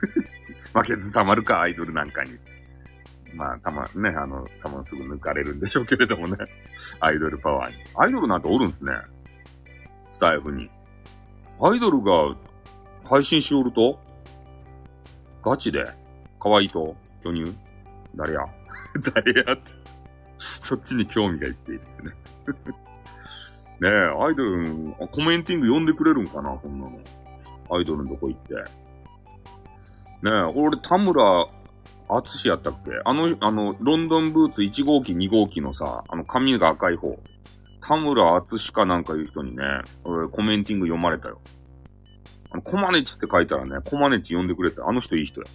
[0.74, 2.38] 負けずたまるか、アイドルなんかに。
[3.34, 6.36] まあ、たま、ね、あの、たますぐ抜かれるんでしょうけれどもね。
[7.00, 7.76] アイドルパワーに。
[7.96, 8.92] アイドルなんておるんすね。
[10.10, 10.70] スタイフに。
[11.60, 12.36] アイドルが
[13.08, 13.98] 配信しおると？
[15.42, 15.84] ガチで
[16.38, 16.94] 可愛いと？
[17.22, 17.54] 巨乳？
[18.14, 18.40] 誰や？
[19.14, 19.54] 誰や？
[19.54, 19.72] って。
[20.60, 22.12] そっちに興味がいっているってね。
[23.80, 26.56] ねえ、アイドル、コメンティング読んでくれるんかな？
[26.62, 26.98] そんなの。
[27.70, 28.54] アイドルのとこ行って。
[28.54, 28.62] ね
[30.24, 31.46] え、俺、田村
[32.16, 32.90] 淳やったっけ？
[33.04, 37.18] あの、あの、ロンドンブーツ1号機2号機のさ、あの髪が赤い方。
[37.86, 39.62] 田村淳かなんかいう人にね、
[40.04, 41.40] コメンティング読まれたよ。
[42.50, 45.46] あの、コマネチって書いたらね、コマネチ読んでくれて、あの人いい人や。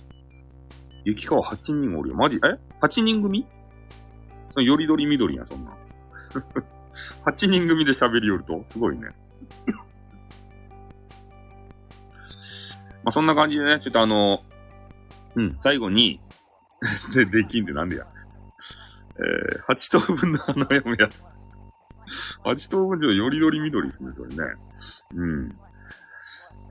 [1.06, 2.16] 雪川8人おるよ。
[2.16, 2.38] マジ？
[2.38, 2.40] え
[2.82, 3.46] ?8 人組？
[4.52, 5.72] そのよりどりみどりや、そんな。
[7.32, 9.08] 8人組で喋りよると、すごいね。
[13.04, 14.42] まあ、そんな感じでね、ちょっとあの、
[15.36, 16.20] うん、最後に、
[17.14, 18.08] で、できんでなんでや。
[19.20, 21.10] えー、8等分の花嫁や。
[22.44, 24.54] 8等分じゃよりどり緑ですね、それね。
[25.16, 25.50] うん。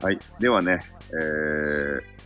[0.01, 0.19] はい。
[0.39, 0.79] ではね、
[1.09, 2.17] えー、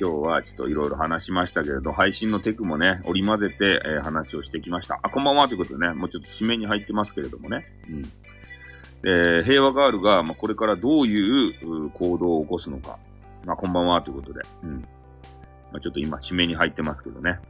[0.00, 4.98] 今日はちょっといろいろ話しましたけれど、配信のテクもね、織り交ぜて、えー、話をしてきました。
[5.02, 7.64] あ、こんばんはということでね、もうちょっと締めに入ってますけれどもね。
[7.88, 8.02] うん。
[9.04, 12.98] えー、平和ガールが、まあ、これからどういう行動を起こすのか。
[13.44, 14.40] まあ、こんばんはということで。
[14.62, 14.84] うん。
[15.72, 17.40] まあ、ちょっと今、締めに入ってますけどね。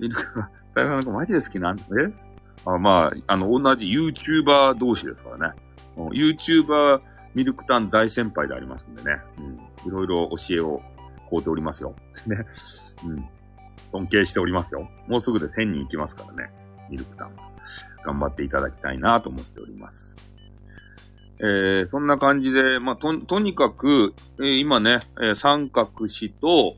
[0.00, 1.82] いるか、 大変なんかマジで好きなんえ？
[2.64, 5.56] あまあ、あの、同じ YouTuber 同士ですからね。
[5.96, 7.00] YouTuber
[7.34, 9.20] ミルクタン大先輩でありますんでね。
[9.38, 9.88] うん。
[9.88, 10.82] いろいろ教えを
[11.28, 11.94] こうておりますよ。
[12.26, 12.44] ね。
[13.04, 13.24] うん。
[13.92, 14.88] 尊敬しておりますよ。
[15.06, 16.50] もうすぐで1000人行きますからね。
[16.90, 17.30] ミルクタン。
[18.04, 20.16] 頑張っていただきたいなと思っております。
[21.38, 26.76] えー、そんな感じで、まあ、と、とにかく、えー、今ね、えー、三角氏と、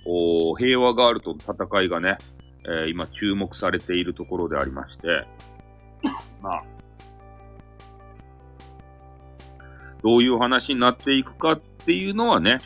[0.56, 2.18] 平和ガールとの戦いがね、
[2.64, 5.26] えー、今注目されているところでありまして、
[6.42, 6.64] まあ、
[10.02, 12.58] どういう話になっていくかっていうのはね、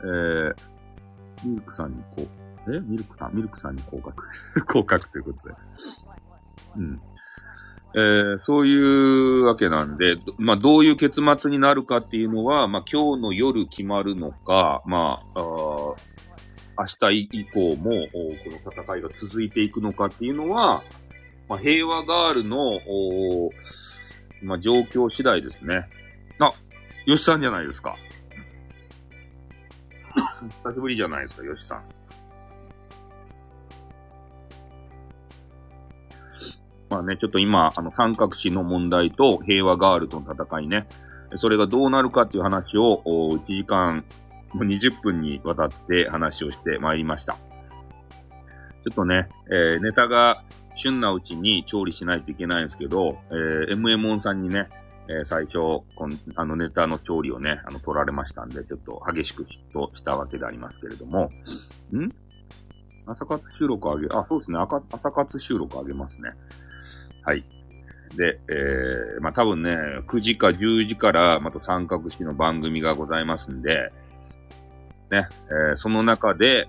[0.00, 0.54] えー、
[1.44, 2.22] ミルクさんにこ
[2.66, 4.24] う、えミルクさんミルクさんに降格。
[4.66, 5.54] 降格ということで。
[6.76, 6.96] うん。
[7.96, 15.96] えー、そういうわけなんで、まあ、どういう結末になるかっていうのは、まあ、今日の夜決まるのか、まあ、あ明
[17.10, 18.18] 日以降も、こ
[18.66, 20.84] の戦いが続いていくのかっていうのは、
[21.48, 22.58] まあ、平和ガールの、
[24.42, 25.88] まあ、状況次第ですね。
[26.38, 26.50] あ、
[27.06, 27.96] よしさんじゃないですか。
[30.64, 31.95] 久しぶりじゃないですか、よしさん。
[36.88, 40.86] まあね、ちょっと今、あの、三角詞の問題と平和ガールとの戦いね、
[41.38, 44.04] それがどうなるかっていう話を、1時間、
[44.54, 47.34] 20分にわたって話をしてまいりました。
[47.34, 50.44] ちょっとね、えー、ネタが
[50.76, 54.68] 旬なうちに調理しないといけないんですけど、えー、MM ンさんにね、
[55.08, 55.58] えー、最初、
[55.96, 61.30] この、あのネタの調理をね、あの、取られましたんで、ちょっと激しく嫉妬したわけでありますけれども、
[61.92, 62.10] ん？
[63.06, 66.30] 朝活収録あげ、あ、そうですね、朝活収録あげますね。
[67.26, 67.44] はい。
[68.16, 69.72] で、えー、まあ、多分ね、
[70.06, 73.92] 9時か10時からまた三角式の番組がございますんで、
[75.10, 75.28] ね、
[75.70, 76.68] えー、その中で、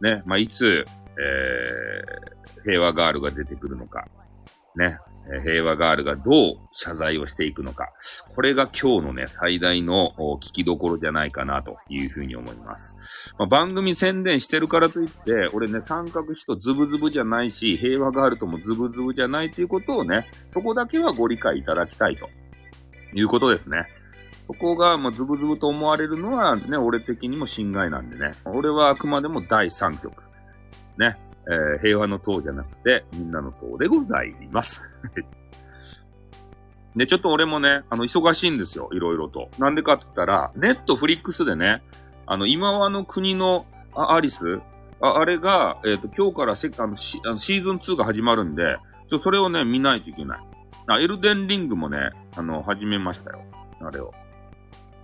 [0.00, 0.84] ね、まあ、いつ、
[1.16, 4.04] えー、平和ガールが出てくるのか、
[4.74, 4.98] ね、
[5.44, 7.88] 平和ガールがどう謝罪をしていくのか。
[8.34, 12.96] これが今日のね、最大の聞きどころじゃないかなというふうに思います。
[13.38, 22.28] まあ、番組宣伝してるからといって、俺ね、三角詞とズブズブじゃないし、平和ガールともズブズブじゃないということをね、そこだけはご理解いただきたいと
[23.16, 23.86] いうことですね。
[24.48, 28.32] そこが、まあ、ズブズブと思われるのはね、俺的にも侵害なんでね。
[28.44, 30.20] 俺はあくまでも第3局。
[30.98, 31.16] ね。
[31.48, 34.82] えー、平和の党じゃなくて、みんなの党でございます。
[36.96, 39.48] で、ちょっと俺もね、あの、忙しいんですよ、いろいろと。
[39.58, 41.82] なんでかって言ったら、ネットフリックスでね、
[42.26, 44.60] あの、今はの国のアリス
[45.02, 48.78] ああれが、えっ、ー、と、今日からセあのシあのシーズン2が始まるんで、
[49.10, 50.40] ちょそれをね、見ないといけない。
[50.86, 53.42] あ、エルデンリングもね、あの、始めましたよ。
[53.80, 54.14] あれを。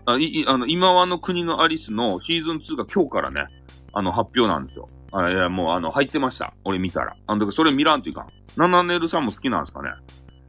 [0.07, 3.47] あ、い、あの、今はの国のアリスのシーズン2が今日からね、
[3.93, 4.89] あの、発表なんですよ。
[5.13, 6.55] あ、いや、もうあの、入ってました。
[6.65, 7.17] 俺見たら。
[7.27, 8.29] あの、それ見らんといかん。
[8.57, 9.91] ナナネルさんも好きなんですかね。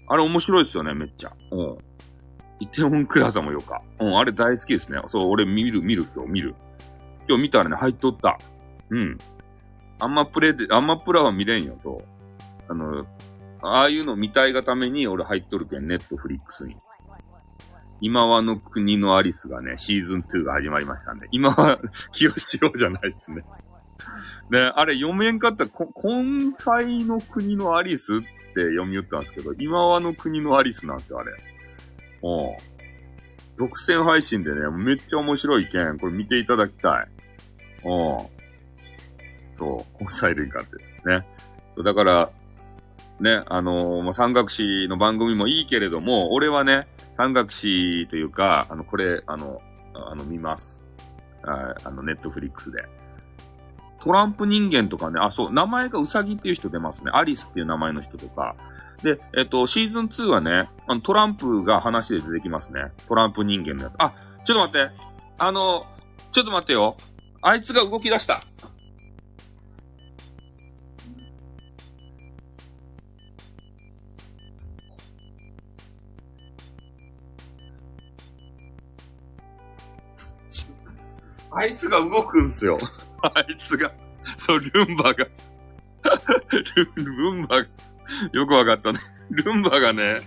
[0.07, 1.31] あれ面白いですよね、めっちゃ。
[1.51, 1.77] うん。
[2.59, 3.81] イテウォンクラザもよか。
[3.99, 4.99] うん、あれ大好きですね。
[5.09, 6.55] そう、俺見る、見る、今日見る。
[7.27, 8.37] 今日見たらね、入っとった。
[8.89, 9.17] うん。
[9.99, 12.01] あんまプレで、あんまプラは見れんよと。
[12.67, 13.05] あの、
[13.61, 16.75] ああいうの見たいがために俺入っとるけん、ネットフリックスに。
[18.01, 21.79] 今はの国のアリスがね、シーズン2が始まりましたんで、今は、
[22.13, 23.43] 清志郎じゃないですね。
[24.49, 25.69] ね、あれ読めんかったら、
[26.03, 31.31] 根菜の国のアリスって読み寄ったんですけど、今はの国のアリスなんですよ、あれ。
[32.23, 32.79] うん。
[33.57, 37.07] 独占配信でね、めっちゃ面白いけん、これ見ていただきたい。
[37.85, 37.89] う
[38.25, 38.39] ん。
[39.55, 40.77] そう、根菜類かって。
[41.09, 41.25] ね。
[41.83, 42.29] だから、
[43.19, 49.61] ね、あのー、まあ、三角詞の番組もいいけれども、俺はね、三角詞というか、あの、これ、あの、
[49.93, 50.81] あの、見ます。
[51.43, 52.83] ああの、ネットフリックスで。
[54.01, 57.11] トランプ人間とかね、あ、そう、名前がウサギっていう人出ますね。
[57.13, 58.55] アリスっていう名前の人とか。
[59.03, 62.91] で、えっと、シーズン2はね、あの、トランプが話で出てきますね。
[63.07, 63.93] トランプ人間のやつ。
[63.99, 64.13] あ、
[64.45, 64.91] ちょっと待って。
[65.37, 65.85] あの、
[66.31, 66.95] ちょっと待ってよ。
[67.41, 68.41] あいつが動き出した。
[81.51, 82.77] あいつが動くんすよ。
[83.21, 83.91] あいつが。
[84.37, 85.25] そう、ルンバが。
[86.95, 87.67] ルンバが。
[88.33, 88.99] よくわかったね。
[89.29, 90.19] ルンバがね、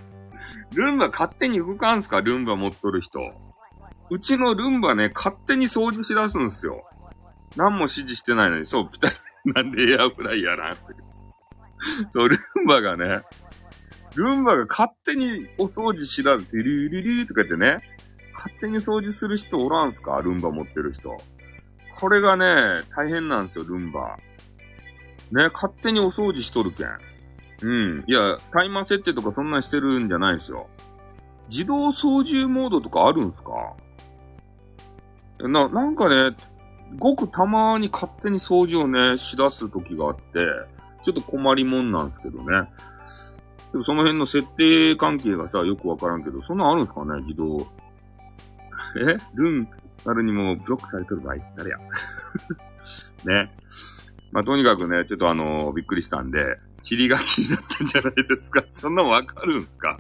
[0.75, 2.21] ルンバ勝手に動かんすか？
[2.21, 3.21] ルンバ持っとる人。
[4.11, 6.85] うちのルンバね、勝手に掃除しだすんすよ。
[7.57, 9.15] 何も指示してないのに、そう、ピタリ、
[9.53, 13.23] なんでエアフライヤーなんそう、ルンバがね、
[14.15, 16.47] ルンバが勝手にお掃除しだす。
[16.53, 17.81] ルルルルとか言ってね、
[18.35, 21.17] 勝手に掃除する人おらんすかルンバ持ってる人。
[22.03, 24.19] これがね、大変なんですよ、ルンバ。
[25.31, 26.89] ね、勝手にお掃除しとるけん。
[27.63, 28.05] うん。
[28.09, 30.67] いや、タイマー設定とかそんなんしてるんじゃないですよ。
[31.49, 33.77] 自動操縦モードとかあるんすか？
[35.49, 36.37] な、なんかね、
[36.99, 40.45] ごくたまに勝手に掃除をね、しだす時があって、
[41.05, 42.69] ちょっと困りもんなんですけどね。
[43.71, 47.65] でもその辺の設定関係がさ、よくわからんけど、そんなんあるんすかね自動。
[49.09, 49.17] え？
[49.35, 49.69] ルン、
[50.05, 51.79] なるにもブロックされてる場合、誰や？
[53.25, 53.53] ね。
[54.33, 58.65] まあ、とにかくね、ちょっとあのー、びっくりしたんで、尻が気になったんじゃないですか？
[58.73, 59.99] そんなわかるんすか？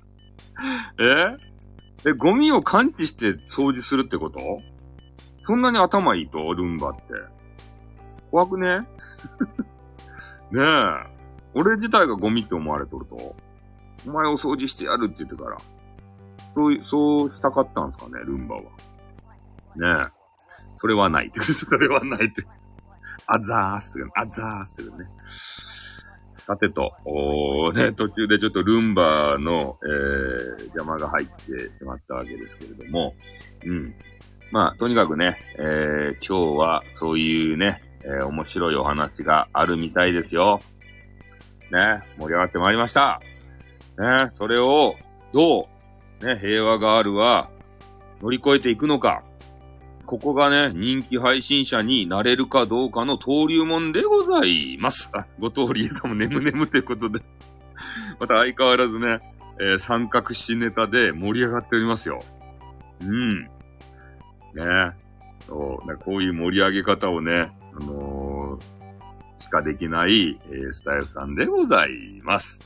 [0.98, 2.10] え？
[2.10, 4.40] え、ゴミを感知して掃除するってこと？
[5.44, 6.52] そんなに頭いいと？
[6.54, 7.02] ルンバって。
[8.30, 8.78] 怖くね？
[10.50, 11.12] ねえ。
[11.54, 13.36] 俺自体がゴミって思われとると？
[14.06, 15.56] お前を掃除してやるって言ってから。
[16.54, 18.62] そう、そうしたかったんすかね、ルンバは。
[19.76, 20.22] ねえ。
[20.78, 21.32] それはない。
[21.42, 22.44] それはないって。
[23.26, 25.08] あざーすってあざーすってね。
[26.34, 33.14] さてと、おね、途中でちょっとルンバの、えー、邪魔が入ってしまったわけですけれども、
[33.64, 33.94] うん。
[34.50, 40.60] まあ、とにかくね、えー、今日はそういうね、えー、面白いお話があるみたいですよ。
[41.70, 43.20] ね、盛り上がってまいりました。
[43.98, 44.96] ね、それを、
[45.32, 45.68] ど
[46.20, 47.50] う、ね、平和ガールは
[48.20, 49.22] 乗り越えていくのか。
[50.06, 55.10] ここがね、人気配信者になれるかどうかの登竜門でございます。
[55.38, 57.20] ご通りさんも眠眠ということで
[58.20, 59.20] また相変わらずね、
[59.60, 62.20] えー、三角詞ネタで盛り上がっておりますよ。
[63.02, 63.40] うん。
[63.40, 63.48] ね
[65.46, 72.60] そう、こういう盛り上げ方をね、あのー、しかできない、えー、スタイルさんでございます。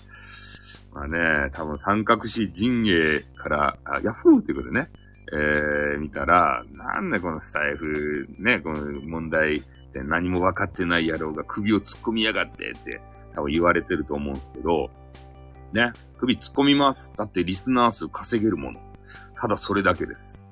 [0.93, 4.91] まあね、多分三角詞陣営から、あ、ヤフーってことでね、
[5.33, 9.61] えー、見たら、なんでこのスタイフ、ね、この問題っ
[9.93, 13.01] て何も分かってない野郎が首を突っ込みやがってって
[13.35, 14.91] 多分言われてると思うんですけど、
[15.73, 17.11] ね、首突っ込みます。
[17.17, 18.81] だってリスナー数稼げるもの。
[19.41, 20.43] ただそれだけです。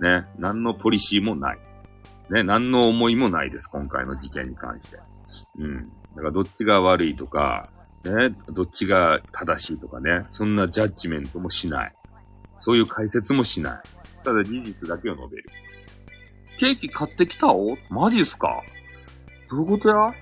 [0.00, 1.58] ね、何のポリシーもない。
[2.30, 3.68] ね、何の思いもないです。
[3.68, 4.98] 今回の事件に関して。
[5.58, 5.88] うん。
[6.16, 7.68] だからどっちが悪いとか、
[8.04, 11.94] ね、どっちが正しいとかね、そんなジャッジメントもしない。
[12.60, 13.82] そういう解説もしない。
[14.26, 15.44] ただ事実だけを述べる。
[16.58, 17.78] ケーキ買ってきたお？
[17.90, 18.60] マジっすか？
[19.48, 20.12] どういうことや？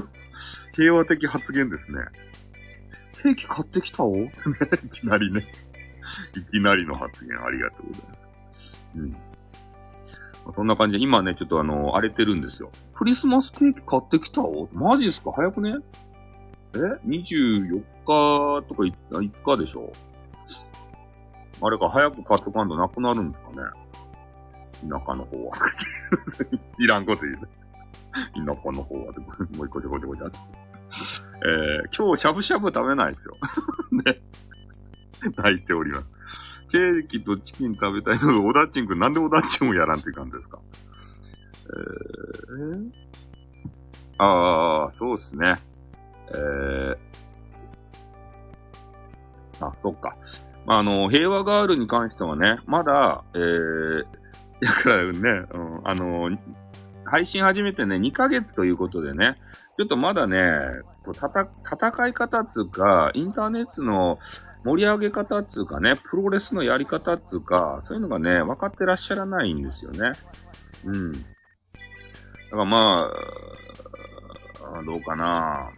[0.74, 1.98] 平和的発言ですね。
[3.22, 4.16] ケーキ買ってきたお？
[4.24, 4.30] い
[4.92, 5.46] きなりね。
[6.34, 8.18] いきなりの発言ありがとうございます。
[8.96, 9.10] うん。
[10.46, 12.70] まそんな感じで、今ね、ちょっとあの、荒れてるんですよ。
[12.94, 14.68] クリスマスケーキ買ってきたお？
[14.72, 15.30] マジっすか？
[15.32, 15.74] 早くね？
[16.74, 19.92] え ?24 日とか5日でしょ？
[21.64, 23.68] あれか、早く買っとかんとなくなるんですかね。
[24.82, 25.56] 田舎の方は。
[26.78, 27.38] いらんこと言う。
[28.34, 29.12] 田舎の方は。
[29.56, 30.38] もう一個ちょこちょこちゃって。
[31.44, 33.36] えー、今日しゃぶしゃぶ食べないですよ。
[34.04, 34.20] ね。
[35.36, 36.12] 泣いております。
[36.72, 40.58] ケーキとチキン食べたいので、オダッチンくんなんでオダッチンをやらんって感じですか
[41.64, 42.90] えー、
[44.18, 45.54] ああ、そうですね。
[46.28, 50.16] えー、あ、そっか。
[50.66, 54.04] あ、の、平和ガールに関してはね、まだ、えー、
[54.60, 56.30] だからね、うん、あの、
[57.04, 59.36] 配信始めてね、2ヶ月ということでね、
[59.76, 60.38] ちょっとまだね、
[61.10, 64.18] 戦い方っていうか、インターネットの
[64.64, 70.12] 盛り上げ方っていうかね、プロレスのやり方っていうか、そういうのがね、分かってらっしゃらないんですよね。
[70.84, 71.12] うん。
[71.12, 71.18] だ
[72.50, 73.10] からま
[74.78, 75.70] あ、どうかな。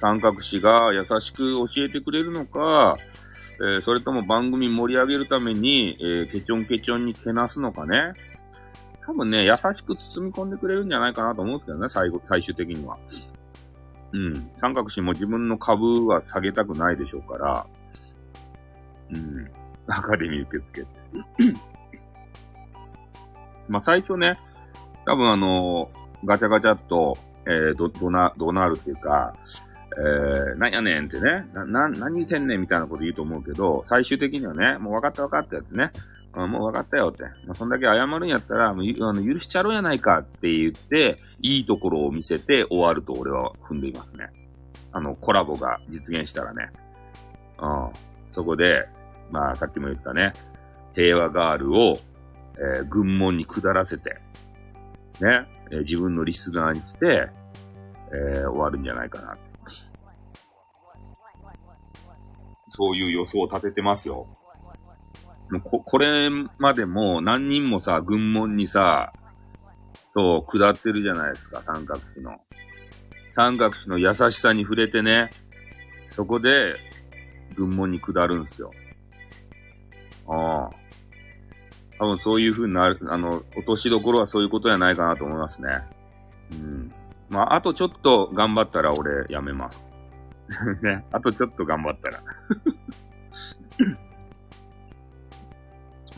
[0.00, 2.96] 三角詞が優しく教えてくれるのか、
[3.56, 8.14] えー、それとも番組盛り上げるために、えー、ケチョンケチョンにけなすのかね。
[9.04, 12.96] 多分ね、優しく包み込んでくれるんじゃないかなと思うんですけどね、最後、最終的には。
[14.12, 14.50] うん。
[14.60, 17.66] 三角詞も自分の株は下げたくないでしょうから、
[19.10, 19.50] うん。
[19.88, 21.58] アカデミー受け付けて。
[23.68, 24.38] まあ、最初ね、
[25.06, 27.16] 多分あのー、ガチャガチャっと、
[27.46, 29.34] えー、ど、どな、どなるっていうか、
[29.98, 35.90] えー、なんやねんってね、な、な、何言ってんねんみたいなこと言うと思うけど、最終的にはね、もう分かった分かったやつね、
[36.34, 37.24] うん、もう分かったよって。
[37.46, 44.30] まあ、そんだけ謝るんやったら、もうあの許しちゃろうやないかって言って、いいところを見せて終わると俺は踏んでいますね。
[44.92, 46.70] あの、コラボが実現したらね。
[47.58, 47.88] うん。
[48.32, 48.86] そこで、
[49.30, 50.32] まあ、さっきも言ったね、
[50.94, 51.98] 平和ガールを、
[52.56, 54.20] えー、軍門に下らせて、
[55.20, 57.28] ね、えー、自分のリスナーにして、
[58.12, 59.36] えー、終わるんじゃないかな。
[62.74, 64.26] そういう予想を立ててますよ。
[65.50, 69.12] もうこ、これまでも何人もさ、軍門にさ、
[70.14, 72.38] そう、下ってるじゃないですか、三角詞の。
[73.30, 75.30] 三角詞の優しさに触れてね、
[76.10, 76.76] そこで、
[77.54, 78.70] 軍門に下るんすよ。
[80.28, 80.70] ああ。
[81.98, 85.68] 多分そういう風になる、あの、落としどころはそういうことじゃないかなと思いますね。
[86.52, 86.90] うん。
[87.28, 89.91] まあ、あとちょっと頑張ったら俺やめます。
[90.82, 91.04] ね。
[91.12, 92.20] あとちょっと頑張ったら。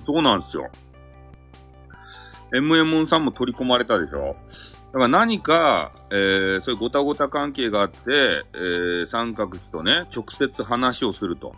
[0.06, 0.68] そうなんですよ。
[2.52, 4.36] MM さんも取り込まれたでしょ？
[4.92, 11.52] だから何か、えー、そういうごたごた関係があって、えー、三角詞とね、直接話をすると。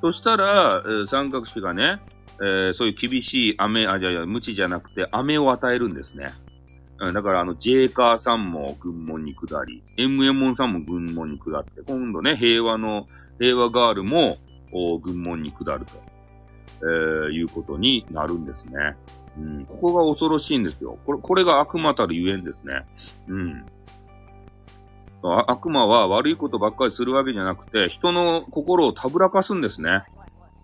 [0.00, 2.00] そしたら、えー、三角詞がね、
[2.40, 6.30] えー、そういう厳しい雨、あ、じゃあ、無知じゃなくて、雨を与えるんですね。
[7.00, 13.06] うん、だから、あの、ジェーカーさんも軍門に下り、エムエモンさんも軍門に下って、今度ね、平和の、
[13.38, 14.38] 平和ガールも、
[15.02, 15.92] 軍門に下ると、
[16.82, 18.96] えー、いうことになるんですね。
[19.38, 20.98] うん、ここが恐ろしいんですよ。
[21.06, 22.84] これ、これが悪魔たるゆえんですね。
[23.28, 23.66] うん。
[25.22, 30.02] 悪魔は悪いことばっかりするわけじゃなくて、人の心をたぶらかすんですね。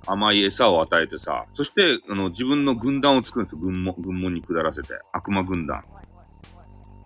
[0.06, 1.46] 甘い餌を与えてさ。
[1.54, 3.58] そして、あの、自分の軍団を作るんですよ。
[3.60, 4.88] 軍門、軍門に下らせて。
[5.12, 5.82] 悪魔軍団。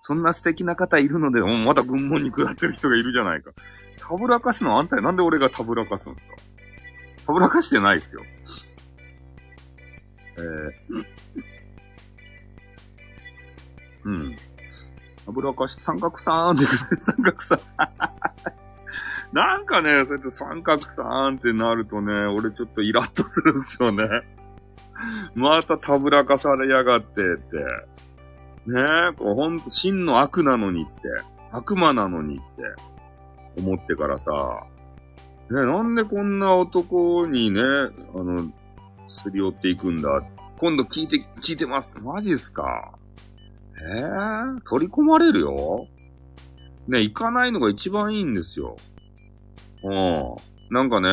[0.08, 3.50] そんな素敵な方いるので、もうまた軍門に下ってる人がいるじゃないか。
[3.98, 5.02] たぶらかすのあんたや。
[5.02, 6.26] なんで俺がたぶらかすんです
[7.26, 7.32] か？
[7.32, 8.22] はぶらかしてないですよ。
[10.38, 11.04] えー、
[14.04, 14.36] うん。
[15.26, 17.58] はぶらかし、三角さんって三角さん。
[19.36, 24.08] なんかね、そうやって三角さんってなるとね、俺ちょっとイラッとするんですよね。
[25.34, 27.98] またたぶらかされやがってって。
[28.68, 28.82] ね
[29.12, 30.92] え、こうほんと真の悪なのにって、
[31.52, 32.44] 悪魔なのにって
[33.58, 34.66] 思ってからさ、
[35.50, 37.62] ねなんでこんな男にね、あ
[38.18, 38.52] の、
[39.08, 40.22] すり寄っていくんだ。
[40.58, 41.88] 今度聞いて、聞いてます。
[42.02, 42.92] マジっすか
[43.80, 45.86] ええー、取り込まれるよ
[46.88, 48.76] ね、行かないのが一番いいんですよ。
[49.82, 50.36] うん。
[50.70, 51.08] なんかね、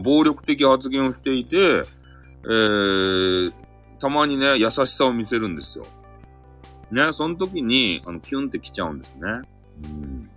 [0.00, 3.52] 暴力的発言をしていて、えー、
[4.00, 5.84] たまにね、優しさを見せるんですよ。
[6.90, 9.22] ね、その時に、あの、キュンって来ちゃうんですね。
[9.84, 10.30] うん。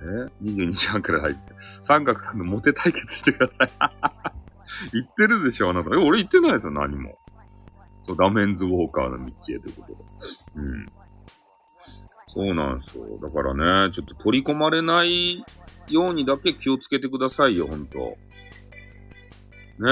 [0.00, 1.40] え ?22 時半から入って。
[1.82, 3.70] 三角さんのモテ対決してください。
[4.92, 5.90] 言ってるでしょ、あなた。
[5.90, 7.18] え、俺言ってないですよ、何も。
[8.06, 9.98] そう、ダメンズウォーカーの道へということで。
[10.56, 10.86] うん。
[12.34, 13.18] そうなんですよ。
[13.20, 15.44] だからね、ちょっと取り込まれない
[15.88, 17.98] ようにだけ気をつけてくださいよ、ほんと。
[17.98, 19.90] ね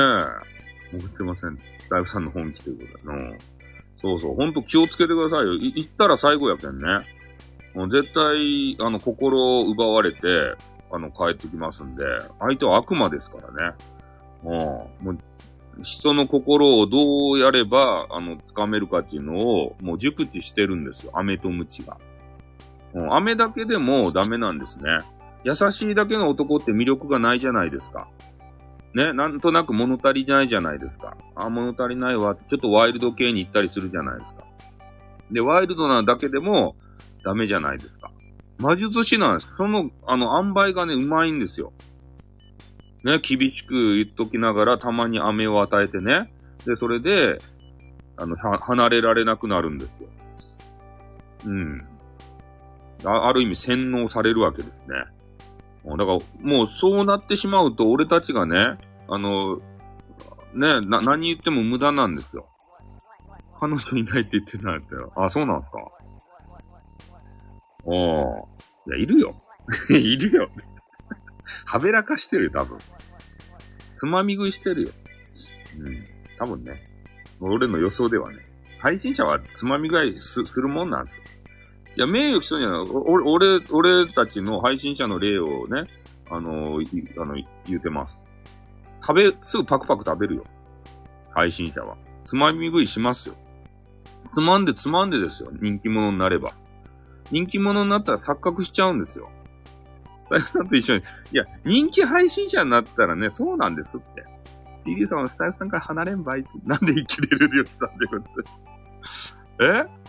[0.92, 0.96] え。
[0.96, 1.58] 思ってません。
[1.90, 3.36] 大夫さんの本気ということでの。
[4.00, 5.54] そうそう、ほんと気をつけてくださいよ。
[5.54, 6.86] い、行ったら最後やけんね。
[7.74, 10.18] もう絶対、あの、心を奪われて、
[10.90, 12.04] あの、帰ってきますんで、
[12.38, 13.76] 相手は悪魔ですからね。
[14.44, 15.06] うん。
[15.06, 15.18] もう、
[15.82, 21.12] 人の心をどうやれば、あの、掴めるかっていうのを、もう熟知してるんですよ。
[21.14, 21.98] 飴とムチが。
[22.94, 24.98] うん、飴だけでもダメなんですね。
[25.44, 28.08] 優しいだけの男って魅力がないじゃないですか。
[28.96, 31.18] ね、なんとなく物足りないじゃないですか。
[31.34, 34.44] あ、物足りないわ、ちょっとワイルド系に行ったりするじゃないですか。
[35.30, 36.76] で、ワイルドなだけでも
[37.22, 38.10] ダメじゃないですか。
[38.56, 39.54] 魔術師なんです。
[39.58, 41.74] その、あの、塩梅がね、うまいんですよ。
[43.04, 46.32] ね、厳しく言っときながら、たまに飴を与えてね。
[46.64, 47.38] で、それで、
[48.16, 50.08] あの、離れられなくなるんですよ。
[51.44, 51.86] うん。
[53.04, 55.04] あある意味洗脳されるわけですね。
[55.90, 59.58] だから、もうそうなってしまうと、俺たちがね、あの、
[60.52, 62.48] ね、な、何言っても無駄なんですよ。
[63.60, 65.12] 彼女いないって言ってないってよ。
[65.14, 65.78] あ、そうなんすか。
[67.84, 68.46] おー。
[68.88, 69.34] いや、いるよ。
[69.90, 70.50] いるよ。
[71.64, 72.78] はべらかしてるよ、多分。
[73.94, 74.88] つまみ食いしてるよ。
[75.78, 76.04] うん。
[76.38, 76.84] 多分ね。
[77.40, 78.38] 俺の予想ではね。
[78.80, 81.24] 配信者はつまみ食いするもんなんですよ。
[81.96, 82.80] いや、名誉毀損じゃない。
[82.90, 85.88] 俺、俺、たちの配信者の例をね、
[86.30, 87.34] あのー、あの、
[87.66, 88.18] 言うてます。
[89.00, 90.44] 食べ、すぐパクパク食べるよ。
[91.30, 91.96] 配信者は。
[92.26, 93.34] つまみ食いしますよ。
[94.34, 95.50] つまんでつまんでですよ。
[95.60, 96.52] 人気者になれば。
[97.30, 99.30] 人気者になったら錯覚しちゃうんですよ。
[100.18, 101.02] スタイフさんと一緒に。
[101.32, 104.24] いや、人気配信者になったらね、そうなんですって。
[104.84, 108.46] DD さんはスタイフさんから離れんばいって、なんで生きれるでよって言ったんで
[109.60, 110.06] え？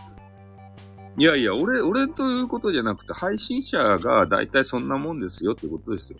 [1.18, 6.18] いやいや、俺、俺ということじゃなくて、配信者が大体そんなもんですよってことですよ。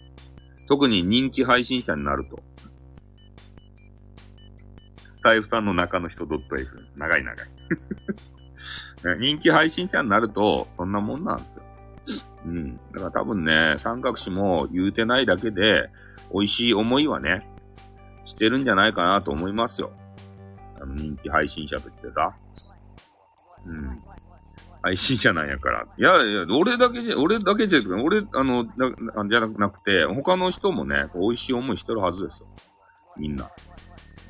[0.66, 2.42] 特に人気配信者になると。
[5.18, 6.38] スタイフさんの中の人 .f。
[6.96, 7.46] 長い長い。
[9.20, 11.62] 人気配信者になると、そんなもんなんですよ。
[12.46, 12.76] うん。
[12.92, 15.90] だから多分ね、三角詞も言うてないだけで、
[16.32, 17.48] 美味しい思いはね、
[18.24, 19.92] してるんじゃないかなと思いますよ。
[20.80, 22.34] あの、人気配信者としてさ。
[23.64, 24.07] うん。
[24.88, 25.86] 配信者なんやから。
[25.98, 32.48] いやいや、俺だけじゃ、俺だけじゃ、俺、あの、じゃなくて、他の人もね、美味しい思いしてるはずですよ。
[33.18, 33.50] みんな。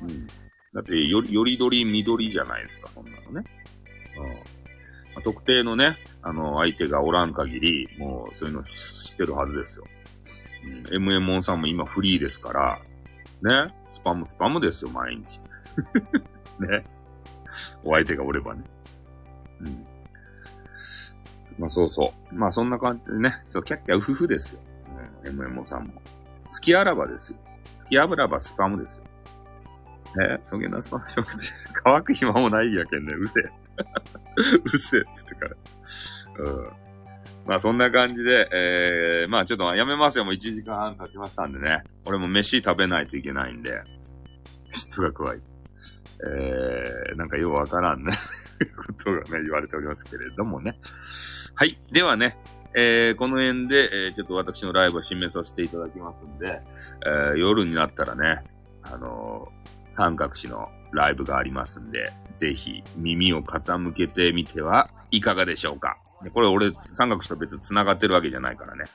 [0.01, 0.27] うん。
[0.73, 3.43] だって、より、よりどり緑じゃないですか、そんなのね。
[4.17, 4.59] うん
[5.15, 5.21] ま。
[5.21, 9.85] 特定のね、あの、相手がおらん限り、もう、そういうのしてるはずですよ。
[10.91, 11.07] うん。
[11.07, 12.79] MM さんも今フリーですから、
[13.41, 13.73] ね。
[13.91, 15.39] スパム、スパムですよ、毎日。
[16.59, 16.83] ね。
[17.83, 18.63] お相手がおればね。
[19.61, 19.88] うん。
[21.59, 22.35] まあそうそう。
[22.35, 24.59] まあそんな感じでね、そうキャッキャウフフですよ。
[25.25, 26.01] うん、MMO さんも。
[26.49, 27.37] 好きあらばですよ。
[27.83, 29.03] 好きあぶらばスパムですよ。
[30.25, 31.03] えそげなスパム
[31.83, 33.13] 乾く暇もないやけんね。
[33.13, 33.43] うせえ。
[34.73, 35.55] うせえっつってから。
[36.39, 36.69] うん。
[37.45, 40.23] まあそんな感じで、えー、まあちょっとやめますよ。
[40.23, 41.83] もう1時間半経ちましたんでね。
[42.05, 43.81] 俺も飯食べないといけないんで。
[44.71, 45.41] 人が怖い。
[46.25, 48.13] えー、なんかようわからんね。
[48.75, 50.79] ことがね、言われておりますけれどもね。
[51.59, 51.77] はい。
[51.91, 52.37] ではね、
[52.73, 56.61] えー、この辺で、えー、ちょっと私のライブを締めさせていただきますんで、
[57.05, 58.45] えー、夜になったらね、
[58.81, 65.97] あのー、三角詞のライブがありますんで、ぜひ耳を傾けてみてはいかがでしょうか。
[66.33, 68.85] これ俺、三角詞と別に繋がってるわけじゃないからね。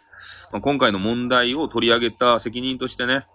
[0.50, 3.26] まあ、今回の問題を取り上げた責任としてね、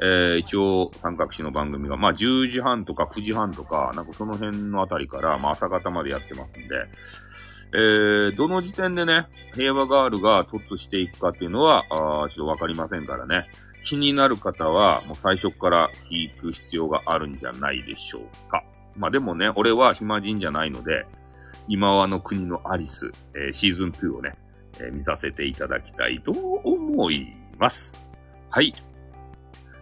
[0.00, 6.86] えー、一応、三角詞の番組が、まあ、10時半とか9時半とか、なんかその辺のあたりから、まあ、朝方までやってますんで、
[7.72, 13.48] えー、どの時点でね、平和ガールが突していくかっていうのは、あちょっとわかりませんからね。
[13.84, 18.64] 気になる方は、もう最初から聞く必要があるんじゃないでしょうか。
[18.96, 21.06] まあでもね、俺は暇人じゃないので、
[21.68, 24.32] 今はの国のアリス、えー、シーズン2をね、
[24.78, 27.26] えー、見させていただきたいと思い
[27.58, 27.94] ます。
[28.50, 28.68] はい。
[28.68, 28.72] い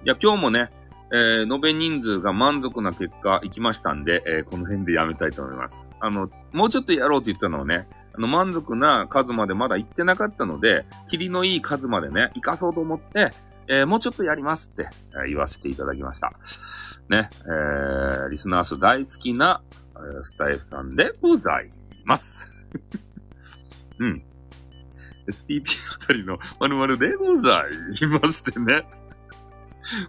[0.04, 0.70] や、今日もね、
[1.12, 5.78] えー、延べ人数が満足な結果いきましたんで、えー、この辺でやめたいと思います。
[6.00, 13.32] あの、もうちょっとやろうと言ったのをね、あの、満足な数までまだ行ってなかったので、霧のいい数までね、行かそうと思って、
[13.66, 14.88] えー、もうちょっとやりますって、
[15.26, 16.32] え、言わせていただきました。
[17.08, 19.62] ね、えー、リスナー数大好きな、
[19.96, 21.70] え、スタイフさんでござい
[22.04, 22.48] ます。
[23.98, 24.22] うん。
[25.26, 25.64] STP
[26.02, 27.64] あたりの〇〇でござ
[28.00, 28.86] いますってね。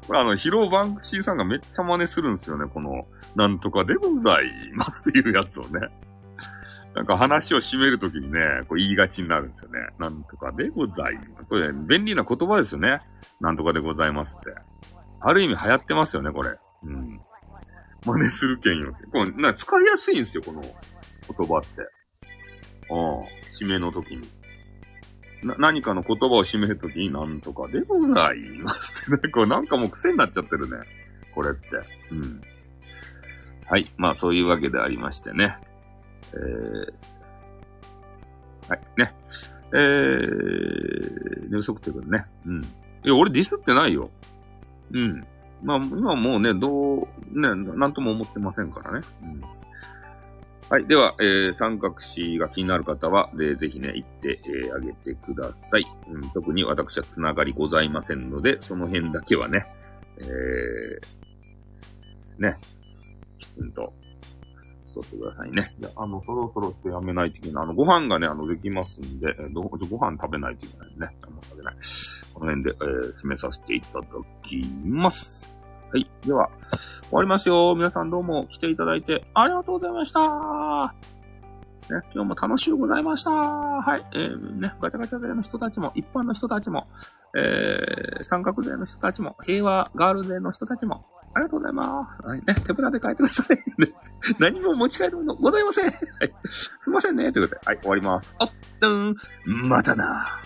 [0.06, 2.70] これあの、ヒローバンクシーさんがめっちゃ真似するんですよね。
[2.72, 5.90] この、なんとかでございますっていうやつをね。
[6.96, 8.40] なんか話を締めるときにね、
[8.70, 9.80] こう言いがちになるんですよね。
[10.00, 11.46] なんとかでございます。
[11.50, 13.02] これ、ね、便利な言葉ですよね。
[13.42, 14.56] なんとかでございますって。
[15.20, 16.58] ある意味流行ってますよね、これ。
[16.84, 17.20] うん。
[18.06, 19.08] 真似するけんよって。
[19.08, 21.82] これ、な使いやすいんですよ、この言葉って。
[22.90, 23.24] うん。
[23.60, 24.30] 締めの時に。
[25.44, 29.32] な、何かの言葉を締めるときに、なんとかでございますってね。
[29.34, 30.78] これなんかもう癖になっちゃってるね。
[31.34, 31.68] これって。
[32.12, 32.42] うん。
[33.68, 33.92] はい。
[33.98, 35.58] まあ、そういうわけでありましてね。
[36.36, 36.94] えー、
[38.70, 38.80] はい。
[38.98, 39.14] ね。
[39.74, 42.26] えー、寝不足ってことね。
[42.46, 42.62] うん。
[42.62, 42.68] い
[43.04, 44.10] や、俺ディスってないよ。
[44.92, 45.26] うん。
[45.64, 49.08] まあ、今もうね、どう、ね、なんとも思ってませんからね。
[49.24, 49.42] うん。
[50.70, 50.88] はい。
[50.88, 55.86] では、えー、三角詞が気になる方は、でぜひね、行って、えー、あげてください。
[56.10, 59.66] うん、特に私はつながりございませんので、その辺だけはね、
[60.18, 62.58] えー、ね、
[63.38, 63.94] きちんと、
[64.96, 65.76] しとってくださいね。
[65.80, 67.64] じゃあ、の、そろそろってやめないといけない。
[67.64, 71.18] あの、ご飯がね、あの、できますんで、えー、どご飯食べないといけないね。
[71.22, 71.76] あんま食べない。
[72.34, 74.06] この辺で、えー、締めさせていただ
[74.44, 75.52] きます。
[75.92, 76.10] はい。
[76.26, 76.50] では、
[77.04, 77.76] 終わりますよ。
[77.76, 80.96] 皆さんどうも来ていただいてありがとうございました。
[81.94, 83.32] ね、今日も楽しゅうございました。
[83.32, 84.06] はい。
[84.16, 86.88] えー、ね、ガチャガチャ勢の人たちも、一般の人たちも、
[87.38, 91.02] えー、三角勢の人たちも、平和ガール勢の人たちも、
[91.36, 92.28] ありがとうございます。
[92.28, 92.40] はい。
[92.46, 93.64] ね、手ぶらで帰ってください。
[94.40, 95.86] 何も持ち帰るものございません。
[95.86, 95.96] はい。
[96.50, 97.32] すいませんね。
[97.34, 98.34] ということで、はい、終わります。
[98.40, 98.50] あっ
[98.80, 99.16] とん、
[99.68, 100.42] またな。